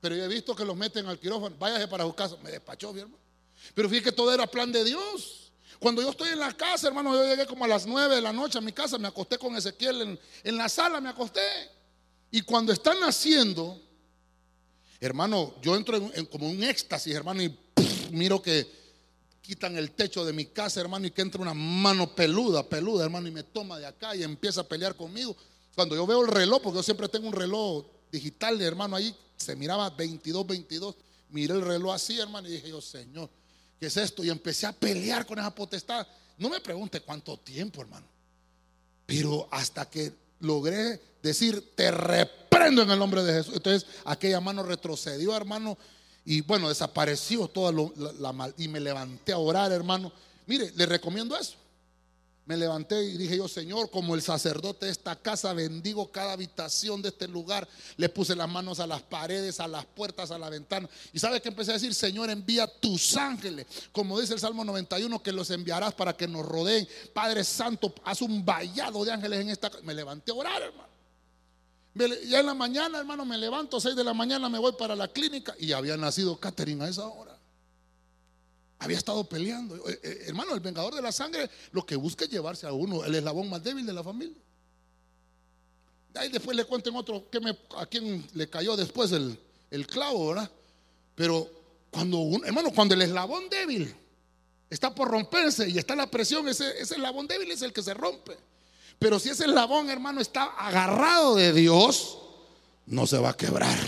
Pero 0.00 0.14
yo 0.14 0.24
he 0.24 0.28
visto 0.28 0.54
que 0.54 0.64
los 0.64 0.76
meten 0.76 1.06
al 1.06 1.18
quirófano. 1.18 1.56
Váyase 1.58 1.88
para 1.88 2.10
casa. 2.14 2.36
Me 2.42 2.50
despachó, 2.50 2.92
mi 2.92 3.00
hermano. 3.00 3.18
Pero 3.74 3.88
fíjate 3.88 4.10
que 4.10 4.12
todo 4.12 4.32
era 4.32 4.46
plan 4.46 4.70
de 4.70 4.84
Dios. 4.84 5.52
Cuando 5.78 6.02
yo 6.02 6.10
estoy 6.10 6.30
en 6.30 6.40
la 6.40 6.52
casa, 6.56 6.88
hermano, 6.88 7.14
yo 7.14 7.24
llegué 7.24 7.46
como 7.46 7.64
a 7.64 7.68
las 7.68 7.86
9 7.86 8.16
de 8.16 8.20
la 8.20 8.32
noche 8.32 8.58
a 8.58 8.60
mi 8.60 8.72
casa, 8.72 8.98
me 8.98 9.08
acosté 9.08 9.38
con 9.38 9.54
Ezequiel 9.56 10.18
en, 10.42 10.56
la 10.56 10.68
sala, 10.68 11.00
me 11.00 11.08
acosté. 11.08 11.40
Y 12.30 12.42
cuando 12.42 12.72
están 12.72 12.98
haciendo, 13.04 13.80
hermano, 15.00 15.54
yo 15.62 15.76
entro 15.76 15.96
en, 15.96 16.26
como 16.26 16.48
un 16.48 16.64
éxtasis, 16.64 17.14
hermano, 17.14 17.42
y 17.42 17.56
miro 18.10 18.42
que 18.42 18.66
quitan 19.40 19.76
el 19.78 19.92
techo 19.92 20.24
de 20.24 20.32
mi 20.32 20.46
casa, 20.46 20.80
hermano, 20.80 21.06
y 21.06 21.10
que 21.12 21.22
entra 21.22 21.40
una 21.40 21.54
mano 21.54 22.12
peluda, 22.12 22.68
peluda, 22.68 23.04
hermano, 23.04 23.28
y 23.28 23.30
me 23.30 23.44
toma 23.44 23.78
de 23.78 23.86
acá 23.86 24.16
y 24.16 24.24
empieza 24.24 24.62
a 24.62 24.64
pelear 24.64 24.96
conmigo. 24.96 25.36
Cuando 25.76 25.94
yo 25.94 26.06
veo 26.06 26.22
el 26.22 26.28
reloj, 26.28 26.60
porque 26.60 26.78
yo 26.78 26.82
siempre 26.82 27.08
tengo 27.08 27.28
un 27.28 27.32
reloj 27.32 27.86
digital, 28.10 28.60
hermano, 28.60 28.96
ahí 28.96 29.14
se 29.38 29.56
miraba 29.56 29.88
22, 29.90 30.46
22, 30.46 30.94
miré 31.30 31.54
el 31.54 31.62
reloj 31.62 31.94
así, 31.94 32.18
hermano, 32.18 32.48
y 32.48 32.52
dije 32.52 32.68
yo, 32.68 32.80
Señor, 32.80 33.30
¿qué 33.78 33.86
es 33.86 33.96
esto? 33.96 34.22
Y 34.24 34.30
empecé 34.30 34.66
a 34.66 34.72
pelear 34.72 35.24
con 35.24 35.38
esa 35.38 35.54
potestad. 35.54 36.06
No 36.36 36.48
me 36.48 36.60
pregunte 36.60 37.00
cuánto 37.00 37.36
tiempo, 37.38 37.80
hermano. 37.80 38.06
Pero 39.06 39.48
hasta 39.50 39.88
que 39.88 40.12
logré 40.40 41.00
decir, 41.22 41.74
te 41.74 41.90
reprendo 41.90 42.82
en 42.82 42.90
el 42.90 42.98
nombre 42.98 43.22
de 43.22 43.32
Jesús. 43.32 43.54
Entonces 43.54 43.88
aquella 44.04 44.40
mano 44.40 44.62
retrocedió, 44.62 45.34
hermano, 45.34 45.78
y 46.24 46.42
bueno, 46.42 46.68
desapareció 46.68 47.48
toda 47.48 47.72
la 48.18 48.32
mal. 48.32 48.54
Y 48.58 48.68
me 48.68 48.80
levanté 48.80 49.32
a 49.32 49.38
orar, 49.38 49.72
hermano. 49.72 50.12
Mire, 50.46 50.70
le 50.76 50.84
recomiendo 50.84 51.36
eso. 51.36 51.54
Me 52.48 52.56
levanté 52.56 53.04
y 53.04 53.18
dije 53.18 53.36
yo, 53.36 53.46
Señor, 53.46 53.90
como 53.90 54.14
el 54.14 54.22
sacerdote 54.22 54.86
de 54.86 54.92
esta 54.92 55.14
casa, 55.14 55.52
bendigo 55.52 56.10
cada 56.10 56.32
habitación 56.32 57.02
de 57.02 57.10
este 57.10 57.28
lugar. 57.28 57.68
Le 57.98 58.08
puse 58.08 58.34
las 58.34 58.48
manos 58.48 58.80
a 58.80 58.86
las 58.86 59.02
paredes, 59.02 59.60
a 59.60 59.68
las 59.68 59.84
puertas, 59.84 60.30
a 60.30 60.38
la 60.38 60.48
ventana. 60.48 60.88
Y 61.12 61.18
sabe 61.18 61.42
que 61.42 61.50
empecé 61.50 61.72
a 61.72 61.74
decir, 61.74 61.94
Señor, 61.94 62.30
envía 62.30 62.66
tus 62.66 63.18
ángeles. 63.18 63.66
Como 63.92 64.18
dice 64.18 64.32
el 64.32 64.40
Salmo 64.40 64.64
91, 64.64 65.22
que 65.22 65.30
los 65.30 65.50
enviarás 65.50 65.92
para 65.92 66.16
que 66.16 66.26
nos 66.26 66.46
rodeen. 66.46 66.88
Padre 67.12 67.44
Santo, 67.44 67.94
haz 68.02 68.22
un 68.22 68.42
vallado 68.42 69.04
de 69.04 69.12
ángeles 69.12 69.40
en 69.40 69.50
esta 69.50 69.68
casa. 69.68 69.84
Me 69.84 69.92
levanté 69.92 70.32
a 70.32 70.34
orar, 70.34 70.62
hermano. 70.62 70.88
Ya 72.28 72.40
en 72.40 72.46
la 72.46 72.54
mañana, 72.54 72.98
hermano, 73.00 73.26
me 73.26 73.36
levanto, 73.36 73.78
6 73.78 73.94
de 73.94 74.04
la 74.04 74.14
mañana, 74.14 74.48
me 74.48 74.58
voy 74.58 74.72
para 74.72 74.96
la 74.96 75.08
clínica 75.08 75.54
y 75.58 75.72
había 75.72 75.98
nacido 75.98 76.40
Catherine 76.40 76.82
a 76.82 76.88
esa 76.88 77.06
hora. 77.08 77.37
Había 78.80 78.96
estado 78.96 79.24
peleando. 79.24 79.76
Eh, 79.88 80.00
eh, 80.02 80.24
hermano, 80.26 80.54
el 80.54 80.60
vengador 80.60 80.94
de 80.94 81.02
la 81.02 81.12
sangre 81.12 81.50
lo 81.72 81.84
que 81.84 81.96
busca 81.96 82.24
es 82.24 82.30
llevarse 82.30 82.66
a 82.66 82.72
uno, 82.72 83.04
el 83.04 83.14
eslabón 83.14 83.50
más 83.50 83.62
débil 83.62 83.84
de 83.84 83.92
la 83.92 84.04
familia. 84.04 84.36
Ahí 86.14 86.30
después 86.30 86.56
le 86.56 86.64
cuenten 86.64 86.94
otro 86.96 87.28
que 87.30 87.40
me, 87.40 87.56
a 87.76 87.86
quien 87.86 88.26
le 88.34 88.48
cayó 88.48 88.76
después 88.76 89.12
el, 89.12 89.38
el 89.70 89.86
clavo, 89.86 90.28
¿verdad? 90.28 90.50
Pero 91.14 91.48
cuando 91.90 92.18
un, 92.18 92.44
hermano, 92.44 92.72
cuando 92.72 92.94
el 92.94 93.02
eslabón 93.02 93.48
débil 93.48 93.94
está 94.70 94.94
por 94.94 95.08
romperse 95.08 95.68
y 95.68 95.78
está 95.78 95.94
la 95.94 96.10
presión, 96.10 96.48
ese, 96.48 96.68
ese 96.80 96.94
eslabón 96.94 97.26
débil 97.26 97.50
es 97.50 97.62
el 97.62 97.72
que 97.72 97.82
se 97.82 97.94
rompe. 97.94 98.36
Pero 98.98 99.18
si 99.18 99.30
ese 99.30 99.44
eslabón, 99.44 99.90
hermano, 99.90 100.20
está 100.20 100.44
agarrado 100.44 101.36
de 101.36 101.52
Dios, 101.52 102.18
no 102.86 103.06
se 103.06 103.18
va 103.18 103.30
a 103.30 103.36
quebrar. 103.36 103.78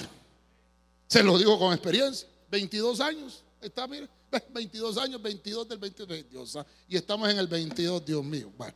Se 1.08 1.22
lo 1.22 1.36
digo 1.38 1.58
con 1.58 1.72
experiencia. 1.72 2.28
22 2.50 3.00
años. 3.00 3.42
Está, 3.60 3.86
mire. 3.86 4.08
22 4.50 4.98
años, 4.98 5.20
22 5.22 5.68
del 5.68 5.78
22, 5.78 6.58
y 6.88 6.96
estamos 6.96 7.28
en 7.28 7.38
el 7.38 7.46
22, 7.46 8.04
Dios 8.04 8.24
mío. 8.24 8.52
Bueno, 8.56 8.74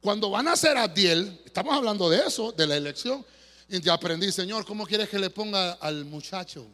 cuando 0.00 0.30
van 0.30 0.48
a 0.48 0.56
ser 0.56 0.76
Adiel, 0.76 1.40
estamos 1.44 1.74
hablando 1.74 2.08
de 2.08 2.18
eso, 2.26 2.52
de 2.52 2.66
la 2.66 2.76
elección, 2.76 3.24
y 3.68 3.80
ya 3.80 3.94
aprendí, 3.94 4.30
Señor, 4.32 4.64
¿cómo 4.64 4.86
quieres 4.86 5.08
que 5.08 5.18
le 5.18 5.30
ponga 5.30 5.72
al 5.72 6.04
muchacho? 6.04 6.66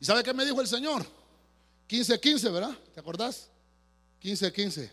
¿Y 0.00 0.04
sabe 0.04 0.22
qué 0.22 0.32
me 0.32 0.44
dijo 0.44 0.60
el 0.60 0.66
Señor? 0.66 1.04
15, 1.86 2.18
15, 2.18 2.50
¿verdad? 2.50 2.76
¿Te 2.94 3.00
acordás? 3.00 3.48
15, 4.20 4.52
15. 4.52 4.92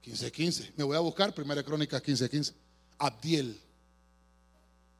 15, 0.00 0.32
15. 0.32 0.72
Me 0.76 0.84
voy 0.84 0.96
a 0.96 1.00
buscar, 1.00 1.34
Primera 1.34 1.62
Crónica 1.62 2.00
15, 2.00 2.30
15. 2.30 2.54
Abdiel. 2.98 3.60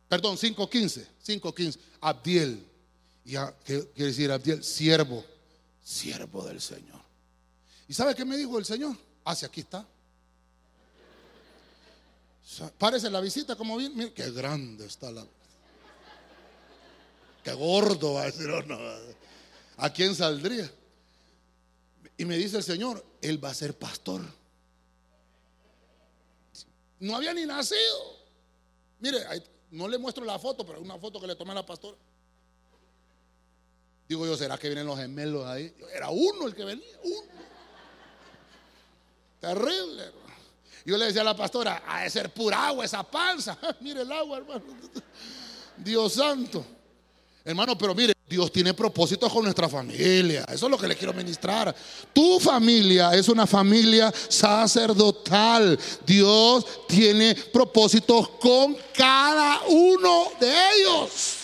Perdón, 0.09 0.37
5, 0.37 0.69
15. 0.69 1.07
5, 1.23 1.55
15. 3.27 3.39
Abdiel. 3.39 3.55
Ya, 3.55 3.55
¿qué 3.64 3.89
quiere 3.93 4.11
decir 4.11 4.31
Abdiel? 4.31 4.62
Siervo, 4.62 5.24
siervo 5.83 6.45
del 6.45 6.61
Señor. 6.61 7.01
¿Y 7.89 7.95
sabe 7.95 8.14
qué 8.14 8.24
me 8.24 8.37
dijo 8.37 8.59
el 8.59 8.64
Señor? 8.64 8.97
Hacia 9.24 9.47
ah, 9.47 9.51
aquí 9.51 9.61
está. 9.61 9.87
Parece 12.79 13.11
la 13.11 13.20
visita 13.20 13.57
como 13.57 13.77
bien. 13.77 13.93
Mira, 13.97 14.14
qué 14.14 14.31
grande 14.31 14.87
está 14.87 15.11
la. 15.11 15.27
Qué 17.43 17.53
gordo 17.53 18.14
va 18.14 18.22
a 18.22 18.27
decir, 18.27 18.49
oh, 18.49 18.62
no. 18.62 18.79
¿A 19.79 19.93
quién 19.93 20.14
saldría? 20.14 20.70
Y 22.16 22.24
me 22.24 22.37
dice 22.37 22.57
el 22.57 22.62
Señor, 22.62 23.05
Él 23.20 23.45
va 23.45 23.51
a 23.51 23.55
ser 23.55 23.77
pastor. 23.77 24.22
No 27.01 27.14
había 27.14 27.35
ni 27.35 27.45
nacido. 27.45 28.16
Mire, 29.01 29.18
no 29.70 29.87
le 29.87 29.99
muestro 29.99 30.24
la 30.24 30.39
foto, 30.39 30.64
pero 30.64 30.81
una 30.81 30.99
foto 30.99 31.20
que 31.20 31.27
le 31.27 31.37
tomé 31.37 31.53
a 31.53 31.57
la 31.57 31.66
pastora. 31.66 31.97
Digo 34.09 34.25
yo, 34.27 34.37
¿será 34.37 34.57
que 34.57 34.69
vienen 34.69 34.87
los 34.87 34.99
gemelos 34.99 35.47
ahí? 35.47 35.75
Era 35.95 36.11
uno 36.11 36.47
el 36.47 36.55
que 36.55 36.65
venía, 36.65 36.99
uno. 37.03 37.37
Terrible. 39.41 40.13
Yo 40.85 40.97
le 40.97 41.07
decía 41.07 41.23
a 41.23 41.25
la 41.25 41.37
pastora, 41.37 41.83
ha 41.87 42.03
de 42.03 42.11
ser 42.11 42.33
pura 42.33 42.69
agua 42.69 42.85
esa 42.85 43.03
panza. 43.03 43.59
mire 43.81 44.03
el 44.03 44.13
agua, 44.13 44.39
hermano. 44.39 44.63
Dios 45.77 46.13
santo. 46.13 46.65
Hermano, 47.45 47.77
pero 47.77 47.95
mire, 47.95 48.13
Dios 48.29 48.51
tiene 48.51 48.75
propósitos 48.75 49.33
con 49.33 49.45
nuestra 49.45 49.69
familia. 49.69 50.45
Eso 50.49 50.67
es 50.67 50.71
lo 50.71 50.79
que 50.79 50.89
le 50.89 50.97
quiero 50.97 51.13
ministrar. 51.13 51.75
Tu 52.13 52.41
familia 52.41 53.15
es 53.15 53.29
una 53.29 53.47
familia 53.47 54.13
sacerdotal. 54.29 55.79
Dios 56.05 56.87
tiene 56.89 57.35
propósitos 57.53 58.31
con 58.41 58.77
cada 58.93 59.63
uno 59.69 60.25
de 60.41 60.53
ellos. 60.75 61.37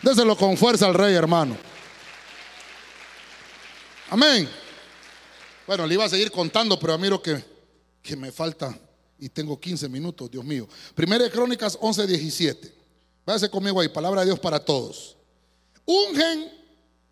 Déselo 0.00 0.36
con 0.36 0.56
fuerza 0.56 0.86
al 0.86 0.94
rey, 0.94 1.14
hermano. 1.14 1.69
Amén. 4.10 4.48
Bueno, 5.68 5.86
le 5.86 5.94
iba 5.94 6.04
a 6.04 6.08
seguir 6.08 6.32
contando, 6.32 6.78
pero 6.80 6.98
lo 6.98 7.22
que, 7.22 7.44
que 8.02 8.16
me 8.16 8.32
falta, 8.32 8.76
y 9.20 9.28
tengo 9.28 9.58
15 9.58 9.88
minutos, 9.88 10.28
Dios 10.28 10.44
mío. 10.44 10.68
Primera 10.96 11.22
de 11.22 11.30
Crónicas 11.30 11.78
11, 11.80 12.08
17. 12.08 12.74
Váyase 13.24 13.48
conmigo 13.48 13.80
ahí, 13.80 13.88
palabra 13.88 14.22
de 14.22 14.26
Dios 14.26 14.40
para 14.40 14.58
todos. 14.58 15.16
Ungen 15.84 16.50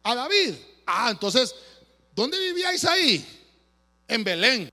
a 0.03 0.15
David. 0.17 0.55
Ah, 0.85 1.11
entonces, 1.13 1.55
¿dónde 2.17 2.37
vivíais 2.37 2.85
ahí? 2.85 3.25
En 4.09 4.25
Belén. 4.25 4.69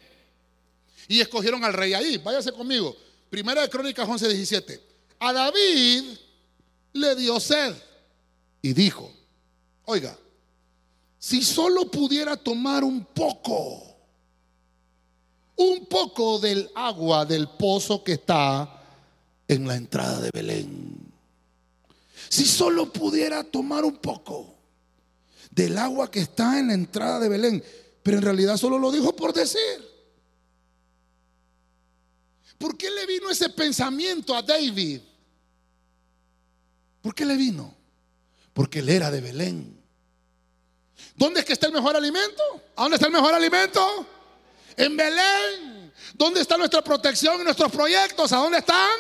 Y 1.08 1.22
escogieron 1.22 1.64
al 1.64 1.74
rey 1.74 1.94
ahí. 1.94 2.18
Váyase 2.18 2.52
conmigo. 2.52 2.98
Primera 3.30 3.62
de 3.62 3.70
Crónicas 3.70 4.10
11, 4.10 4.30
17. 4.30 4.82
A 5.20 5.32
David 5.32 6.18
le 6.94 7.16
dio 7.16 7.40
sed 7.40 7.76
y 8.64 8.74
dijo, 8.74 9.14
oiga, 9.84 10.18
si 11.26 11.42
solo 11.42 11.90
pudiera 11.90 12.38
tomar 12.38 12.84
un 12.84 13.04
poco, 13.04 13.82
un 15.56 15.88
poco 15.88 16.38
del 16.38 16.70
agua 16.76 17.26
del 17.26 17.50
pozo 17.50 18.04
que 18.04 18.12
está 18.12 18.84
en 19.48 19.68
la 19.68 19.76
entrada 19.76 20.22
de 20.22 20.30
Belén. 20.32 21.12
Si 22.30 22.46
solo 22.46 22.94
pudiera 22.94 23.44
tomar 23.44 23.84
un 23.86 23.98
poco 23.98 24.54
del 25.50 25.80
agua 25.80 26.12
que 26.12 26.20
está 26.20 26.60
en 26.60 26.68
la 26.68 26.76
entrada 26.76 27.20
de 27.20 27.30
Belén, 27.30 27.64
pero 28.04 28.18
en 28.18 28.24
realidad 28.24 28.58
solo 28.58 28.78
lo 28.78 28.92
dijo 28.92 29.16
por 29.16 29.34
decir. 29.34 29.84
¿Por 32.60 32.78
qué 32.78 32.92
le 32.92 33.08
vino 33.08 33.32
ese 33.32 33.50
pensamiento 33.50 34.36
a 34.36 34.44
David? 34.44 35.02
¿Por 37.02 37.16
qué 37.16 37.26
le 37.26 37.36
vino? 37.36 37.74
Porque 38.54 38.78
él 38.78 38.90
era 38.90 39.10
de 39.10 39.22
Belén. 39.22 39.75
¿Dónde 41.16 41.40
es 41.40 41.46
que 41.46 41.54
está 41.54 41.68
el 41.68 41.74
mejor 41.74 41.96
alimento? 41.96 42.44
¿A 42.76 42.84
dónde 42.84 42.96
está 42.96 43.08
el 43.08 43.14
mejor 43.14 43.34
alimento? 43.34 44.06
En 44.76 44.98
Belén. 44.98 45.94
¿Dónde 46.14 46.42
está 46.42 46.58
nuestra 46.58 46.82
protección 46.82 47.42
y 47.42 47.44
nuestros 47.44 47.72
proyectos? 47.72 48.32
¿A 48.34 48.38
dónde 48.38 48.60
están? 48.60 49.00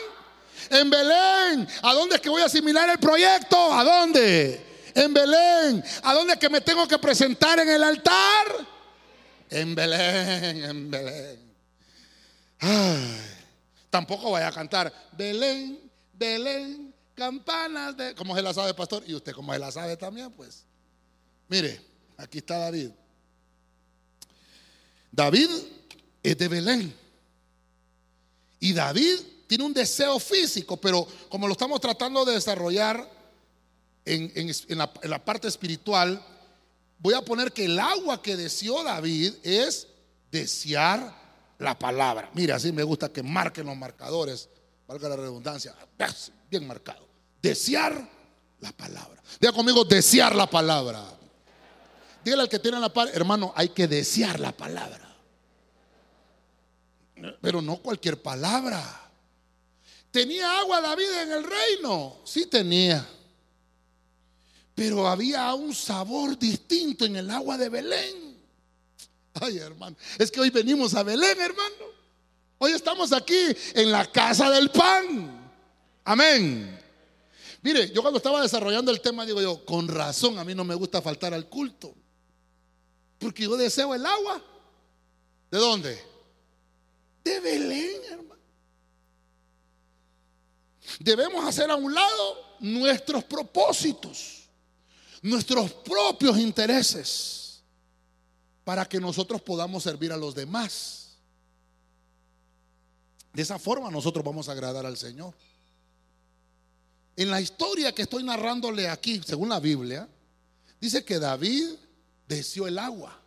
En 0.69 0.89
Belén. 0.89 1.67
¿A 1.81 1.93
dónde 1.93 2.15
es 2.15 2.21
que 2.21 2.29
voy 2.29 2.41
a 2.41 2.45
asimilar 2.45 2.89
el 2.89 2.99
proyecto? 2.99 3.73
¿A 3.73 3.83
dónde? 3.83 4.65
En 4.93 5.13
Belén. 5.13 5.83
¿A 6.03 6.13
dónde 6.13 6.33
es 6.33 6.39
que 6.39 6.49
me 6.49 6.61
tengo 6.61 6.87
que 6.87 6.97
presentar 6.97 7.59
en 7.59 7.69
el 7.69 7.83
altar? 7.83 8.65
En 9.49 9.75
Belén, 9.75 10.63
en 10.63 10.91
Belén. 10.91 11.55
tampoco 13.89 14.31
vaya 14.31 14.47
a 14.47 14.51
cantar 14.51 14.91
Belén, 15.11 15.91
Belén, 16.13 16.93
campanas 17.13 17.95
de... 17.95 18.15
Como 18.15 18.35
se 18.35 18.41
la 18.41 18.53
sabe, 18.53 18.73
pastor? 18.73 19.03
Y 19.05 19.13
usted 19.13 19.33
como 19.33 19.53
se 19.53 19.59
la 19.59 19.71
sabe 19.71 19.97
también, 19.97 20.31
pues. 20.31 20.65
Mire, 21.47 21.94
aquí 22.17 22.39
está 22.39 22.57
David. 22.57 22.91
David 25.11 25.49
es 26.21 26.37
de 26.37 26.47
Belén. 26.47 26.95
Y 28.59 28.73
David 28.73 29.19
tiene 29.47 29.63
un 29.63 29.73
deseo 29.73 30.19
físico, 30.19 30.77
pero 30.77 31.07
como 31.29 31.47
lo 31.47 31.53
estamos 31.53 31.79
tratando 31.79 32.25
de 32.25 32.33
desarrollar 32.33 33.09
en, 34.05 34.51
la, 34.77 34.91
la, 35.03 35.23
parte 35.23 35.47
espiritual, 35.47 36.23
voy 36.99 37.13
a 37.13 37.21
poner 37.23 37.51
que 37.51 37.65
el 37.65 37.79
agua 37.79 38.21
que 38.21 38.35
deseó 38.35 38.83
David 38.83 39.33
es 39.43 39.87
desear 40.31 41.13
la 41.59 41.77
palabra. 41.77 42.29
Mira, 42.33 42.55
así 42.55 42.71
me 42.71 42.83
gusta 42.83 43.09
que 43.09 43.23
marquen 43.23 43.65
los 43.65 43.77
marcadores, 43.77 44.49
valga 44.87 45.09
la 45.09 45.15
redundancia, 45.15 45.75
bien 46.49 46.67
marcado. 46.67 47.07
Desear 47.41 48.09
la 48.59 48.71
palabra. 48.71 49.21
Diga 49.39 49.53
conmigo, 49.53 49.85
desear 49.85 50.35
la 50.35 50.49
palabra. 50.49 51.03
Dígale 52.25 52.41
al 52.41 52.49
que 52.49 52.57
tiene 52.57 52.79
la 52.79 52.91
par, 52.91 53.07
hermano, 53.13 53.53
hay 53.55 53.69
que 53.69 53.87
desear 53.87 54.39
la 54.39 54.51
palabra. 54.51 55.15
Pero 57.39 57.61
no 57.61 57.77
cualquier 57.77 58.19
palabra. 58.19 59.11
¿Tenía 60.09 60.57
agua 60.57 60.81
David 60.81 61.11
en 61.21 61.31
el 61.33 61.43
reino? 61.43 62.17
Sí 62.23 62.47
tenía. 62.47 63.07
Pero 64.73 65.07
había 65.07 65.53
un 65.53 65.75
sabor 65.75 66.35
distinto 66.39 67.05
en 67.05 67.15
el 67.17 67.29
agua 67.29 67.59
de 67.59 67.69
Belén. 67.69 68.39
Ay, 69.35 69.59
hermano. 69.59 69.95
Es 70.17 70.31
que 70.31 70.41
hoy 70.41 70.49
venimos 70.49 70.95
a 70.95 71.03
Belén, 71.03 71.39
hermano. 71.39 71.85
Hoy 72.57 72.71
estamos 72.71 73.13
aquí 73.13 73.55
en 73.75 73.91
la 73.91 74.11
casa 74.11 74.49
del 74.49 74.71
pan. 74.71 75.53
Amén. 76.03 76.79
Mire, 77.61 77.91
yo 77.91 78.01
cuando 78.01 78.17
estaba 78.17 78.41
desarrollando 78.41 78.89
el 78.89 78.99
tema, 78.99 79.27
digo 79.27 79.43
yo, 79.43 79.63
con 79.63 79.87
razón, 79.87 80.39
a 80.39 80.43
mí 80.43 80.55
no 80.55 80.63
me 80.63 80.73
gusta 80.73 81.03
faltar 81.03 81.31
al 81.31 81.47
culto. 81.47 81.93
Porque 83.25 83.41
yo 83.41 83.57
deseo 83.57 83.95
el 83.95 84.05
agua. 84.05 84.39
¿De 85.49 85.57
dónde? 85.57 85.99
De 87.23 87.39
Belén, 87.39 88.03
hermano. 88.07 88.41
Debemos 90.99 91.43
hacer 91.43 91.71
a 91.71 91.75
un 91.75 91.91
lado 91.91 92.57
nuestros 92.59 93.23
propósitos, 93.23 94.43
nuestros 95.23 95.73
propios 95.73 96.37
intereses, 96.37 97.63
para 98.63 98.85
que 98.85 98.99
nosotros 98.99 99.41
podamos 99.41 99.81
servir 99.81 100.11
a 100.11 100.17
los 100.17 100.35
demás. 100.35 101.17
De 103.33 103.41
esa 103.41 103.57
forma 103.57 103.89
nosotros 103.89 104.23
vamos 104.23 104.49
a 104.49 104.51
agradar 104.51 104.85
al 104.85 104.97
Señor. 104.97 105.33
En 107.15 107.31
la 107.31 107.41
historia 107.41 107.91
que 107.91 108.03
estoy 108.03 108.21
narrándole 108.21 108.87
aquí, 108.87 109.19
según 109.25 109.49
la 109.49 109.59
Biblia, 109.59 110.07
dice 110.79 111.03
que 111.03 111.17
David 111.17 111.84
deseó 112.27 112.67
el 112.67 112.77
agua, 112.77 113.19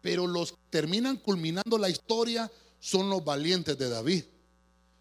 pero 0.00 0.26
los 0.26 0.52
que 0.52 0.58
terminan 0.70 1.16
culminando 1.16 1.78
la 1.78 1.88
historia 1.88 2.50
son 2.78 3.10
los 3.10 3.24
valientes 3.24 3.76
de 3.78 3.88
David, 3.88 4.24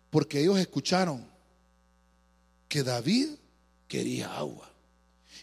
porque 0.10 0.42
ellos 0.42 0.60
escucharon 0.60 1.26
que 2.68 2.84
David 2.84 3.30
quería 3.88 4.36
agua. 4.36 4.70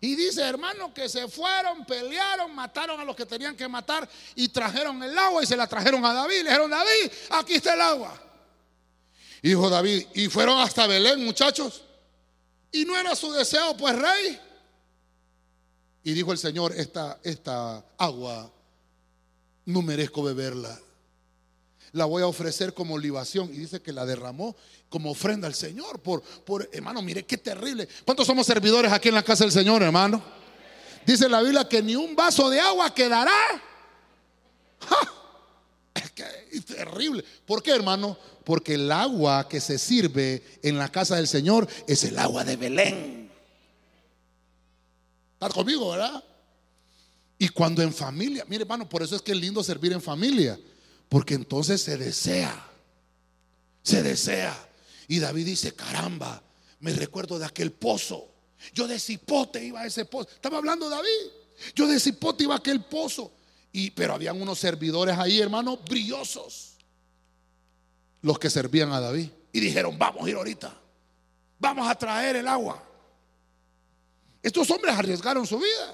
Y 0.01 0.15
dice, 0.15 0.43
hermano, 0.43 0.93
que 0.93 1.09
se 1.09 1.27
fueron, 1.27 1.85
pelearon, 1.87 2.55
mataron 2.55 3.01
a 3.01 3.05
los 3.05 3.17
que 3.17 3.25
tenían 3.25 3.57
que 3.57 3.67
matar 3.67 4.09
y 4.35 4.49
trajeron 4.49 5.03
el 5.03 5.17
agua 5.17 5.43
y 5.43 5.47
se 5.47 5.57
la 5.57 5.67
trajeron 5.67 6.05
a 6.05 6.13
David. 6.13 6.37
Le 6.37 6.45
dijeron, 6.45 6.71
David, 6.71 7.11
aquí 7.31 7.55
está 7.55 7.75
el 7.75 7.81
agua. 7.81 8.23
Hijo 9.43 9.71
David, 9.71 10.07
y 10.15 10.29
fueron 10.29 10.59
hasta 10.59 10.87
Belén, 10.87 11.25
muchachos. 11.25 11.83
Y 12.73 12.85
no 12.85 12.97
era 12.97 13.15
su 13.15 13.33
deseo, 13.33 13.77
pues 13.77 13.97
rey. 13.97 14.39
Y 16.07 16.15
dijo 16.15 16.31
el 16.31 16.39
Señor, 16.39 16.73
esta, 16.75 17.19
esta 17.23 17.85
agua 17.99 18.51
no 19.67 19.83
merezco 19.83 20.23
beberla 20.23 20.81
la 21.97 22.05
voy 22.05 22.23
a 22.23 22.27
ofrecer 22.27 22.75
como 22.75 22.99
libación. 22.99 23.49
Y 23.53 23.59
dice 23.59 23.81
que 23.81 23.93
la 23.93 24.05
derramó 24.05 24.55
como 24.89 25.11
ofrenda 25.11 25.49
al 25.49 25.55
Señor. 25.55 25.99
Por, 26.01 26.23
por, 26.23 26.69
hermano, 26.73 27.03
mire 27.03 27.25
qué 27.25 27.39
terrible. 27.39 27.89
¿Cuántos 28.05 28.27
somos 28.27 28.47
servidores 28.47 28.93
aquí 28.93 29.09
en 29.09 29.15
la 29.15 29.23
casa 29.23 29.45
del 29.45 29.53
Señor, 29.53 29.83
hermano? 29.83 30.23
Dice 31.07 31.29
la 31.29 31.41
Biblia 31.41 31.69
que 31.69 31.83
ni 31.83 31.97
un 31.97 32.15
vaso 32.15 32.51
de 32.51 32.61
agua 32.61 32.93
quedará. 32.95 33.33
Es 35.95 36.11
que 36.11 36.25
es 36.53 36.67
terrible. 36.67 37.25
¿Por 37.47 37.63
qué, 37.63 37.71
hermano? 37.71 38.19
Porque 38.45 38.75
el 38.75 38.93
agua 38.93 39.49
que 39.49 39.61
se 39.61 39.79
sirve 39.79 40.43
en 40.63 40.77
la 40.77 40.91
casa 40.91 41.17
del 41.17 41.27
Señor 41.27 41.67
es 41.89 42.05
el 42.05 42.19
agua 42.19 42.45
de 42.45 42.57
Belén. 42.57 43.26
¿Estás 45.37 45.53
conmigo, 45.53 45.91
verdad? 45.91 46.25
Y 47.39 47.51
cuando 47.51 47.83
en 47.83 47.93
familia, 47.93 48.47
mire, 48.49 48.63
hermano, 48.63 48.89
por 48.89 49.03
eso 49.03 49.17
es 49.17 49.21
que 49.21 49.33
es 49.33 49.39
lindo 49.39 49.63
servir 49.63 49.93
en 49.93 50.01
familia. 50.01 50.59
Porque 51.11 51.35
entonces 51.35 51.83
se 51.83 51.99
desea, 51.99 52.67
se 53.83 54.03
desea. 54.03 54.57
Y 55.09 55.19
David 55.19 55.45
dice, 55.45 55.75
caramba, 55.75 56.43
me 56.81 56.93
recuerdo 56.95 57.39
de 57.39 57.45
aquel 57.45 57.71
pozo. 57.71 58.33
Yo 58.73 58.89
de 58.89 58.99
cipote 58.99 59.63
iba 59.63 59.83
a 59.83 59.87
ese 59.87 60.07
pozo. 60.07 60.31
Estaba 60.31 60.57
hablando 60.57 60.89
David. 60.89 61.31
Yo 61.75 61.87
de 61.87 62.01
cipote 62.01 62.45
iba 62.45 62.55
a 62.55 62.59
aquel 62.59 62.83
pozo. 62.85 63.31
Y, 63.73 63.91
pero 63.91 64.15
habían 64.15 64.41
unos 64.41 64.59
servidores 64.59 65.19
ahí, 65.19 65.39
hermanos, 65.39 65.81
brillosos. 65.85 66.79
Los 68.23 68.39
que 68.39 68.49
servían 68.49 68.91
a 68.93 69.01
David. 69.01 69.29
Y 69.53 69.61
dijeron, 69.61 69.99
vamos 69.99 70.27
a 70.27 70.31
ir 70.31 70.37
ahorita. 70.37 70.75
Vamos 71.59 71.87
a 71.87 71.95
traer 71.95 72.37
el 72.37 72.49
agua. 72.49 72.83
Estos 74.47 74.71
hombres 74.71 74.95
arriesgaron 74.95 75.45
su 75.45 75.59
vida 75.59 75.93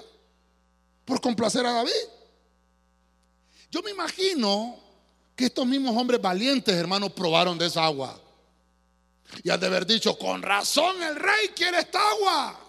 por 1.05 1.19
complacer 1.19 1.65
a 1.65 1.71
David. 1.71 1.91
Yo 3.71 3.81
me 3.81 3.89
imagino 3.89 4.79
que 5.35 5.45
estos 5.45 5.65
mismos 5.65 5.97
hombres 5.97 6.21
valientes, 6.21 6.75
hermanos, 6.75 7.13
probaron 7.13 7.57
de 7.57 7.65
esa 7.65 7.83
agua. 7.83 8.21
Y 9.41 9.49
han 9.49 9.59
de 9.59 9.65
haber 9.65 9.87
dicho, 9.87 10.15
con 10.19 10.43
razón 10.43 11.01
el 11.01 11.15
rey 11.15 11.47
quiere 11.55 11.79
esta 11.79 11.99
agua. 12.11 12.59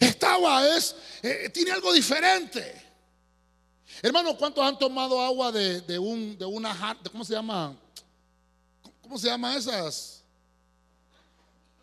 Esta 0.00 0.32
agua 0.32 0.66
es, 0.74 0.96
eh, 1.22 1.50
tiene 1.52 1.72
algo 1.72 1.92
diferente. 1.92 2.82
Hermano, 4.00 4.34
¿cuántos 4.34 4.64
han 4.64 4.78
tomado 4.78 5.20
agua 5.20 5.52
de, 5.52 5.98
un, 5.98 6.38
de 6.38 6.46
una, 6.46 6.96
de, 7.02 7.10
¿cómo 7.10 7.22
se 7.22 7.34
llama? 7.34 7.76
¿Cómo 9.02 9.18
se 9.18 9.26
llama 9.26 9.58
esas? 9.58 10.22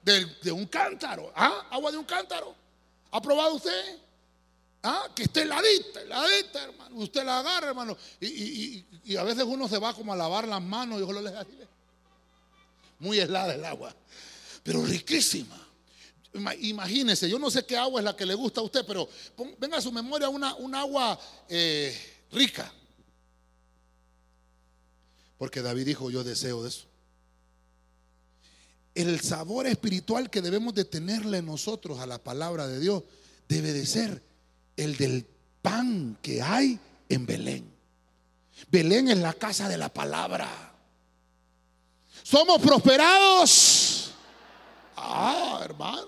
De, 0.01 0.25
de 0.41 0.51
un 0.51 0.65
cántaro. 0.65 1.31
¿Ah? 1.35 1.67
Agua 1.69 1.91
de 1.91 1.99
un 1.99 2.05
cántaro. 2.05 2.59
¿Ha 3.11 3.21
probado 3.21 3.55
usted? 3.55 3.99
Ah, 4.83 5.07
que 5.15 5.23
esté 5.23 5.41
heladita, 5.41 6.01
heladita, 6.01 6.63
hermano. 6.63 6.95
Usted 6.95 7.23
la 7.23 7.39
agarra, 7.39 7.67
hermano. 7.69 7.97
Y, 8.19 8.83
a 9.15 9.23
veces 9.23 9.43
uno 9.43 9.67
se 9.67 9.77
va 9.77 9.93
como 9.93 10.13
a 10.13 10.15
lavar 10.15 10.47
las 10.47 10.61
manos 10.61 10.99
y 10.99 11.03
ojalá 11.03 11.21
le 11.21 11.67
Muy 12.99 13.19
helada 13.19 13.53
el 13.53 13.63
agua, 13.65 13.95
pero 14.63 14.83
riquísima. 14.83 15.57
Imagínese, 16.61 17.29
yo 17.29 17.37
no 17.37 17.51
sé 17.51 17.65
qué 17.65 17.77
agua 17.77 17.99
es 17.99 18.05
la 18.05 18.15
que 18.15 18.25
le 18.25 18.33
gusta 18.33 18.61
a 18.61 18.63
usted, 18.63 18.85
pero 18.87 19.07
venga 19.59 19.77
a 19.77 19.81
su 19.81 19.91
memoria 19.91 20.29
una, 20.29 20.55
un 20.55 20.73
agua 20.73 21.19
eh, 21.49 22.25
rica. 22.31 22.71
Porque 25.37 25.61
David 25.61 25.85
dijo, 25.85 26.09
yo 26.09 26.23
deseo 26.23 26.63
de 26.63 26.69
eso. 26.69 26.90
El 29.01 29.19
sabor 29.21 29.65
espiritual 29.65 30.29
que 30.29 30.41
debemos 30.41 30.75
de 30.75 30.85
tenerle 30.85 31.41
nosotros 31.41 31.99
a 31.99 32.05
la 32.05 32.19
palabra 32.19 32.67
de 32.67 32.79
Dios 32.79 33.01
debe 33.49 33.73
de 33.73 33.87
ser 33.87 34.21
el 34.77 34.95
del 34.95 35.25
pan 35.63 36.19
que 36.21 36.39
hay 36.39 36.79
en 37.09 37.25
Belén. 37.25 37.73
Belén 38.69 39.09
es 39.09 39.17
la 39.17 39.33
casa 39.33 39.67
de 39.67 39.77
la 39.77 39.91
palabra. 39.91 40.71
Somos 42.21 42.61
prosperados. 42.61 44.11
Ah, 44.95 45.59
hermano. 45.63 46.07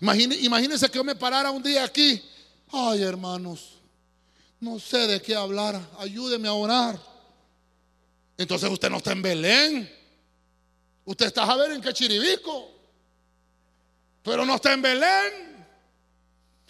imagínense 0.00 0.88
que 0.88 0.94
yo 0.94 1.02
me 1.02 1.16
parara 1.16 1.50
un 1.50 1.62
día 1.62 1.82
aquí. 1.82 2.22
Ay, 2.70 3.02
hermanos, 3.02 3.80
no 4.60 4.78
sé 4.78 5.08
de 5.08 5.20
qué 5.20 5.34
hablar. 5.34 5.80
Ayúdeme 5.98 6.46
a 6.46 6.52
orar. 6.52 7.00
Entonces 8.38 8.70
usted 8.70 8.88
no 8.90 8.98
está 8.98 9.10
en 9.10 9.22
Belén. 9.22 10.03
Usted 11.04 11.26
está 11.26 11.44
a 11.44 11.56
ver 11.56 11.72
en 11.72 11.82
qué 11.82 11.92
chiribico. 11.92 12.70
Pero 14.22 14.46
no 14.46 14.54
está 14.54 14.72
en 14.72 14.82
Belén. 14.82 15.66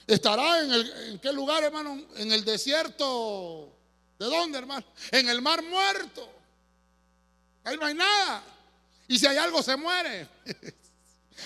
Estará 0.07 0.61
en, 0.61 0.73
el, 0.73 0.93
en 1.13 1.19
qué 1.19 1.33
lugar, 1.33 1.63
hermano? 1.63 2.01
En 2.17 2.33
el 2.33 2.45
desierto. 2.45 3.73
¿De 4.19 4.27
dónde, 4.27 4.59
hermano? 4.59 4.85
En 5.11 5.29
el 5.29 5.41
mar 5.41 5.63
muerto. 5.63 6.29
Ahí 7.65 7.77
no 7.77 7.87
hay 7.87 7.95
nada. 7.95 8.43
Y 9.09 9.19
si 9.19 9.27
hay 9.27 9.37
algo, 9.37 9.63
se 9.63 9.77
muere. 9.77 10.29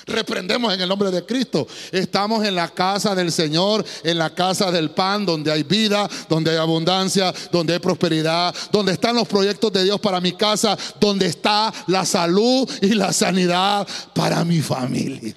Reprendemos 0.07 0.73
en 0.73 0.81
el 0.81 0.89
nombre 0.89 1.11
de 1.11 1.25
Cristo. 1.25 1.67
Estamos 1.93 2.45
en 2.45 2.55
la 2.55 2.69
casa 2.69 3.15
del 3.15 3.33
Señor, 3.33 3.85
en 4.03 4.19
la 4.19 4.35
casa 4.35 4.71
del 4.71 4.91
pan, 4.91 5.27
donde 5.27 5.53
hay 5.53 5.63
vida, 5.63 6.09
donde 6.29 6.53
hay 6.53 6.57
abundancia, 6.57 7.33
donde 7.51 7.75
hay 7.75 7.79
prosperidad, 7.79 8.55
donde 8.73 8.93
están 8.93 9.17
los 9.17 9.29
proyectos 9.29 9.73
de 9.73 9.85
Dios 9.85 10.01
para 10.01 10.21
mi 10.21 10.33
casa, 10.33 10.77
donde 11.01 11.27
está 11.27 11.73
la 11.87 12.05
salud 12.05 12.69
y 12.83 12.95
la 12.95 13.13
sanidad 13.13 13.87
para 14.15 14.45
mi 14.45 14.61
familia. 14.61 15.35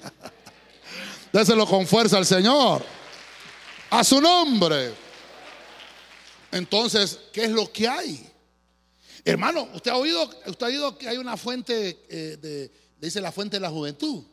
Déselo 1.32 1.66
con 1.66 1.86
fuerza 1.86 2.18
al 2.18 2.26
Señor. 2.26 2.84
A 3.90 4.04
su 4.04 4.20
nombre. 4.20 4.94
Entonces, 6.50 7.18
¿qué 7.32 7.44
es 7.44 7.50
lo 7.50 7.70
que 7.72 7.88
hay? 7.88 8.26
Hermano, 9.24 9.68
usted 9.74 9.90
ha 9.90 9.96
oído, 9.96 10.28
usted 10.46 10.66
ha 10.66 10.68
oído 10.68 10.98
que 10.98 11.08
hay 11.08 11.16
una 11.16 11.36
fuente 11.36 12.04
eh, 12.08 12.36
de, 12.40 12.70
dice 12.98 13.20
la 13.20 13.32
fuente 13.32 13.56
de 13.56 13.60
la 13.60 13.70
juventud. 13.70 14.24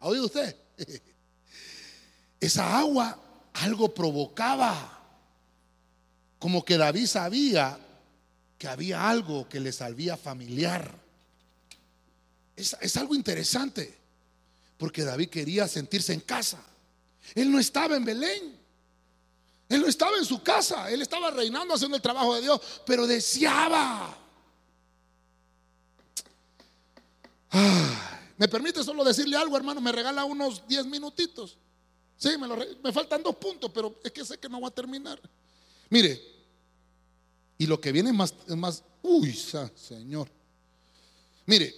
¿Ha 0.00 0.08
oído 0.08 0.26
usted? 0.26 0.56
Esa 2.40 2.78
agua 2.78 3.18
algo 3.54 3.92
provocaba. 3.92 4.94
Como 6.38 6.64
que 6.64 6.76
David 6.76 7.06
sabía 7.06 7.78
que 8.56 8.68
había 8.68 9.08
algo 9.08 9.48
que 9.48 9.60
le 9.60 9.72
salvía 9.72 10.16
familiar. 10.16 10.92
Es, 12.56 12.76
es, 12.80 12.96
algo 12.96 13.14
interesante, 13.14 13.96
porque 14.76 15.04
David 15.04 15.28
quería 15.30 15.66
sentirse 15.68 16.12
en 16.12 16.20
casa. 16.20 16.60
Él 17.34 17.50
no 17.50 17.58
estaba 17.58 17.96
en 17.96 18.04
Belén, 18.04 18.56
él 19.68 19.80
no 19.80 19.86
estaba 19.86 20.16
en 20.16 20.24
su 20.24 20.42
casa, 20.42 20.90
él 20.90 21.02
estaba 21.02 21.30
reinando 21.30 21.74
haciendo 21.74 21.96
el 21.96 22.02
trabajo 22.02 22.34
de 22.34 22.42
Dios, 22.42 22.60
pero 22.84 23.06
deseaba. 23.06 24.16
Ah. 27.50 28.17
¿Me 28.38 28.46
permite 28.46 28.84
solo 28.84 29.02
decirle 29.02 29.36
algo, 29.36 29.56
hermano? 29.56 29.80
Me 29.80 29.90
regala 29.90 30.24
unos 30.24 30.66
10 30.68 30.86
minutitos. 30.86 31.58
Sí, 32.16 32.30
me, 32.82 32.92
faltan 32.92 33.22
dos 33.22 33.36
puntos, 33.36 33.70
pero 33.74 33.98
es 34.02 34.12
que 34.12 34.24
sé 34.24 34.38
que 34.38 34.48
no 34.48 34.60
va 34.60 34.68
a 34.68 34.70
terminar. 34.70 35.20
Mire, 35.90 36.20
y 37.58 37.66
lo 37.66 37.80
que 37.80 37.90
viene 37.90 38.12
más, 38.12 38.32
es 38.46 38.56
más, 38.56 38.82
uy, 39.02 39.32
Señor. 39.74 40.28
Mire, 41.46 41.74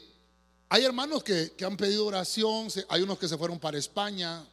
hay 0.69 0.85
hermanos 0.85 1.25
que, 1.25 1.53
han 1.65 1.77
pedido 1.79 2.07
oración, 2.07 2.69
hay 2.89 3.03
unos 3.03 3.19
que 3.19 3.29
se 3.29 3.39
fueron 3.39 3.59
para 3.59 3.79
España, 3.79 4.45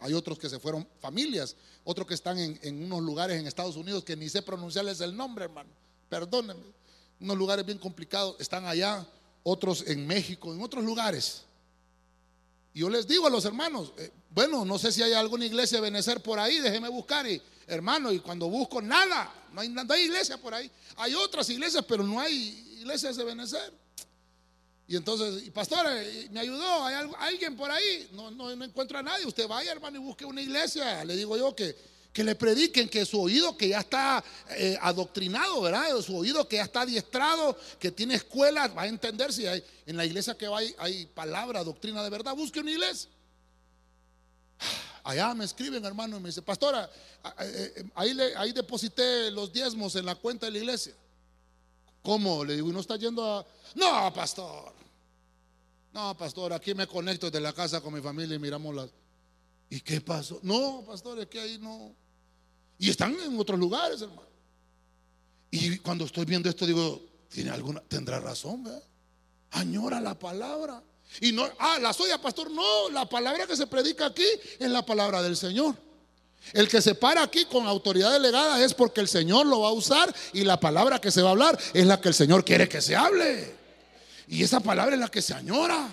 hay 0.00 0.14
otros 0.14 0.38
que 0.38 0.48
se 0.48 0.58
fueron 0.58 0.86
familias, 1.00 1.54
otros 1.84 2.08
que 2.08 2.14
están 2.14 2.38
en, 2.38 2.58
en, 2.62 2.84
unos 2.84 3.02
lugares 3.02 3.38
en 3.38 3.46
Estados 3.46 3.76
Unidos 3.76 4.04
que 4.04 4.16
ni 4.16 4.28
sé 4.28 4.42
pronunciarles 4.42 5.00
el 5.00 5.16
nombre, 5.16 5.44
hermano. 5.44 5.70
Perdónenme. 6.08 6.74
Unos 7.20 7.36
lugares 7.36 7.64
bien 7.64 7.78
complicados, 7.78 8.36
están 8.40 8.66
allá 8.66 9.06
otros 9.48 9.84
en 9.86 10.04
México, 10.08 10.52
en 10.52 10.60
otros 10.60 10.82
lugares. 10.82 11.42
Yo 12.74 12.90
les 12.90 13.06
digo 13.06 13.28
a 13.28 13.30
los 13.30 13.44
hermanos, 13.44 13.92
eh, 13.96 14.10
bueno, 14.30 14.64
no 14.64 14.76
sé 14.76 14.90
si 14.90 15.04
hay 15.04 15.12
alguna 15.12 15.46
iglesia 15.46 15.78
de 15.78 15.82
Benecer 15.82 16.20
por 16.20 16.40
ahí, 16.40 16.58
déjeme 16.58 16.88
buscar. 16.88 17.30
Y, 17.30 17.40
hermano, 17.68 18.10
y 18.10 18.18
cuando 18.18 18.48
busco 18.48 18.82
nada, 18.82 19.32
no 19.52 19.60
hay, 19.60 19.68
no 19.68 19.84
hay 19.88 20.02
iglesia 20.02 20.36
por 20.36 20.52
ahí. 20.52 20.68
Hay 20.96 21.14
otras 21.14 21.48
iglesias, 21.48 21.84
pero 21.86 22.02
no 22.02 22.18
hay 22.18 22.34
iglesias 22.80 23.16
de 23.16 23.22
Benecer. 23.22 23.72
Y 24.88 24.96
entonces, 24.96 25.46
y 25.46 25.50
pastor, 25.52 25.86
eh, 25.90 26.28
me 26.32 26.40
ayudó, 26.40 26.84
hay 26.84 27.08
alguien 27.20 27.56
por 27.56 27.70
ahí, 27.70 28.08
no, 28.14 28.32
no, 28.32 28.54
no 28.56 28.64
encuentro 28.64 28.98
a 28.98 29.02
nadie. 29.02 29.26
Usted 29.26 29.46
vaya, 29.46 29.70
hermano, 29.70 29.98
y 29.98 30.00
busque 30.00 30.24
una 30.24 30.42
iglesia. 30.42 31.04
Le 31.04 31.14
digo 31.14 31.36
yo 31.36 31.54
que 31.54 31.76
que 32.16 32.24
le 32.24 32.34
prediquen 32.34 32.88
que 32.88 33.04
su 33.04 33.20
oído 33.20 33.58
que 33.58 33.68
ya 33.68 33.80
está 33.80 34.24
eh, 34.48 34.78
adoctrinado, 34.80 35.60
¿verdad? 35.60 36.00
Su 36.00 36.16
oído 36.16 36.48
que 36.48 36.56
ya 36.56 36.62
está 36.62 36.80
adiestrado, 36.80 37.54
que 37.78 37.90
tiene 37.90 38.14
escuela, 38.14 38.68
va 38.68 38.84
a 38.84 38.86
entender 38.86 39.34
si 39.34 39.46
hay 39.46 39.62
en 39.84 39.98
la 39.98 40.06
iglesia 40.06 40.34
que 40.34 40.48
va 40.48 40.60
hay, 40.78 41.04
palabra, 41.14 41.62
doctrina 41.62 42.02
de 42.02 42.08
verdad, 42.08 42.34
busque 42.34 42.60
una 42.60 42.70
iglesia. 42.70 43.10
Allá 45.04 45.34
me 45.34 45.44
escriben, 45.44 45.84
hermano, 45.84 46.16
y 46.16 46.20
me 46.20 46.30
dice, 46.30 46.40
pastora, 46.40 46.90
eh, 47.38 47.74
eh, 47.76 47.84
ahí, 47.94 48.14
le, 48.14 48.34
ahí 48.34 48.52
deposité 48.52 49.30
los 49.30 49.52
diezmos 49.52 49.94
en 49.96 50.06
la 50.06 50.14
cuenta 50.14 50.46
de 50.46 50.52
la 50.52 50.58
iglesia. 50.58 50.94
¿Cómo? 52.00 52.46
Le 52.46 52.54
digo, 52.54 52.70
¿y 52.70 52.72
no 52.72 52.80
está 52.80 52.96
yendo 52.96 53.30
a.? 53.30 53.46
No, 53.74 54.14
pastor. 54.14 54.72
No, 55.92 56.16
pastor, 56.16 56.54
aquí 56.54 56.72
me 56.72 56.86
conecto 56.86 57.26
desde 57.26 57.42
la 57.42 57.52
casa 57.52 57.82
con 57.82 57.92
mi 57.92 58.00
familia 58.00 58.36
y 58.36 58.38
miramos 58.38 58.74
las. 58.74 58.88
¿Y 59.68 59.80
qué 59.82 60.00
pasó? 60.00 60.40
No, 60.42 60.82
pastor, 60.86 61.18
es 61.18 61.26
que 61.26 61.40
ahí 61.40 61.58
no. 61.58 62.05
Y 62.78 62.90
están 62.90 63.16
en 63.20 63.38
otros 63.38 63.58
lugares, 63.58 64.02
hermano. 64.02 64.26
Y 65.50 65.78
cuando 65.78 66.04
estoy 66.04 66.24
viendo 66.24 66.48
esto, 66.48 66.66
digo, 66.66 67.02
¿tiene 67.28 67.50
alguna, 67.50 67.80
tendrá 67.88 68.20
razón, 68.20 68.64
¿verdad? 68.64 68.82
Añora 69.52 70.00
la 70.00 70.18
palabra. 70.18 70.82
Y 71.20 71.32
no, 71.32 71.48
ah, 71.58 71.78
la 71.80 71.92
soya, 71.92 72.20
pastor, 72.20 72.50
no, 72.50 72.90
la 72.90 73.08
palabra 73.08 73.46
que 73.46 73.56
se 73.56 73.66
predica 73.66 74.06
aquí 74.06 74.26
es 74.58 74.70
la 74.70 74.84
palabra 74.84 75.22
del 75.22 75.36
Señor. 75.36 75.76
El 76.52 76.68
que 76.68 76.80
se 76.80 76.94
para 76.94 77.22
aquí 77.22 77.46
con 77.46 77.66
autoridad 77.66 78.12
delegada 78.12 78.62
es 78.62 78.74
porque 78.74 79.00
el 79.00 79.08
Señor 79.08 79.46
lo 79.46 79.60
va 79.60 79.68
a 79.68 79.72
usar 79.72 80.14
y 80.32 80.44
la 80.44 80.60
palabra 80.60 81.00
que 81.00 81.10
se 81.10 81.22
va 81.22 81.28
a 81.28 81.32
hablar 81.32 81.58
es 81.72 81.86
la 81.86 82.00
que 82.00 82.08
el 82.08 82.14
Señor 82.14 82.44
quiere 82.44 82.68
que 82.68 82.80
se 82.80 82.94
hable. 82.94 83.54
Y 84.28 84.42
esa 84.42 84.60
palabra 84.60 84.94
es 84.94 85.00
la 85.00 85.08
que 85.08 85.22
se 85.22 85.34
añora. 85.34 85.88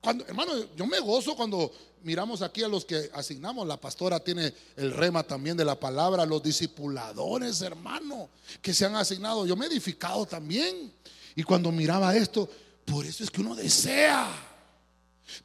Cuando, 0.00 0.24
hermano, 0.26 0.52
yo 0.76 0.86
me 0.86 1.00
gozo 1.00 1.34
cuando 1.34 1.72
miramos 2.02 2.42
aquí 2.42 2.62
a 2.62 2.68
los 2.68 2.84
que 2.84 3.10
asignamos, 3.14 3.66
la 3.66 3.76
pastora 3.76 4.20
tiene 4.20 4.52
el 4.76 4.92
rema 4.92 5.22
también 5.22 5.56
de 5.56 5.64
la 5.64 5.78
palabra, 5.78 6.24
los 6.26 6.42
discipuladores, 6.42 7.60
hermano, 7.62 8.28
que 8.62 8.74
se 8.74 8.86
han 8.86 8.96
asignado. 8.96 9.46
Yo 9.46 9.56
me 9.56 9.66
he 9.66 9.68
edificado 9.68 10.26
también. 10.26 10.92
Y 11.34 11.42
cuando 11.42 11.70
miraba 11.70 12.16
esto, 12.16 12.48
por 12.84 13.04
eso 13.06 13.22
es 13.22 13.30
que 13.30 13.40
uno 13.40 13.54
desea, 13.54 14.28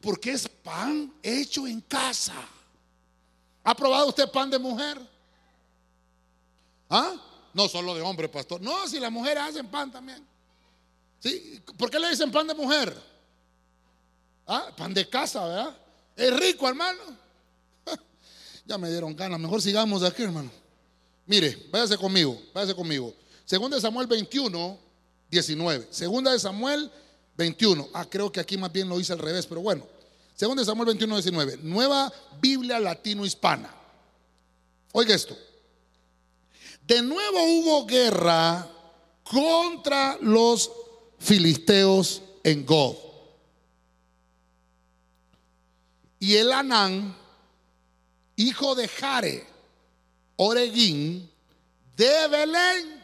porque 0.01 0.31
es 0.31 0.47
pan 0.47 1.13
hecho 1.21 1.67
en 1.67 1.81
casa. 1.81 2.35
¿Ha 3.63 3.75
probado 3.75 4.07
usted 4.07 4.29
pan 4.29 4.49
de 4.49 4.59
mujer? 4.59 4.99
¿Ah? 6.89 7.13
No 7.53 7.67
solo 7.67 7.95
de 7.95 8.01
hombre, 8.01 8.27
pastor. 8.29 8.61
No, 8.61 8.87
si 8.87 8.99
las 8.99 9.11
mujeres 9.11 9.43
hacen 9.43 9.67
pan 9.67 9.91
también. 9.91 10.25
¿Sí? 11.19 11.61
¿Por 11.77 11.89
qué 11.89 11.99
le 11.99 12.09
dicen 12.09 12.31
pan 12.31 12.47
de 12.47 12.53
mujer? 12.53 12.95
¿Ah? 14.45 14.71
Pan 14.75 14.93
de 14.93 15.07
casa, 15.07 15.45
¿verdad? 15.45 15.77
Es 16.15 16.39
rico, 16.39 16.67
hermano. 16.67 16.99
Ya 18.65 18.77
me 18.77 18.89
dieron 18.89 19.15
ganas. 19.15 19.39
Mejor 19.39 19.61
sigamos 19.61 20.03
aquí, 20.03 20.23
hermano. 20.23 20.49
Mire, 21.25 21.67
váyase 21.69 21.97
conmigo, 21.97 22.41
váyase 22.53 22.75
conmigo. 22.75 23.13
Segunda 23.45 23.75
de 23.75 23.81
Samuel 23.81 24.07
21, 24.07 24.79
19. 25.29 25.87
Segunda 25.89 26.31
de 26.31 26.39
Samuel 26.39 26.91
21. 27.37 27.89
Ah, 27.93 28.05
creo 28.09 28.31
que 28.31 28.39
aquí 28.39 28.57
más 28.57 28.71
bien 28.71 28.87
lo 28.87 28.99
hice 28.99 29.13
al 29.13 29.19
revés, 29.19 29.45
pero 29.45 29.61
bueno. 29.61 29.85
Segunda 30.35 30.61
de 30.61 30.65
Samuel 30.65 30.87
21, 30.87 31.15
19. 31.15 31.57
Nueva 31.63 32.11
Biblia 32.41 32.79
latino-hispana. 32.79 33.73
Oiga 34.93 35.15
esto. 35.15 35.37
De 36.87 37.01
nuevo 37.01 37.43
hubo 37.43 37.85
guerra 37.85 38.69
contra 39.23 40.17
los 40.21 40.71
filisteos 41.19 42.21
en 42.43 42.65
God. 42.65 43.02
Y 46.23 46.37
el 46.37 46.53
Anán, 46.53 47.13
hijo 48.37 48.75
de 48.75 48.87
Jare, 48.87 49.45
Oreguín, 50.37 51.29
de 51.97 52.27
Belén. 52.29 53.03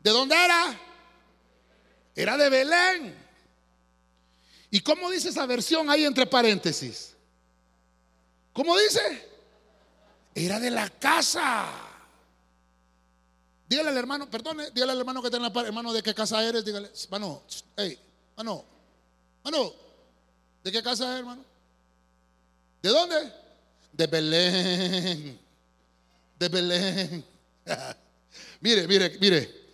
¿De 0.00 0.10
dónde 0.10 0.34
era? 0.42 0.80
Era 2.14 2.38
de 2.38 2.48
Belén. 2.48 3.14
¿Y 4.70 4.80
cómo 4.80 5.10
dice 5.10 5.28
esa 5.28 5.44
versión 5.44 5.90
ahí 5.90 6.06
entre 6.06 6.24
paréntesis? 6.24 7.12
¿Cómo 8.54 8.74
dice? 8.78 9.28
Era 10.34 10.58
de 10.58 10.70
la 10.70 10.88
casa. 10.88 11.66
Dígale 13.68 13.90
al 13.90 13.98
hermano, 13.98 14.30
perdone, 14.30 14.70
dígale 14.70 14.92
al 14.92 15.00
hermano 15.00 15.20
que 15.20 15.26
está 15.26 15.36
en 15.36 15.42
la 15.42 15.60
hermano, 15.60 15.92
¿de 15.92 16.02
qué 16.02 16.14
casa 16.14 16.42
eres? 16.42 16.64
Dígale, 16.64 16.90
hermano, 17.04 17.42
hey, 17.76 17.98
hermano, 18.30 18.64
hermano, 19.44 19.72
¿de 20.64 20.72
qué 20.72 20.82
casa 20.82 21.04
eres, 21.04 21.18
hermano? 21.18 21.55
¿De 22.86 22.92
dónde? 22.92 23.32
De 23.94 24.06
Belén. 24.06 25.40
De 26.38 26.48
Belén. 26.48 27.24
mire, 28.60 28.86
mire, 28.86 29.18
mire. 29.18 29.66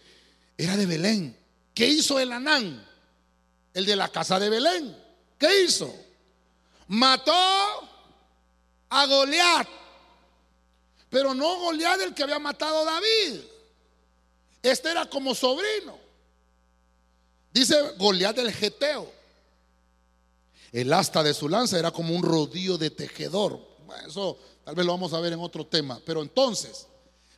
Era 0.57 0.79
de 0.79 0.87
Belén. 0.87 1.37
¿Qué 1.75 1.89
hizo 1.89 2.19
el 2.19 2.33
Anán? 2.33 2.89
El 3.75 3.85
de 3.85 3.97
la 3.97 4.09
casa 4.09 4.41
de 4.41 4.49
Belén. 4.49 4.97
¿Qué 5.37 5.63
hizo? 5.63 5.95
Mató 6.89 7.35
a 8.89 9.05
Goliat. 9.07 9.69
Pero 11.11 11.35
no 11.35 11.59
Goliat 11.59 12.01
el 12.01 12.15
que 12.15 12.23
había 12.23 12.39
matado 12.39 12.79
a 12.79 12.93
David. 12.93 13.43
Este 14.63 14.91
era 14.91 15.05
como 15.05 15.35
sobrino. 15.35 15.99
Dice 17.53 17.79
Goliat 17.99 18.37
del 18.37 18.51
Geteo. 18.55 19.13
El 20.73 20.93
asta 20.93 21.23
de 21.23 21.35
su 21.35 21.49
lanza 21.49 21.79
era 21.79 21.91
como 21.91 22.17
un 22.17 22.23
rodillo 22.23 22.79
de 22.79 22.91
tejedor. 22.91 23.61
eso 24.07 24.39
tal 24.65 24.75
vez 24.75 24.87
lo 24.87 24.93
vamos 24.93 25.13
a 25.13 25.21
ver 25.21 25.35
en 25.35 25.41
otro 25.41 25.67
tema. 25.67 26.01
Pero 26.05 26.23
entonces, 26.23 26.87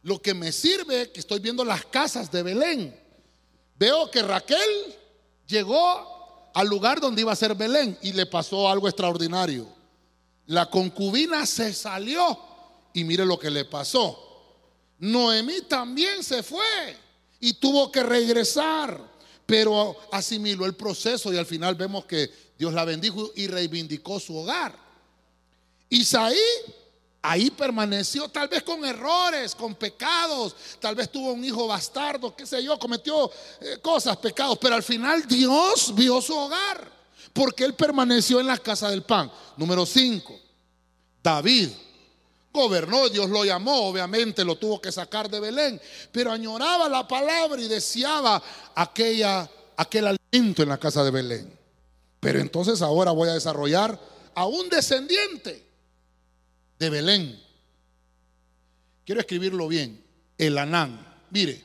lo 0.02 0.22
que 0.22 0.34
me 0.34 0.52
sirve 0.52 1.10
que 1.10 1.20
estoy 1.20 1.40
viendo 1.40 1.64
las 1.64 1.84
casas 1.86 2.30
de 2.30 2.42
Belén. 2.42 3.00
Veo 3.76 4.08
que 4.10 4.22
Raquel 4.22 4.94
llegó 5.46 6.50
al 6.54 6.68
lugar 6.68 7.00
donde 7.00 7.22
iba 7.22 7.32
a 7.32 7.36
ser 7.36 7.54
Belén 7.56 7.98
y 8.02 8.12
le 8.12 8.26
pasó 8.26 8.68
algo 8.68 8.86
extraordinario. 8.86 9.66
La 10.46 10.70
concubina 10.70 11.44
se 11.46 11.72
salió 11.72 12.38
y 12.92 13.02
mire 13.02 13.26
lo 13.26 13.38
que 13.38 13.50
le 13.50 13.64
pasó. 13.64 14.20
Noemí 14.98 15.62
también 15.62 16.22
se 16.22 16.42
fue 16.42 16.64
y 17.40 17.54
tuvo 17.54 17.90
que 17.90 18.02
regresar, 18.02 19.00
pero 19.46 19.96
asimiló 20.12 20.66
el 20.66 20.74
proceso 20.74 21.32
y 21.32 21.36
al 21.36 21.46
final 21.46 21.74
vemos 21.74 22.04
que 22.04 22.30
Dios 22.64 22.72
la 22.72 22.86
bendijo 22.86 23.30
y 23.36 23.46
reivindicó 23.46 24.18
su 24.18 24.34
hogar. 24.38 24.74
Isaí 25.90 26.38
ahí 27.20 27.50
permaneció, 27.50 28.26
tal 28.30 28.48
vez 28.48 28.62
con 28.62 28.82
errores, 28.86 29.54
con 29.54 29.74
pecados, 29.74 30.56
tal 30.80 30.94
vez 30.94 31.10
tuvo 31.10 31.32
un 31.32 31.44
hijo 31.44 31.66
bastardo, 31.66 32.34
qué 32.34 32.46
sé 32.46 32.64
yo, 32.64 32.78
cometió 32.78 33.30
eh, 33.60 33.80
cosas, 33.82 34.16
pecados, 34.16 34.56
pero 34.58 34.76
al 34.76 34.82
final 34.82 35.28
Dios 35.28 35.94
vio 35.94 36.22
su 36.22 36.34
hogar, 36.34 36.90
porque 37.34 37.64
él 37.64 37.74
permaneció 37.74 38.40
en 38.40 38.46
la 38.46 38.56
casa 38.56 38.88
del 38.88 39.02
pan. 39.02 39.30
Número 39.58 39.84
5, 39.84 40.40
David 41.22 41.68
gobernó, 42.50 43.10
Dios 43.10 43.28
lo 43.28 43.44
llamó, 43.44 43.88
obviamente 43.88 44.42
lo 44.42 44.56
tuvo 44.56 44.80
que 44.80 44.90
sacar 44.90 45.28
de 45.28 45.38
Belén, 45.38 45.78
pero 46.10 46.32
añoraba 46.32 46.88
la 46.88 47.06
palabra 47.06 47.60
y 47.60 47.68
deseaba 47.68 48.42
aquella, 48.74 49.50
aquel 49.76 50.16
alimento 50.32 50.62
en 50.62 50.68
la 50.70 50.78
casa 50.78 51.04
de 51.04 51.10
Belén. 51.10 51.63
Pero 52.24 52.40
entonces 52.40 52.80
ahora 52.80 53.10
voy 53.10 53.28
a 53.28 53.34
desarrollar 53.34 54.00
a 54.34 54.46
un 54.46 54.70
descendiente 54.70 55.62
de 56.78 56.88
Belén. 56.88 57.38
Quiero 59.04 59.20
escribirlo 59.20 59.68
bien. 59.68 60.02
El 60.38 60.56
Anán. 60.56 61.06
Mire, 61.28 61.62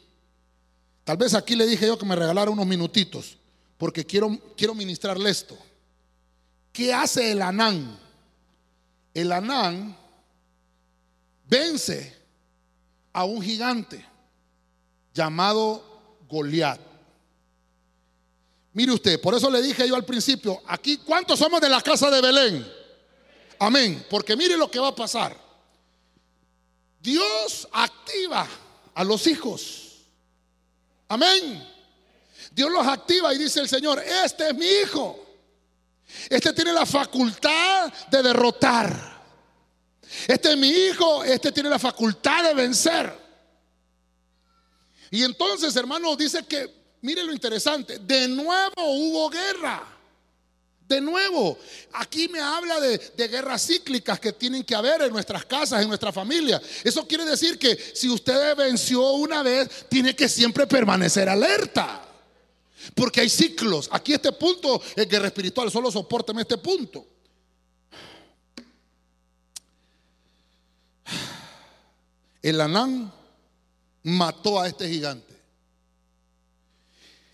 tal 1.05 1.15
vez 1.15 1.33
aquí 1.33 1.55
le 1.55 1.65
dije 1.65 1.87
yo 1.87 1.97
que 1.97 2.05
me 2.05 2.13
regalara 2.13 2.51
unos 2.51 2.67
minutitos, 2.67 3.37
porque 3.77 4.05
quiero, 4.05 4.37
quiero 4.57 4.75
ministrarle 4.75 5.29
esto. 5.29 5.57
¿Qué 6.73 6.93
hace 6.93 7.31
el 7.31 7.41
Anán? 7.41 7.97
El 9.13 9.31
Anán 9.31 9.95
vence 11.47 12.17
a 13.13 13.23
un 13.23 13.41
gigante 13.41 14.05
llamado 15.13 16.17
Goliat. 16.27 16.88
Mire 18.73 18.91
usted, 18.91 19.19
por 19.19 19.33
eso 19.33 19.49
le 19.49 19.61
dije 19.61 19.87
yo 19.87 19.95
al 19.95 20.05
principio, 20.05 20.61
aquí, 20.67 20.97
¿cuántos 20.97 21.39
somos 21.39 21.59
de 21.59 21.69
la 21.69 21.81
casa 21.81 22.09
de 22.11 22.21
Belén? 22.21 22.71
Amén. 23.59 24.05
Porque 24.09 24.35
mire 24.35 24.55
lo 24.55 24.69
que 24.69 24.79
va 24.79 24.89
a 24.89 24.95
pasar. 24.95 25.35
Dios 27.01 27.67
activa 27.71 28.47
a 28.93 29.03
los 29.03 29.25
hijos. 29.27 30.05
Amén. 31.07 31.67
Dios 32.51 32.71
los 32.71 32.85
activa 32.85 33.33
y 33.33 33.37
dice 33.37 33.59
el 33.59 33.69
Señor, 33.69 33.99
este 33.99 34.49
es 34.49 34.55
mi 34.55 34.65
hijo. 34.65 35.25
Este 36.29 36.53
tiene 36.53 36.73
la 36.73 36.85
facultad 36.85 37.91
de 38.09 38.23
derrotar. 38.23 39.19
Este 40.27 40.51
es 40.51 40.57
mi 40.57 40.69
hijo, 40.69 41.23
este 41.23 41.51
tiene 41.51 41.69
la 41.69 41.79
facultad 41.79 42.43
de 42.43 42.53
vencer. 42.53 43.29
Y 45.11 45.23
entonces, 45.23 45.75
hermano, 45.75 46.15
dice 46.15 46.45
que, 46.45 46.78
mire 47.01 47.23
lo 47.23 47.31
interesante, 47.31 47.99
de 47.99 48.27
nuevo 48.27 48.73
hubo 48.77 49.29
guerra. 49.29 49.95
De 50.89 50.99
nuevo, 50.99 51.55
aquí 51.93 52.27
me 52.29 52.39
habla 52.39 52.79
de, 52.79 53.27
guerras 53.27 53.67
cíclicas 53.67 54.19
que 54.19 54.33
tienen 54.33 54.63
que 54.63 54.73
haber 54.73 55.03
en 55.03 55.13
nuestras 55.13 55.45
casas, 55.45 55.83
en 55.83 55.87
nuestra 55.87 56.11
familia. 56.11 56.59
Eso 56.83 57.07
quiere 57.07 57.25
decir 57.25 57.59
que 57.59 57.77
si 57.93 58.09
usted 58.09 58.55
venció 58.55 59.11
una 59.11 59.43
vez, 59.43 59.85
tiene 59.87 60.15
que 60.15 60.27
siempre 60.27 60.65
permanecer 60.65 61.29
alerta. 61.29 62.03
Porque 62.95 63.21
hay 63.21 63.29
ciclos. 63.29 63.87
Aquí 63.91 64.13
este 64.13 64.31
punto 64.31 64.81
es 64.95 65.07
guerra 65.07 65.27
espiritual, 65.27 65.69
solo 65.69 65.91
soporteme 65.91 66.41
este 66.41 66.57
punto. 66.57 67.05
El 72.41 72.59
Anán 72.61 73.13
mató 74.01 74.59
a 74.59 74.67
este 74.67 74.89
gigante. 74.89 75.28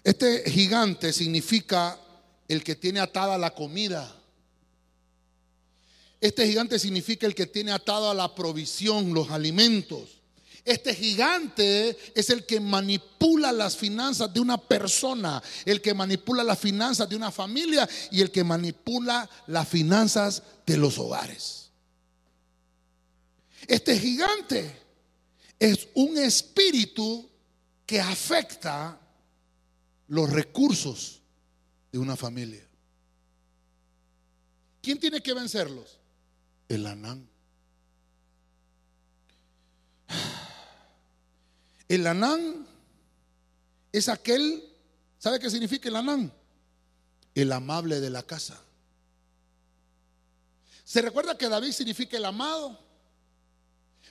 Este 0.05 0.47
gigante 0.51 1.11
significa 1.11 1.99
el 2.47 2.63
que 2.63 2.75
tiene 2.75 2.99
atada 2.99 3.39
la 3.39 3.55
comida. 3.55 4.15
Este 6.21 6.45
gigante 6.45 6.77
significa 6.77 7.25
el 7.25 7.33
que 7.33 7.47
tiene 7.47 7.71
atada 7.71 8.13
la 8.13 8.35
provisión, 8.35 9.15
los 9.15 9.31
alimentos. 9.31 10.21
Este 10.63 10.93
gigante 10.93 11.97
es 12.13 12.29
el 12.29 12.45
que 12.45 12.59
manipula 12.59 13.51
las 13.51 13.75
finanzas 13.75 14.31
de 14.31 14.39
una 14.39 14.59
persona, 14.59 15.41
el 15.65 15.81
que 15.81 15.95
manipula 15.95 16.43
las 16.43 16.59
finanzas 16.59 17.09
de 17.09 17.15
una 17.15 17.31
familia 17.31 17.89
y 18.11 18.21
el 18.21 18.29
que 18.29 18.43
manipula 18.43 19.27
las 19.47 19.67
finanzas 19.67 20.43
de 20.67 20.77
los 20.77 20.99
hogares. 20.99 21.71
Este 23.65 23.97
gigante 23.97 24.71
es 25.57 25.87
un 25.95 26.15
espíritu 26.19 27.27
que 27.87 27.99
afecta 27.99 29.01
los 30.07 30.29
recursos 30.29 31.21
de 31.91 31.99
una 31.99 32.15
familia. 32.15 32.65
¿Quién 34.81 34.99
tiene 34.99 35.21
que 35.21 35.33
vencerlos? 35.33 35.99
El 36.67 36.85
Anán. 36.85 37.27
El 41.87 42.07
Anán 42.07 42.67
es 43.91 44.09
aquel, 44.09 44.63
¿sabe 45.17 45.39
qué 45.39 45.49
significa 45.49 45.89
el 45.89 45.95
Anán? 45.95 46.33
El 47.33 47.51
amable 47.51 47.99
de 47.99 48.09
la 48.09 48.23
casa. 48.23 48.61
Se 50.83 51.01
recuerda 51.01 51.37
que 51.37 51.49
David 51.49 51.71
significa 51.71 52.17
el 52.17 52.25
amado, 52.25 52.79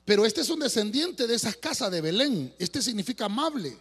pero 0.05 0.27
este 0.27 0.41
es 0.41 0.51
un 0.51 0.61
descendiente 0.61 1.27
de 1.27 1.35
esas 1.35 1.57
casas 1.57 1.91
de 1.91 2.01
Belén. 2.01 2.55
Este 2.59 2.83
significa 2.83 3.27
amable. 3.27 3.79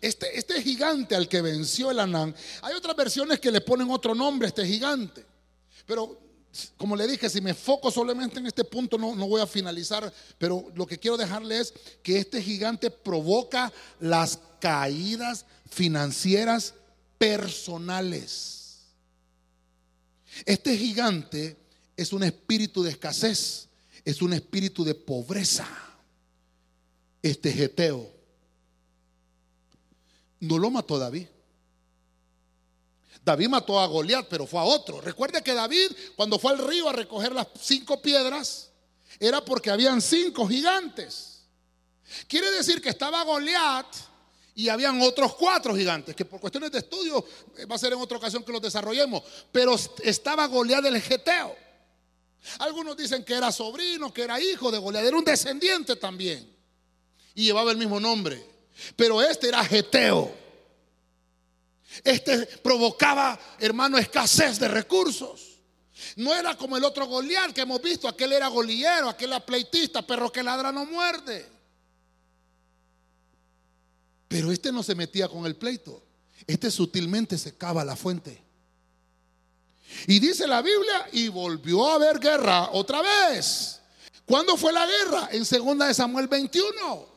Este, 0.00 0.36
este 0.36 0.60
gigante 0.62 1.14
al 1.14 1.28
que 1.28 1.40
venció 1.40 1.90
el 1.90 2.00
Anán, 2.00 2.34
hay 2.62 2.74
otras 2.74 2.96
versiones 2.96 3.38
que 3.38 3.50
le 3.50 3.60
ponen 3.60 3.90
otro 3.90 4.14
nombre 4.14 4.46
a 4.46 4.48
este 4.48 4.66
gigante. 4.66 5.24
Pero 5.86 6.18
como 6.76 6.96
le 6.96 7.06
dije, 7.06 7.30
si 7.30 7.40
me 7.40 7.54
foco 7.54 7.90
solamente 7.90 8.38
en 8.38 8.46
este 8.46 8.64
punto, 8.64 8.98
no, 8.98 9.14
no, 9.14 9.26
voy 9.26 9.40
a 9.40 9.46
finalizar, 9.46 10.12
pero 10.38 10.70
lo 10.74 10.86
que 10.86 10.98
quiero 10.98 11.16
dejarle 11.16 11.60
es 11.60 11.72
que 12.02 12.18
este 12.18 12.42
gigante 12.42 12.90
provoca 12.90 13.72
las 14.00 14.38
caídas 14.60 15.46
financieras 15.70 16.74
personales. 17.16 18.80
Este 20.44 20.76
gigante 20.76 21.56
es 21.96 22.12
un 22.12 22.24
espíritu 22.24 22.82
de 22.82 22.90
escasez, 22.90 23.68
es 24.04 24.20
un 24.20 24.32
espíritu 24.32 24.84
de 24.84 24.94
pobreza. 24.94 25.68
Este 27.22 27.52
geteo 27.52 28.21
no 30.42 30.58
lo 30.58 30.70
mató 30.70 30.98
David. 30.98 31.28
David 33.24 33.48
mató 33.48 33.78
a 33.78 33.86
Goliat, 33.86 34.26
pero 34.28 34.44
fue 34.44 34.58
a 34.58 34.64
otro. 34.64 35.00
Recuerde 35.00 35.40
que 35.40 35.54
David, 35.54 35.92
cuando 36.16 36.38
fue 36.38 36.50
al 36.50 36.58
río 36.58 36.88
a 36.88 36.92
recoger 36.92 37.32
las 37.32 37.46
cinco 37.60 38.02
piedras, 38.02 38.70
era 39.20 39.44
porque 39.44 39.70
habían 39.70 40.02
cinco 40.02 40.48
gigantes. 40.48 41.44
Quiere 42.26 42.50
decir 42.50 42.82
que 42.82 42.88
estaba 42.88 43.22
Goliat 43.22 43.86
y 44.56 44.68
habían 44.68 45.00
otros 45.02 45.36
cuatro 45.36 45.76
gigantes, 45.76 46.16
que 46.16 46.24
por 46.24 46.40
cuestiones 46.40 46.72
de 46.72 46.78
estudio 46.78 47.24
eh, 47.56 47.64
va 47.64 47.76
a 47.76 47.78
ser 47.78 47.92
en 47.92 48.00
otra 48.00 48.18
ocasión 48.18 48.42
que 48.42 48.50
los 48.50 48.60
desarrollemos. 48.60 49.22
Pero 49.52 49.76
estaba 50.02 50.46
Goliat 50.46 50.82
del 50.82 51.00
Geteo. 51.00 51.54
Algunos 52.58 52.96
dicen 52.96 53.24
que 53.24 53.34
era 53.34 53.52
sobrino, 53.52 54.12
que 54.12 54.22
era 54.22 54.40
hijo 54.40 54.72
de 54.72 54.78
Goliat, 54.78 55.04
era 55.04 55.16
un 55.16 55.24
descendiente 55.24 55.94
también. 55.94 56.52
Y 57.36 57.44
llevaba 57.44 57.70
el 57.70 57.76
mismo 57.76 58.00
nombre. 58.00 58.51
Pero 58.96 59.22
este 59.22 59.48
era 59.48 59.64
geteo. 59.64 60.32
Este 62.04 62.46
provocaba, 62.62 63.38
hermano, 63.58 63.98
escasez 63.98 64.58
de 64.58 64.68
recursos. 64.68 65.58
No 66.16 66.34
era 66.34 66.56
como 66.56 66.76
el 66.76 66.84
otro 66.84 67.06
Goliat 67.06 67.52
que 67.52 67.60
hemos 67.60 67.80
visto, 67.80 68.08
aquel 68.08 68.32
era 68.32 68.48
goliero, 68.48 69.08
aquel 69.08 69.30
era 69.30 69.44
pleitista, 69.44 70.02
perro 70.02 70.32
que 70.32 70.42
ladra 70.42 70.72
no 70.72 70.84
muerde. 70.84 71.48
Pero 74.28 74.50
este 74.50 74.72
no 74.72 74.82
se 74.82 74.94
metía 74.94 75.28
con 75.28 75.46
el 75.46 75.56
pleito. 75.56 76.02
Este 76.46 76.70
sutilmente 76.70 77.38
secaba 77.38 77.84
la 77.84 77.94
fuente. 77.96 78.42
Y 80.06 80.18
dice 80.18 80.46
la 80.46 80.62
Biblia, 80.62 81.06
y 81.12 81.28
volvió 81.28 81.88
a 81.88 81.94
haber 81.96 82.18
guerra 82.18 82.70
otra 82.72 83.02
vez. 83.02 83.80
¿Cuándo 84.24 84.56
fue 84.56 84.72
la 84.72 84.86
guerra? 84.86 85.28
En 85.32 85.44
2 85.44 85.78
de 85.86 85.94
Samuel 85.94 86.28
21. 86.28 87.11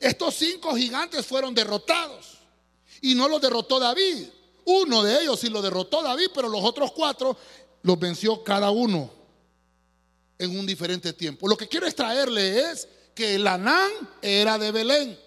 Estos 0.00 0.34
cinco 0.34 0.74
gigantes 0.74 1.26
fueron 1.26 1.54
derrotados. 1.54 2.38
Y 3.00 3.14
no 3.14 3.28
los 3.28 3.40
derrotó 3.40 3.78
David. 3.78 4.26
Uno 4.66 5.02
de 5.02 5.22
ellos 5.22 5.40
sí 5.40 5.48
lo 5.48 5.60
derrotó 5.60 6.02
David, 6.02 6.28
pero 6.34 6.48
los 6.48 6.62
otros 6.62 6.92
cuatro 6.92 7.36
los 7.82 7.98
venció 7.98 8.42
cada 8.42 8.70
uno 8.70 9.10
en 10.38 10.58
un 10.58 10.66
diferente 10.66 11.12
tiempo. 11.12 11.48
Lo 11.48 11.56
que 11.56 11.68
quiero 11.68 11.86
extraerle 11.86 12.70
es 12.70 12.88
que 13.14 13.34
el 13.36 13.46
Anán 13.46 13.90
era 14.22 14.58
de 14.58 14.72
Belén. 14.72 15.18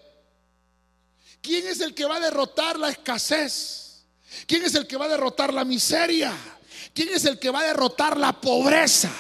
¿Quién 1.41 1.68
es 1.68 1.80
el 1.82 1.93
que 1.93 2.05
va 2.05 2.18
a 2.18 2.20
derrotar 2.20 2.80
la 2.80 2.89
escasez? 2.89 4.03
¿Quién 4.45 4.64
es 4.64 4.76
el 4.76 4.88
que 4.88 4.97
va 4.97 5.05
a 5.05 5.10
derrotar 5.10 5.53
la 5.53 5.64
miseria? 5.64 6.36
¿Quién 6.93 7.10
es 7.10 7.26
el 7.26 7.39
que 7.39 7.49
va 7.49 7.62
a 7.62 7.68
derrotar 7.68 8.18
la 8.18 8.39
pobreza? 8.39 9.12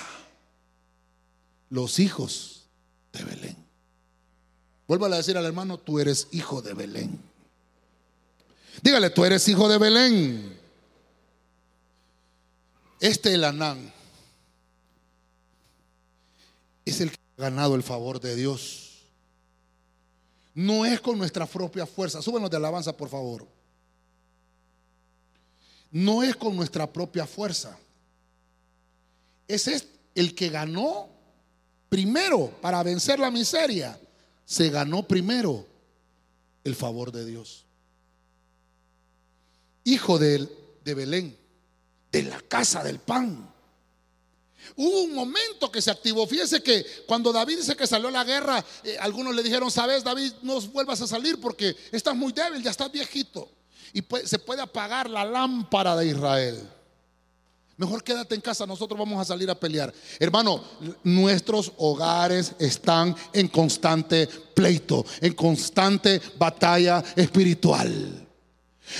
Los 1.69 1.99
hijos 1.99 2.67
de 3.13 3.23
Belén. 3.23 3.56
Vuelvo 4.87 5.05
a 5.05 5.09
decir 5.09 5.37
al 5.37 5.45
hermano, 5.45 5.77
tú 5.77 5.99
eres 5.99 6.27
hijo 6.31 6.61
de 6.61 6.73
Belén. 6.73 7.19
Dígale, 8.81 9.09
tú 9.09 9.25
eres 9.25 9.47
hijo 9.47 9.67
de 9.67 9.77
Belén. 9.77 10.57
Este 12.99 13.33
Elanán 13.33 13.93
es 16.85 17.01
el 17.01 17.11
que 17.11 17.17
ha 17.37 17.41
ganado 17.41 17.75
el 17.75 17.83
favor 17.83 18.19
de 18.19 18.35
Dios. 18.35 19.03
No 20.53 20.85
es 20.85 20.99
con 21.01 21.17
nuestra 21.17 21.45
propia 21.45 21.85
fuerza. 21.85 22.21
Súbenos 22.21 22.49
de 22.49 22.57
alabanza, 22.57 22.95
por 22.95 23.09
favor. 23.09 23.45
No 25.91 26.23
es 26.23 26.35
con 26.35 26.55
nuestra 26.55 26.91
propia 26.91 27.27
fuerza. 27.27 27.77
Ese 29.47 29.75
es 29.75 29.87
el 30.15 30.33
que 30.33 30.49
ganó 30.49 31.09
primero 31.89 32.49
para 32.61 32.81
vencer 32.83 33.19
la 33.19 33.29
miseria. 33.29 33.99
Se 34.47 34.69
ganó 34.69 35.05
primero 35.05 35.67
el 36.63 36.73
favor 36.73 37.11
de 37.11 37.25
Dios. 37.25 37.65
Hijo 39.83 40.17
de, 40.17 40.49
de 40.85 40.93
Belén, 40.93 41.37
de 42.13 42.23
la 42.23 42.39
casa 42.39 42.81
del 42.81 42.99
pan. 42.99 43.53
Hubo 44.77 45.01
un 45.01 45.13
momento 45.13 45.69
que 45.69 45.81
se 45.81 45.91
activó. 45.91 46.25
Fíjese 46.25 46.63
que 46.63 46.85
cuando 47.05 47.33
David 47.33 47.57
dice 47.57 47.75
que 47.75 47.85
salió 47.85 48.07
a 48.07 48.11
la 48.11 48.23
guerra, 48.23 48.63
eh, 48.85 48.95
algunos 49.01 49.35
le 49.35 49.43
dijeron, 49.43 49.69
sabes, 49.69 50.01
David, 50.05 50.31
no 50.43 50.61
vuelvas 50.61 51.01
a 51.01 51.07
salir 51.07 51.41
porque 51.41 51.75
estás 51.91 52.15
muy 52.15 52.31
débil, 52.31 52.63
ya 52.63 52.71
estás 52.71 52.89
viejito. 52.89 53.51
Y 53.91 54.01
se 54.25 54.39
puede 54.39 54.61
apagar 54.61 55.09
la 55.09 55.25
lámpara 55.25 55.93
de 55.97 56.07
Israel. 56.07 56.69
Mejor 57.77 58.03
quédate 58.03 58.33
en 58.33 58.41
casa, 58.41 58.65
nosotros 58.65 58.97
vamos 58.97 59.21
a 59.21 59.25
salir 59.25 59.47
a 59.51 59.55
pelear. 59.55 59.93
Hermano, 60.19 60.63
nuestros 61.03 61.71
hogares 61.77 62.53
están 62.57 63.15
en 63.31 63.47
constante 63.47 64.27
pleito, 64.27 65.05
en 65.21 65.33
constante 65.33 66.19
batalla 66.37 67.03
espiritual. 67.15 68.27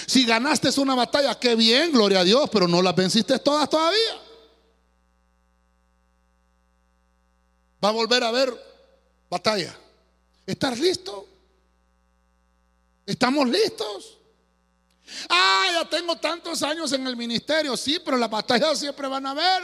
Si 0.06 0.26
ganaste 0.26 0.70
una 0.80 0.94
batalla, 0.94 1.40
qué 1.40 1.56
bien, 1.56 1.92
gloria 1.92 2.20
a 2.20 2.24
Dios, 2.24 2.48
pero 2.52 2.68
no 2.68 2.82
las 2.84 2.96
venciste 2.96 3.40
todas 3.40 3.68
todavía. 3.68 4.22
Va 7.84 7.90
a 7.90 7.94
volver 7.94 8.24
a 8.24 8.28
haber 8.28 8.54
batalla. 9.28 9.76
¿Estás 10.46 10.80
listo? 10.80 11.28
¿Estamos 13.08 13.50
listos? 13.50 14.17
Ah, 15.30 15.68
ya 15.74 15.90
tengo 15.90 16.16
tantos 16.18 16.62
años 16.64 16.92
en 16.92 17.08
el 17.08 17.16
ministerio, 17.16 17.78
sí, 17.78 18.00
pero 18.04 18.18
las 18.18 18.30
batallas 18.30 18.80
siempre 18.80 19.08
van 19.08 19.26
a 19.26 19.32
haber. 19.32 19.64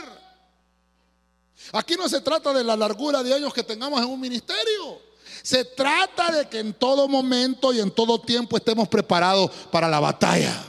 Aquí 1.72 1.94
no 1.96 2.08
se 2.08 2.20
trata 2.20 2.52
de 2.52 2.64
la 2.64 2.76
largura 2.76 3.22
de 3.22 3.34
años 3.34 3.52
que 3.52 3.62
tengamos 3.62 4.00
en 4.00 4.08
un 4.08 4.20
ministerio. 4.20 5.02
Se 5.42 5.64
trata 5.64 6.30
de 6.32 6.48
que 6.48 6.58
en 6.58 6.72
todo 6.74 7.08
momento 7.08 7.72
y 7.72 7.80
en 7.80 7.90
todo 7.90 8.20
tiempo 8.20 8.56
estemos 8.56 8.88
preparados 8.88 9.50
para 9.70 9.88
la 9.88 10.00
batalla. 10.00 10.64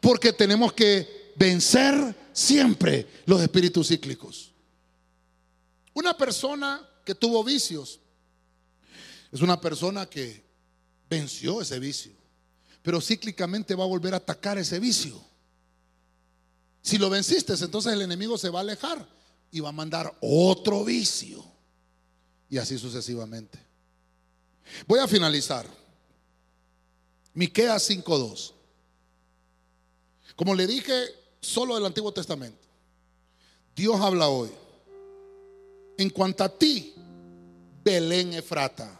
Porque 0.00 0.32
tenemos 0.32 0.72
que 0.72 1.32
vencer 1.36 2.14
siempre 2.32 3.06
los 3.26 3.40
espíritus 3.40 3.88
cíclicos. 3.88 4.50
Una 5.94 6.16
persona 6.16 6.80
que 7.04 7.14
tuvo 7.14 7.42
vicios 7.42 8.00
es 9.30 9.40
una 9.40 9.60
persona 9.60 10.06
que 10.06 10.44
venció 11.08 11.60
ese 11.60 11.78
vicio, 11.78 12.12
pero 12.88 13.02
cíclicamente 13.02 13.74
va 13.74 13.84
a 13.84 13.86
volver 13.86 14.14
a 14.14 14.16
atacar 14.16 14.56
ese 14.56 14.80
vicio. 14.80 15.20
Si 16.80 16.96
lo 16.96 17.10
venciste, 17.10 17.52
entonces 17.52 17.92
el 17.92 18.00
enemigo 18.00 18.38
se 18.38 18.48
va 18.48 18.60
a 18.60 18.62
alejar 18.62 19.06
y 19.52 19.60
va 19.60 19.68
a 19.68 19.72
mandar 19.72 20.16
otro 20.22 20.86
vicio. 20.86 21.44
Y 22.48 22.56
así 22.56 22.78
sucesivamente. 22.78 23.58
Voy 24.86 25.00
a 25.00 25.06
finalizar. 25.06 25.66
Miqueas 27.34 27.90
5:2. 27.90 28.54
Como 30.34 30.54
le 30.54 30.66
dije, 30.66 31.08
solo 31.42 31.74
del 31.74 31.84
Antiguo 31.84 32.10
Testamento. 32.10 32.66
Dios 33.76 34.00
habla 34.00 34.30
hoy. 34.30 34.48
En 35.98 36.08
cuanto 36.08 36.42
a 36.42 36.48
ti, 36.48 36.94
Belén 37.84 38.32
Efrata, 38.32 38.98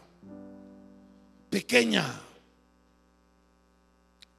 pequeña 1.49 2.28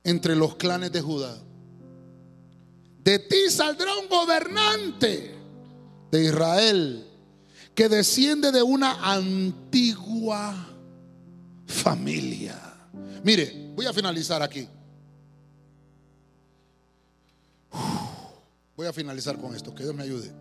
entre 0.05 0.37
los 0.37 0.57
clanes 0.57 0.93
de 0.93 1.01
Judá. 1.01 1.37
De 3.03 3.19
ti 3.19 3.51
saldrá 3.51 3.97
un 3.97 4.09
gobernante 4.09 5.35
de 6.11 6.25
Israel 6.25 7.07
que 7.75 7.89
desciende 7.89 8.53
de 8.53 8.63
una 8.63 9.13
antigua 9.13 10.55
familia. 11.67 12.59
Mire, 13.23 13.73
voy 13.75 13.87
a 13.87 13.93
finalizar 13.93 14.43
aquí. 14.43 14.69
Voy 18.77 18.87
a 18.87 18.93
finalizar 18.93 19.39
con 19.39 19.55
esto, 19.55 19.75
que 19.75 19.83
Dios 19.83 19.95
me 19.95 20.03
ayude. 20.03 20.33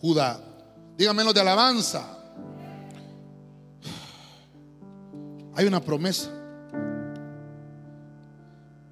Judá 0.00 0.54
Dígame 0.96 1.24
de 1.32 1.40
alabanza. 1.40 2.06
Hay 5.56 5.66
una 5.66 5.80
promesa. 5.80 6.30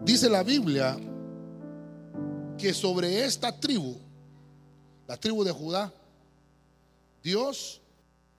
Dice 0.05 0.29
la 0.29 0.43
Biblia 0.43 0.99
que 2.59 2.75
sobre 2.75 3.25
esta 3.25 3.59
tribu, 3.59 3.97
la 5.07 5.17
tribu 5.17 5.45
de 5.45 5.53
Judá, 5.53 5.93
Dios 7.23 7.81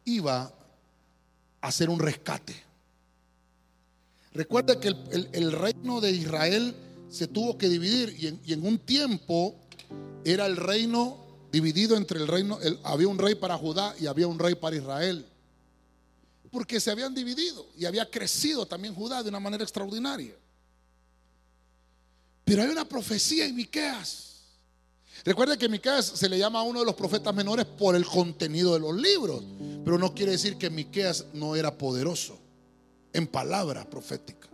iba 0.03 0.41
a 1.61 1.67
hacer 1.67 1.89
un 1.89 1.99
rescate. 1.99 2.53
Recuerda 4.33 4.79
que 4.79 4.89
el, 4.89 5.51
reino 5.51 6.01
de 6.01 6.11
Israel 6.11 6.75
se 7.09 7.27
tuvo 7.27 7.57
que 7.57 7.69
dividir 7.69 8.13
y 8.19 8.27
en, 8.27 8.41
y 8.43 8.53
en 8.53 8.65
un 8.65 8.79
tiempo 8.79 9.55
era 10.25 10.45
el 10.47 10.57
reino 10.57 11.17
dividido 11.51 11.95
entre 11.95 12.19
el 12.19 12.27
reino, 12.27 12.59
había 12.83 13.07
un 13.07 13.19
rey 13.19 13.35
para 13.35 13.57
Judá 13.57 13.95
y 13.99 14.07
había 14.07 14.27
un 14.27 14.39
rey 14.39 14.55
para 14.55 14.75
Israel. 14.75 15.25
Porque 16.51 16.79
se 16.81 16.91
habían 16.91 17.13
dividido 17.13 17.67
y 17.77 17.85
había 17.85 18.09
crecido 18.09 18.65
también 18.65 18.93
Judá 18.93 19.23
de 19.23 19.29
una 19.29 19.39
manera 19.39 19.63
extraordinaria. 19.63 20.33
Pero 22.43 22.63
hay 22.63 22.69
una 22.69 22.87
profecía 22.87 23.45
en 23.45 23.55
Miqueas. 23.55 24.33
Recuerden 25.23 25.57
que 25.57 25.69
Miqueas 25.69 26.05
se 26.05 26.27
le 26.27 26.37
llama 26.37 26.59
a 26.59 26.63
uno 26.63 26.79
de 26.81 26.85
los 26.85 26.95
profetas 26.95 27.33
menores 27.33 27.65
por 27.65 27.95
el 27.95 28.05
contenido 28.05 28.73
de 28.73 28.79
los 28.79 28.95
libros, 28.95 29.43
pero 29.85 29.97
no 29.97 30.13
quiere 30.13 30.33
decir 30.33 30.57
que 30.57 30.69
Miqueas 30.69 31.25
no 31.33 31.55
era 31.55 31.77
poderoso 31.77 32.37
en 33.13 33.27
palabra 33.27 33.89
profética. 33.89 34.49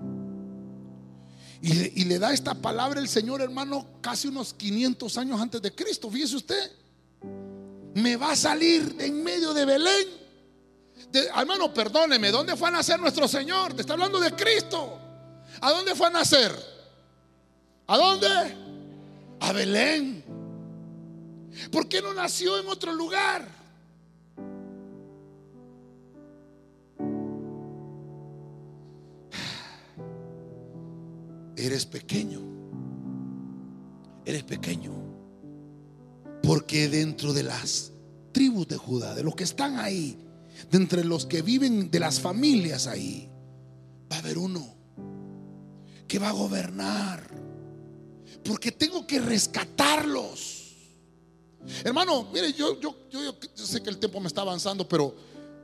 Y, 1.61 2.05
le 2.05 2.19
da 2.19 2.31
esta 2.31 2.53
palabra 2.53 3.01
el 3.01 3.09
Señor, 3.09 3.41
hermano, 3.41 3.85
casi 3.99 4.29
unos 4.29 4.53
500 4.53 5.17
años 5.17 5.41
antes 5.41 5.61
de 5.61 5.75
Cristo. 5.75 6.09
Fíjese 6.09 6.37
usted 6.37 6.71
me 7.95 8.15
va 8.15 8.31
a 8.31 8.35
salir 8.35 8.95
en 8.99 9.23
medio 9.23 9.53
de 9.53 9.65
Belén. 9.65 10.07
hermano, 11.35 11.73
perdóneme, 11.73 12.31
¿dónde 12.31 12.55
fue 12.55 12.69
a 12.69 12.71
nacer 12.71 12.99
nuestro 12.99 13.27
Señor? 13.27 13.73
Te 13.73 13.81
está 13.81 13.93
hablando 13.93 14.19
de 14.19 14.31
Cristo. 14.35 14.99
¿A 15.59 15.71
dónde 15.71 15.95
fue 15.95 16.07
a 16.07 16.11
nacer? 16.11 16.55
¿A 17.89 17.97
dónde? 17.97 18.27
A 19.39 19.51
Belén. 19.51 20.23
¿Por 21.71 21.89
qué 21.89 22.03
no 22.03 22.13
nació 22.13 22.59
en 22.59 22.67
otro 22.67 22.93
lugar? 22.93 23.47
Eres 31.57 31.87
pequeño. 31.87 32.41
Eres 34.23 34.43
pequeño. 34.43 34.91
Porque 36.43 36.89
dentro 36.89 37.33
de 37.33 37.41
las 37.41 37.91
tribus 38.31 38.67
de 38.67 38.77
Judá, 38.77 39.15
de 39.15 39.23
los 39.23 39.33
que 39.33 39.45
están 39.45 39.79
ahí, 39.79 40.15
de 40.69 40.77
entre 40.77 41.03
los 41.03 41.25
que 41.25 41.41
viven 41.41 41.89
de 41.89 41.99
las 41.99 42.19
familias 42.19 42.85
ahí, 42.85 43.31
va 44.11 44.17
a 44.17 44.19
haber 44.19 44.37
uno 44.37 44.75
que 46.07 46.19
va 46.19 46.29
a 46.29 46.33
gobernar. 46.33 47.48
Porque 48.43 48.71
tengo 48.71 49.05
que 49.05 49.19
rescatarlos. 49.19 50.59
Hermano, 51.83 52.27
mire, 52.33 52.53
yo, 52.53 52.79
yo, 52.79 52.95
yo, 53.09 53.35
sé 53.55 53.81
que 53.81 53.89
el 53.89 53.97
tiempo 53.97 54.19
me 54.19 54.27
está 54.27 54.41
avanzando, 54.41 54.87
pero 54.87 55.13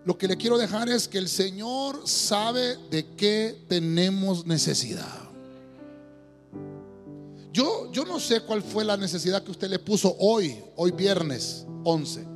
lo 0.03 0.18
que 0.18 0.28
le 0.28 0.38
quiero 0.38 0.57
dejar 0.57 0.89
es 0.89 1.07
que 1.07 1.18
el 1.18 1.30
Señor 1.30 2.07
sabe 2.07 2.78
de 2.89 3.05
qué 3.16 3.66
tenemos 3.68 4.45
necesidad. 4.45 5.24
Yo, 7.51 7.89
yo 7.91 8.03
no 8.03 8.20
sé 8.20 8.41
cuál 8.41 8.61
fue 8.61 8.84
la 8.84 8.97
necesidad 8.97 9.43
que 9.43 9.51
usted 9.51 9.70
le 9.70 9.80
puso 9.80 10.16
hoy, 10.20 10.61
hoy 10.76 10.91
viernes 10.91 11.66
11. 11.86 12.28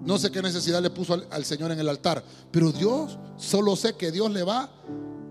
No 0.00 0.18
sé 0.18 0.30
qué 0.30 0.40
necesidad 0.40 0.80
le 0.80 0.90
puso 0.90 1.22
al 1.30 1.44
Señor 1.44 1.70
en 1.70 1.78
el 1.78 1.88
altar, 1.88 2.24
pero 2.50 2.72
Dios, 2.72 3.18
solo 3.36 3.76
sé 3.76 3.94
que 3.94 4.10
Dios 4.10 4.30
le 4.30 4.42
va 4.42 4.70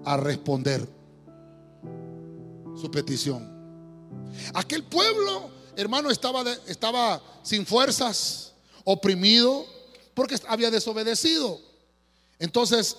a 0.05 0.17
responder 0.17 0.87
su 2.79 2.91
petición. 2.91 3.56
Aquel 4.53 4.83
pueblo, 4.83 5.49
hermano, 5.75 6.09
estaba, 6.09 6.43
estaba 6.67 7.21
sin 7.43 7.65
fuerzas, 7.65 8.53
oprimido, 8.83 9.65
porque 10.13 10.39
había 10.47 10.71
desobedecido. 10.71 11.59
Entonces, 12.39 12.97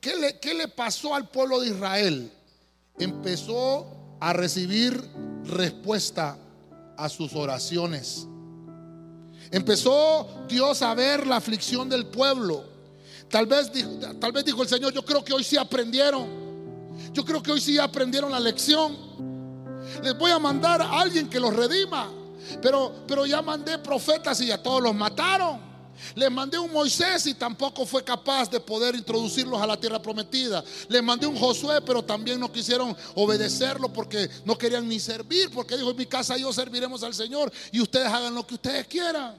¿qué 0.00 0.16
le, 0.16 0.38
qué 0.38 0.54
le 0.54 0.68
pasó 0.68 1.14
al 1.14 1.28
pueblo 1.28 1.60
de 1.60 1.68
Israel? 1.68 2.32
Empezó 2.98 3.86
a 4.20 4.32
recibir 4.32 5.02
respuesta 5.44 6.36
a 6.96 7.08
sus 7.08 7.34
oraciones. 7.34 8.26
Empezó 9.50 10.28
Dios 10.48 10.82
a 10.82 10.94
ver 10.94 11.26
la 11.26 11.36
aflicción 11.36 11.88
del 11.88 12.06
pueblo. 12.06 12.64
Tal 13.30 13.46
vez, 13.46 13.70
tal 14.20 14.32
vez 14.32 14.44
dijo 14.44 14.62
el 14.62 14.68
Señor, 14.68 14.92
yo 14.92 15.04
creo 15.04 15.24
que 15.24 15.32
hoy 15.32 15.44
sí 15.44 15.56
aprendieron. 15.56 16.26
Yo 17.12 17.24
creo 17.24 17.42
que 17.42 17.52
hoy 17.52 17.60
sí 17.60 17.78
aprendieron 17.78 18.30
la 18.30 18.40
lección. 18.40 18.96
Les 20.02 20.16
voy 20.16 20.30
a 20.30 20.38
mandar 20.38 20.82
a 20.82 21.00
alguien 21.00 21.28
que 21.28 21.40
los 21.40 21.54
redima. 21.54 22.10
Pero, 22.62 23.04
pero 23.06 23.26
ya 23.26 23.42
mandé 23.42 23.78
profetas 23.78 24.40
y 24.40 24.50
a 24.50 24.62
todos 24.62 24.82
los 24.82 24.94
mataron. 24.94 25.68
Les 26.14 26.30
mandé 26.30 26.58
un 26.58 26.72
Moisés 26.72 27.26
y 27.26 27.34
tampoco 27.34 27.84
fue 27.84 28.04
capaz 28.04 28.50
de 28.50 28.60
poder 28.60 28.94
introducirlos 28.94 29.60
a 29.60 29.66
la 29.66 29.76
tierra 29.76 30.00
prometida. 30.00 30.62
Les 30.88 31.02
mandé 31.02 31.26
un 31.26 31.36
Josué, 31.36 31.80
pero 31.84 32.04
también 32.04 32.38
no 32.38 32.50
quisieron 32.50 32.96
obedecerlo 33.14 33.92
porque 33.92 34.28
no 34.44 34.56
querían 34.56 34.88
ni 34.88 35.00
servir. 35.00 35.50
Porque 35.50 35.76
dijo, 35.76 35.90
en 35.90 35.96
mi 35.96 36.06
casa 36.06 36.36
yo 36.36 36.52
serviremos 36.52 37.02
al 37.02 37.14
Señor 37.14 37.52
y 37.72 37.80
ustedes 37.80 38.06
hagan 38.06 38.34
lo 38.34 38.46
que 38.46 38.54
ustedes 38.54 38.86
quieran. 38.86 39.36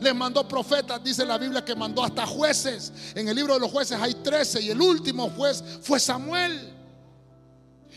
Les 0.00 0.14
mandó 0.14 0.46
profetas, 0.46 1.02
dice 1.02 1.24
la 1.24 1.38
Biblia 1.38 1.64
que 1.64 1.74
mandó 1.74 2.04
hasta 2.04 2.26
jueces. 2.26 2.92
En 3.14 3.28
el 3.28 3.36
libro 3.36 3.54
de 3.54 3.60
los 3.60 3.70
jueces 3.70 3.98
hay 4.00 4.14
13 4.14 4.60
y 4.62 4.70
el 4.70 4.80
último 4.80 5.30
juez 5.30 5.62
fue 5.82 5.98
Samuel. 5.98 6.73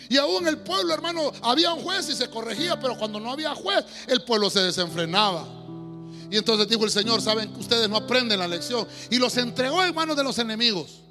Y 0.09 0.17
aún 0.17 0.47
el 0.47 0.59
pueblo, 0.59 0.93
hermano, 0.93 1.31
había 1.41 1.73
un 1.73 1.81
juez 1.81 2.09
y 2.09 2.15
se 2.15 2.29
corregía, 2.29 2.79
pero 2.79 2.97
cuando 2.97 3.19
no 3.19 3.31
había 3.31 3.53
juez, 3.55 3.85
el 4.07 4.23
pueblo 4.23 4.49
se 4.49 4.61
desenfrenaba. 4.61 5.47
Y 6.29 6.37
entonces 6.37 6.67
dijo 6.67 6.83
el 6.83 6.91
Señor, 6.91 7.21
saben 7.21 7.53
que 7.53 7.59
ustedes 7.59 7.89
no 7.89 7.97
aprenden 7.97 8.39
la 8.39 8.47
lección. 8.47 8.87
Y 9.09 9.17
los 9.17 9.35
entregó 9.37 9.83
en 9.83 9.95
manos 9.95 10.17
de 10.17 10.23
los 10.23 10.37
enemigos. 10.39 11.01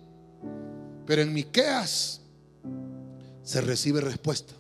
Pero 1.07 1.23
en 1.23 1.33
Miqueas 1.33 2.21
se 3.43 3.61
recibe 3.61 4.01
respuesta. 4.01 4.55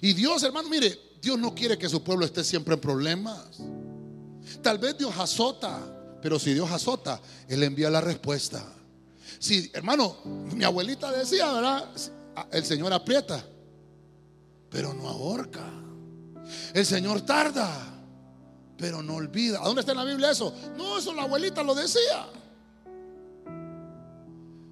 Y 0.00 0.12
Dios, 0.14 0.42
hermano, 0.42 0.68
mire, 0.68 0.98
Dios 1.20 1.38
no 1.38 1.54
quiere 1.54 1.76
que 1.76 1.88
su 1.88 2.02
pueblo 2.02 2.24
esté 2.24 2.44
siempre 2.44 2.74
en 2.74 2.80
problemas. 2.80 3.58
Tal 4.62 4.78
vez 4.78 4.96
Dios 4.96 5.12
azota, 5.18 5.78
pero 6.22 6.38
si 6.38 6.54
Dios 6.54 6.70
azota, 6.70 7.20
Él 7.48 7.62
envía 7.62 7.90
la 7.90 8.00
respuesta. 8.00 8.64
Si, 9.38 9.70
hermano, 9.74 10.16
mi 10.54 10.64
abuelita 10.64 11.10
decía, 11.12 11.52
¿verdad? 11.52 11.90
El 12.52 12.64
Señor 12.64 12.92
aprieta, 12.92 13.44
pero 14.70 14.94
no 14.94 15.08
ahorca. 15.08 15.64
El 16.74 16.86
Señor 16.86 17.22
tarda, 17.22 17.70
pero 18.76 19.02
no 19.02 19.16
olvida. 19.16 19.60
¿A 19.60 19.64
dónde 19.64 19.80
está 19.80 19.92
en 19.92 19.98
la 19.98 20.04
Biblia 20.04 20.30
eso? 20.30 20.54
No, 20.76 20.98
eso 20.98 21.12
la 21.14 21.22
abuelita 21.22 21.62
lo 21.62 21.74
decía. 21.74 22.26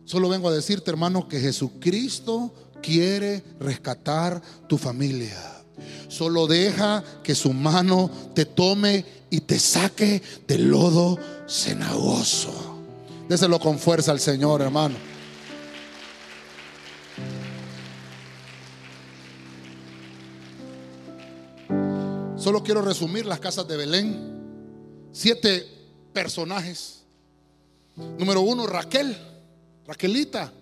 Solo 0.05 0.29
vengo 0.29 0.49
a 0.49 0.53
decirte, 0.53 0.91
hermano, 0.91 1.29
que 1.29 1.39
Jesucristo 1.39 2.53
quiere 2.83 3.45
rescatar 3.61 4.41
tu 4.67 4.79
familia. 4.79 5.37
Solo 6.09 6.47
deja 6.47 7.05
que 7.23 7.35
su 7.35 7.53
mano 7.53 8.11
te 8.35 8.47
tome 8.47 9.05
y 9.31 9.41
te 9.41 9.59
saque 9.59 10.23
del 10.47 10.71
lodo 10.71 11.19
cenagoso. 11.47 12.79
Déselo 13.29 13.61
con 13.61 13.79
fuerza 13.79 14.11
al 14.11 14.21
Señor, 14.21 14.63
hermano. 14.63 14.95
Solo 22.39 22.63
quiero 22.63 22.83
resumir 22.83 23.27
las 23.27 23.41
casas 23.41 23.67
de 23.67 23.77
Belén. 23.77 25.11
Siete 25.11 25.67
personajes. 26.13 27.03
Número 27.97 28.43
uno, 28.43 28.65
Raquel. 28.65 29.17
Raquelita. 29.85 30.53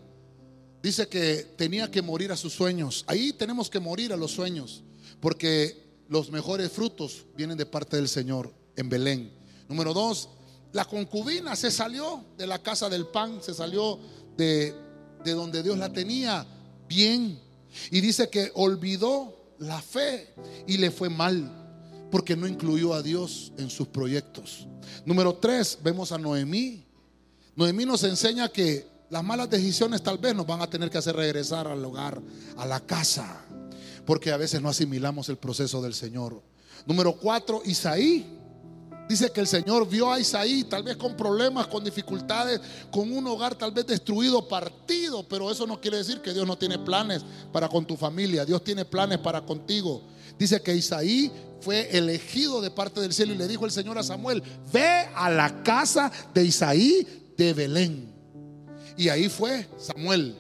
Dice 0.83 1.07
que 1.07 1.55
tenía 1.59 1.91
que 1.91 2.01
morir 2.01 2.33
a 2.33 2.37
sus 2.37 2.55
sueños. 2.55 3.05
Ahí 3.07 3.35
tenemos 3.35 3.69
que 3.69 3.79
morir 3.79 4.15
a 4.15 4.17
los 4.17 4.31
sueños. 4.31 4.85
Porque 5.21 6.03
los 6.09 6.31
mejores 6.31 6.73
frutos 6.73 7.27
vienen 7.37 7.59
de 7.59 7.67
parte 7.67 7.97
del 7.97 8.09
Señor 8.09 8.55
en 8.75 8.89
Belén. 8.89 9.31
Número 9.69 9.93
dos, 9.93 10.31
la 10.73 10.87
concubina 10.87 11.55
se 11.57 11.71
salió 11.71 12.25
de 12.39 12.47
la 12.47 12.63
casa 12.63 12.89
del 12.89 13.07
pan. 13.09 13.43
Se 13.43 13.53
salió 13.53 13.99
de, 14.35 14.75
de 15.23 15.33
donde 15.33 15.63
Dios 15.63 15.77
la 15.77 15.93
tenía 15.93 16.47
bien. 16.89 17.39
Y 17.91 18.01
dice 18.01 18.31
que 18.31 18.51
olvidó 18.55 19.53
la 19.59 19.83
fe 19.83 20.33
y 20.67 20.79
le 20.79 20.91
fue 20.91 21.11
mal 21.11 21.65
porque 22.11 22.37
no 22.37 22.47
incluyó 22.47 22.95
a 22.95 23.03
Dios 23.03 23.53
en 23.59 23.71
sus 23.71 23.89
proyectos. 23.89 24.67
Número 25.05 25.35
tres, 25.35 25.79
vemos 25.83 26.13
a 26.13 26.19
Noemí. 26.19 26.85
Noemí 27.55 27.85
nos 27.85 28.05
enseña 28.05 28.49
que 28.49 28.87
las 29.11 29.25
malas 29.25 29.49
decisiones 29.49 30.03
tal 30.03 30.19
vez 30.19 30.35
nos 30.35 30.47
van 30.47 30.63
a 30.63 30.71
tener 30.71 30.91
que 30.91 30.99
hacer 30.99 31.17
regresar 31.17 31.67
al 31.67 31.85
hogar, 31.85 32.21
a 32.57 32.67
la 32.67 32.81
casa, 32.81 33.45
porque 34.05 34.33
a 34.33 34.37
veces 34.37 34.61
no 34.61 34.69
asimilamos 34.69 35.29
el 35.29 35.37
proceso 35.37 35.81
del 35.81 35.95
Señor. 35.95 36.43
Número 36.87 37.13
cuatro, 37.17 37.63
Isaí. 37.65 38.35
Dice 39.09 39.31
que 39.31 39.41
el 39.41 39.47
Señor 39.47 39.89
vio 39.89 40.11
a 40.11 40.19
Isaí 40.19 40.65
tal 40.65 40.83
vez 40.83 40.97
con 40.97 41.17
problemas, 41.17 41.69
con 41.69 41.85
dificultades, 41.85 42.61
con 42.91 43.13
un 43.13 43.25
hogar 43.29 43.55
tal 43.55 43.71
vez 43.71 43.87
destruido, 43.87 44.49
partido, 44.49 45.23
pero 45.29 45.49
eso 45.49 45.65
no 45.65 45.81
quiere 45.81 45.99
decir 45.99 46.21
que 46.21 46.33
Dios 46.33 46.45
no 46.45 46.59
tiene 46.59 46.77
planes 46.81 47.25
para 47.53 47.69
con 47.69 47.87
tu 47.87 47.97
familia, 47.97 48.45
Dios 48.45 48.65
tiene 48.65 48.85
planes 48.85 49.19
para 49.19 49.43
contigo. 49.43 50.03
Dice 50.37 50.61
que 50.61 50.75
Isaí 50.75 51.31
fue 51.61 51.97
elegido 51.97 52.61
de 52.61 52.71
parte 52.71 53.01
del 53.01 53.13
cielo 53.13 53.33
y 53.33 53.39
le 53.39 53.49
dijo 53.49 53.65
el 53.65 53.71
Señor 53.71 53.99
a 53.99 54.03
Samuel, 54.03 54.43
ve 54.73 55.09
a 55.15 55.31
la 55.31 55.63
casa 55.63 56.11
de 56.35 56.45
Isaí 56.45 57.33
de 57.37 57.53
Belén. 57.53 58.13
Y 58.97 59.09
ahí 59.09 59.29
fue 59.29 59.69
Samuel. 59.79 60.37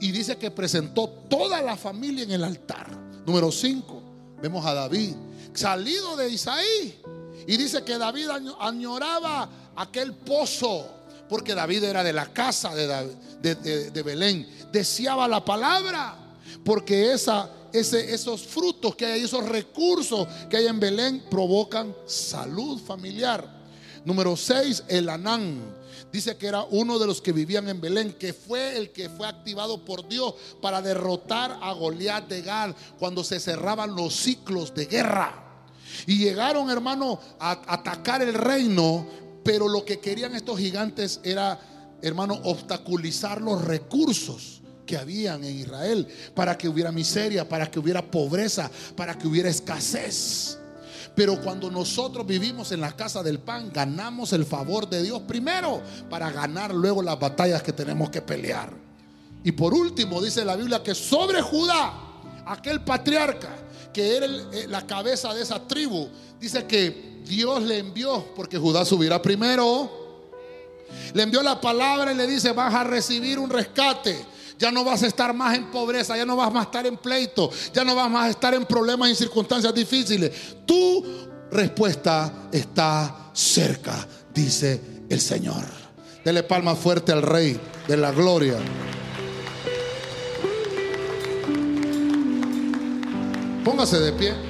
Y 0.00 0.12
dice 0.12 0.36
que 0.36 0.50
presentó 0.50 1.08
toda 1.08 1.60
la 1.60 1.76
familia 1.76 2.24
en 2.24 2.30
el 2.30 2.44
altar. 2.44 2.88
Número 3.26 3.52
5, 3.52 4.02
vemos 4.40 4.64
a 4.64 4.74
David, 4.74 5.14
salido 5.52 6.16
de 6.16 6.30
Isaí. 6.30 7.00
Y 7.46 7.56
dice 7.56 7.82
que 7.82 7.98
David 7.98 8.28
añoraba 8.60 9.48
aquel 9.76 10.14
pozo, 10.14 10.88
porque 11.28 11.54
David 11.54 11.84
era 11.84 12.02
de 12.02 12.12
la 12.12 12.32
casa 12.32 12.74
de, 12.74 13.90
de 13.90 14.02
Belén. 14.02 14.46
Deseaba 14.72 15.26
la 15.26 15.44
palabra, 15.44 16.16
porque 16.64 17.12
esa, 17.12 17.50
ese, 17.72 18.12
esos 18.12 18.42
frutos 18.42 18.96
que 18.96 19.06
hay, 19.06 19.22
esos 19.22 19.48
recursos 19.48 20.26
que 20.48 20.56
hay 20.56 20.66
en 20.66 20.80
Belén 20.80 21.24
provocan 21.30 21.94
salud 22.06 22.80
familiar. 22.80 23.60
Número 24.04 24.36
6, 24.36 24.84
el 24.88 25.08
Anán. 25.08 25.80
Dice 26.12 26.36
que 26.36 26.46
era 26.46 26.64
uno 26.64 26.98
de 26.98 27.06
los 27.06 27.20
que 27.20 27.32
vivían 27.32 27.68
en 27.68 27.80
Belén, 27.80 28.14
que 28.18 28.32
fue 28.32 28.76
el 28.76 28.90
que 28.90 29.08
fue 29.08 29.28
activado 29.28 29.84
por 29.84 30.08
Dios 30.08 30.34
para 30.60 30.82
derrotar 30.82 31.58
a 31.62 31.72
Goliat 31.72 32.26
de 32.26 32.42
Gal 32.42 32.74
cuando 32.98 33.22
se 33.22 33.38
cerraban 33.38 33.94
los 33.94 34.14
ciclos 34.14 34.74
de 34.74 34.86
guerra. 34.86 35.66
Y 36.06 36.18
llegaron, 36.18 36.70
hermano, 36.70 37.20
a 37.38 37.52
atacar 37.66 38.22
el 38.22 38.34
reino, 38.34 39.06
pero 39.44 39.68
lo 39.68 39.84
que 39.84 40.00
querían 40.00 40.34
estos 40.34 40.58
gigantes 40.58 41.20
era, 41.22 41.60
hermano, 42.02 42.40
obstaculizar 42.44 43.40
los 43.40 43.64
recursos 43.64 44.59
que 44.90 44.98
habían 44.98 45.44
en 45.44 45.56
Israel 45.56 46.04
para 46.34 46.58
que 46.58 46.68
hubiera 46.68 46.90
miseria, 46.90 47.48
para 47.48 47.70
que 47.70 47.78
hubiera 47.78 48.02
pobreza, 48.02 48.68
para 48.96 49.16
que 49.16 49.28
hubiera 49.28 49.48
escasez. 49.48 50.58
Pero 51.14 51.40
cuando 51.40 51.70
nosotros 51.70 52.26
vivimos 52.26 52.72
en 52.72 52.80
la 52.80 52.90
casa 52.90 53.22
del 53.22 53.38
pan, 53.38 53.70
ganamos 53.72 54.32
el 54.32 54.44
favor 54.44 54.90
de 54.90 55.00
Dios 55.00 55.22
primero 55.28 55.80
para 56.08 56.28
ganar 56.32 56.74
luego 56.74 57.02
las 57.02 57.20
batallas 57.20 57.62
que 57.62 57.72
tenemos 57.72 58.10
que 58.10 58.20
pelear. 58.20 58.72
Y 59.44 59.52
por 59.52 59.74
último, 59.74 60.20
dice 60.20 60.44
la 60.44 60.56
Biblia 60.56 60.82
que 60.82 60.96
sobre 60.96 61.40
Judá, 61.40 61.94
aquel 62.46 62.82
patriarca 62.82 63.50
que 63.92 64.16
era 64.16 64.26
el, 64.26 64.72
la 64.72 64.84
cabeza 64.88 65.32
de 65.32 65.42
esa 65.42 65.68
tribu, 65.68 66.08
dice 66.40 66.66
que 66.66 67.22
Dios 67.24 67.62
le 67.62 67.78
envió, 67.78 68.26
porque 68.34 68.58
Judá 68.58 68.84
subirá 68.84 69.22
primero, 69.22 69.88
le 71.14 71.22
envió 71.22 71.44
la 71.44 71.60
palabra 71.60 72.10
y 72.12 72.16
le 72.16 72.26
dice, 72.26 72.50
vas 72.50 72.74
a 72.74 72.82
recibir 72.82 73.38
un 73.38 73.50
rescate. 73.50 74.39
Ya 74.60 74.70
no 74.70 74.84
vas 74.84 75.02
a 75.02 75.06
estar 75.06 75.32
más 75.32 75.56
en 75.56 75.70
pobreza, 75.70 76.18
ya 76.18 76.26
no 76.26 76.36
vas 76.36 76.52
más 76.52 76.60
a 76.60 76.66
estar 76.66 76.86
en 76.86 76.98
pleito, 76.98 77.50
ya 77.72 77.82
no 77.82 77.94
vas 77.94 78.10
más 78.10 78.26
a 78.26 78.28
estar 78.28 78.52
en 78.52 78.66
problemas 78.66 79.08
y 79.08 79.14
circunstancias 79.14 79.74
difíciles. 79.74 80.30
Tu 80.66 81.02
respuesta 81.50 82.48
está 82.52 83.30
cerca, 83.32 84.06
dice 84.34 84.78
el 85.08 85.18
Señor. 85.18 85.64
Dele 86.22 86.42
palma 86.42 86.74
fuerte 86.74 87.10
al 87.10 87.22
Rey 87.22 87.58
de 87.88 87.96
la 87.96 88.10
Gloria. 88.10 88.58
Póngase 93.64 93.98
de 93.98 94.12
pie. 94.12 94.49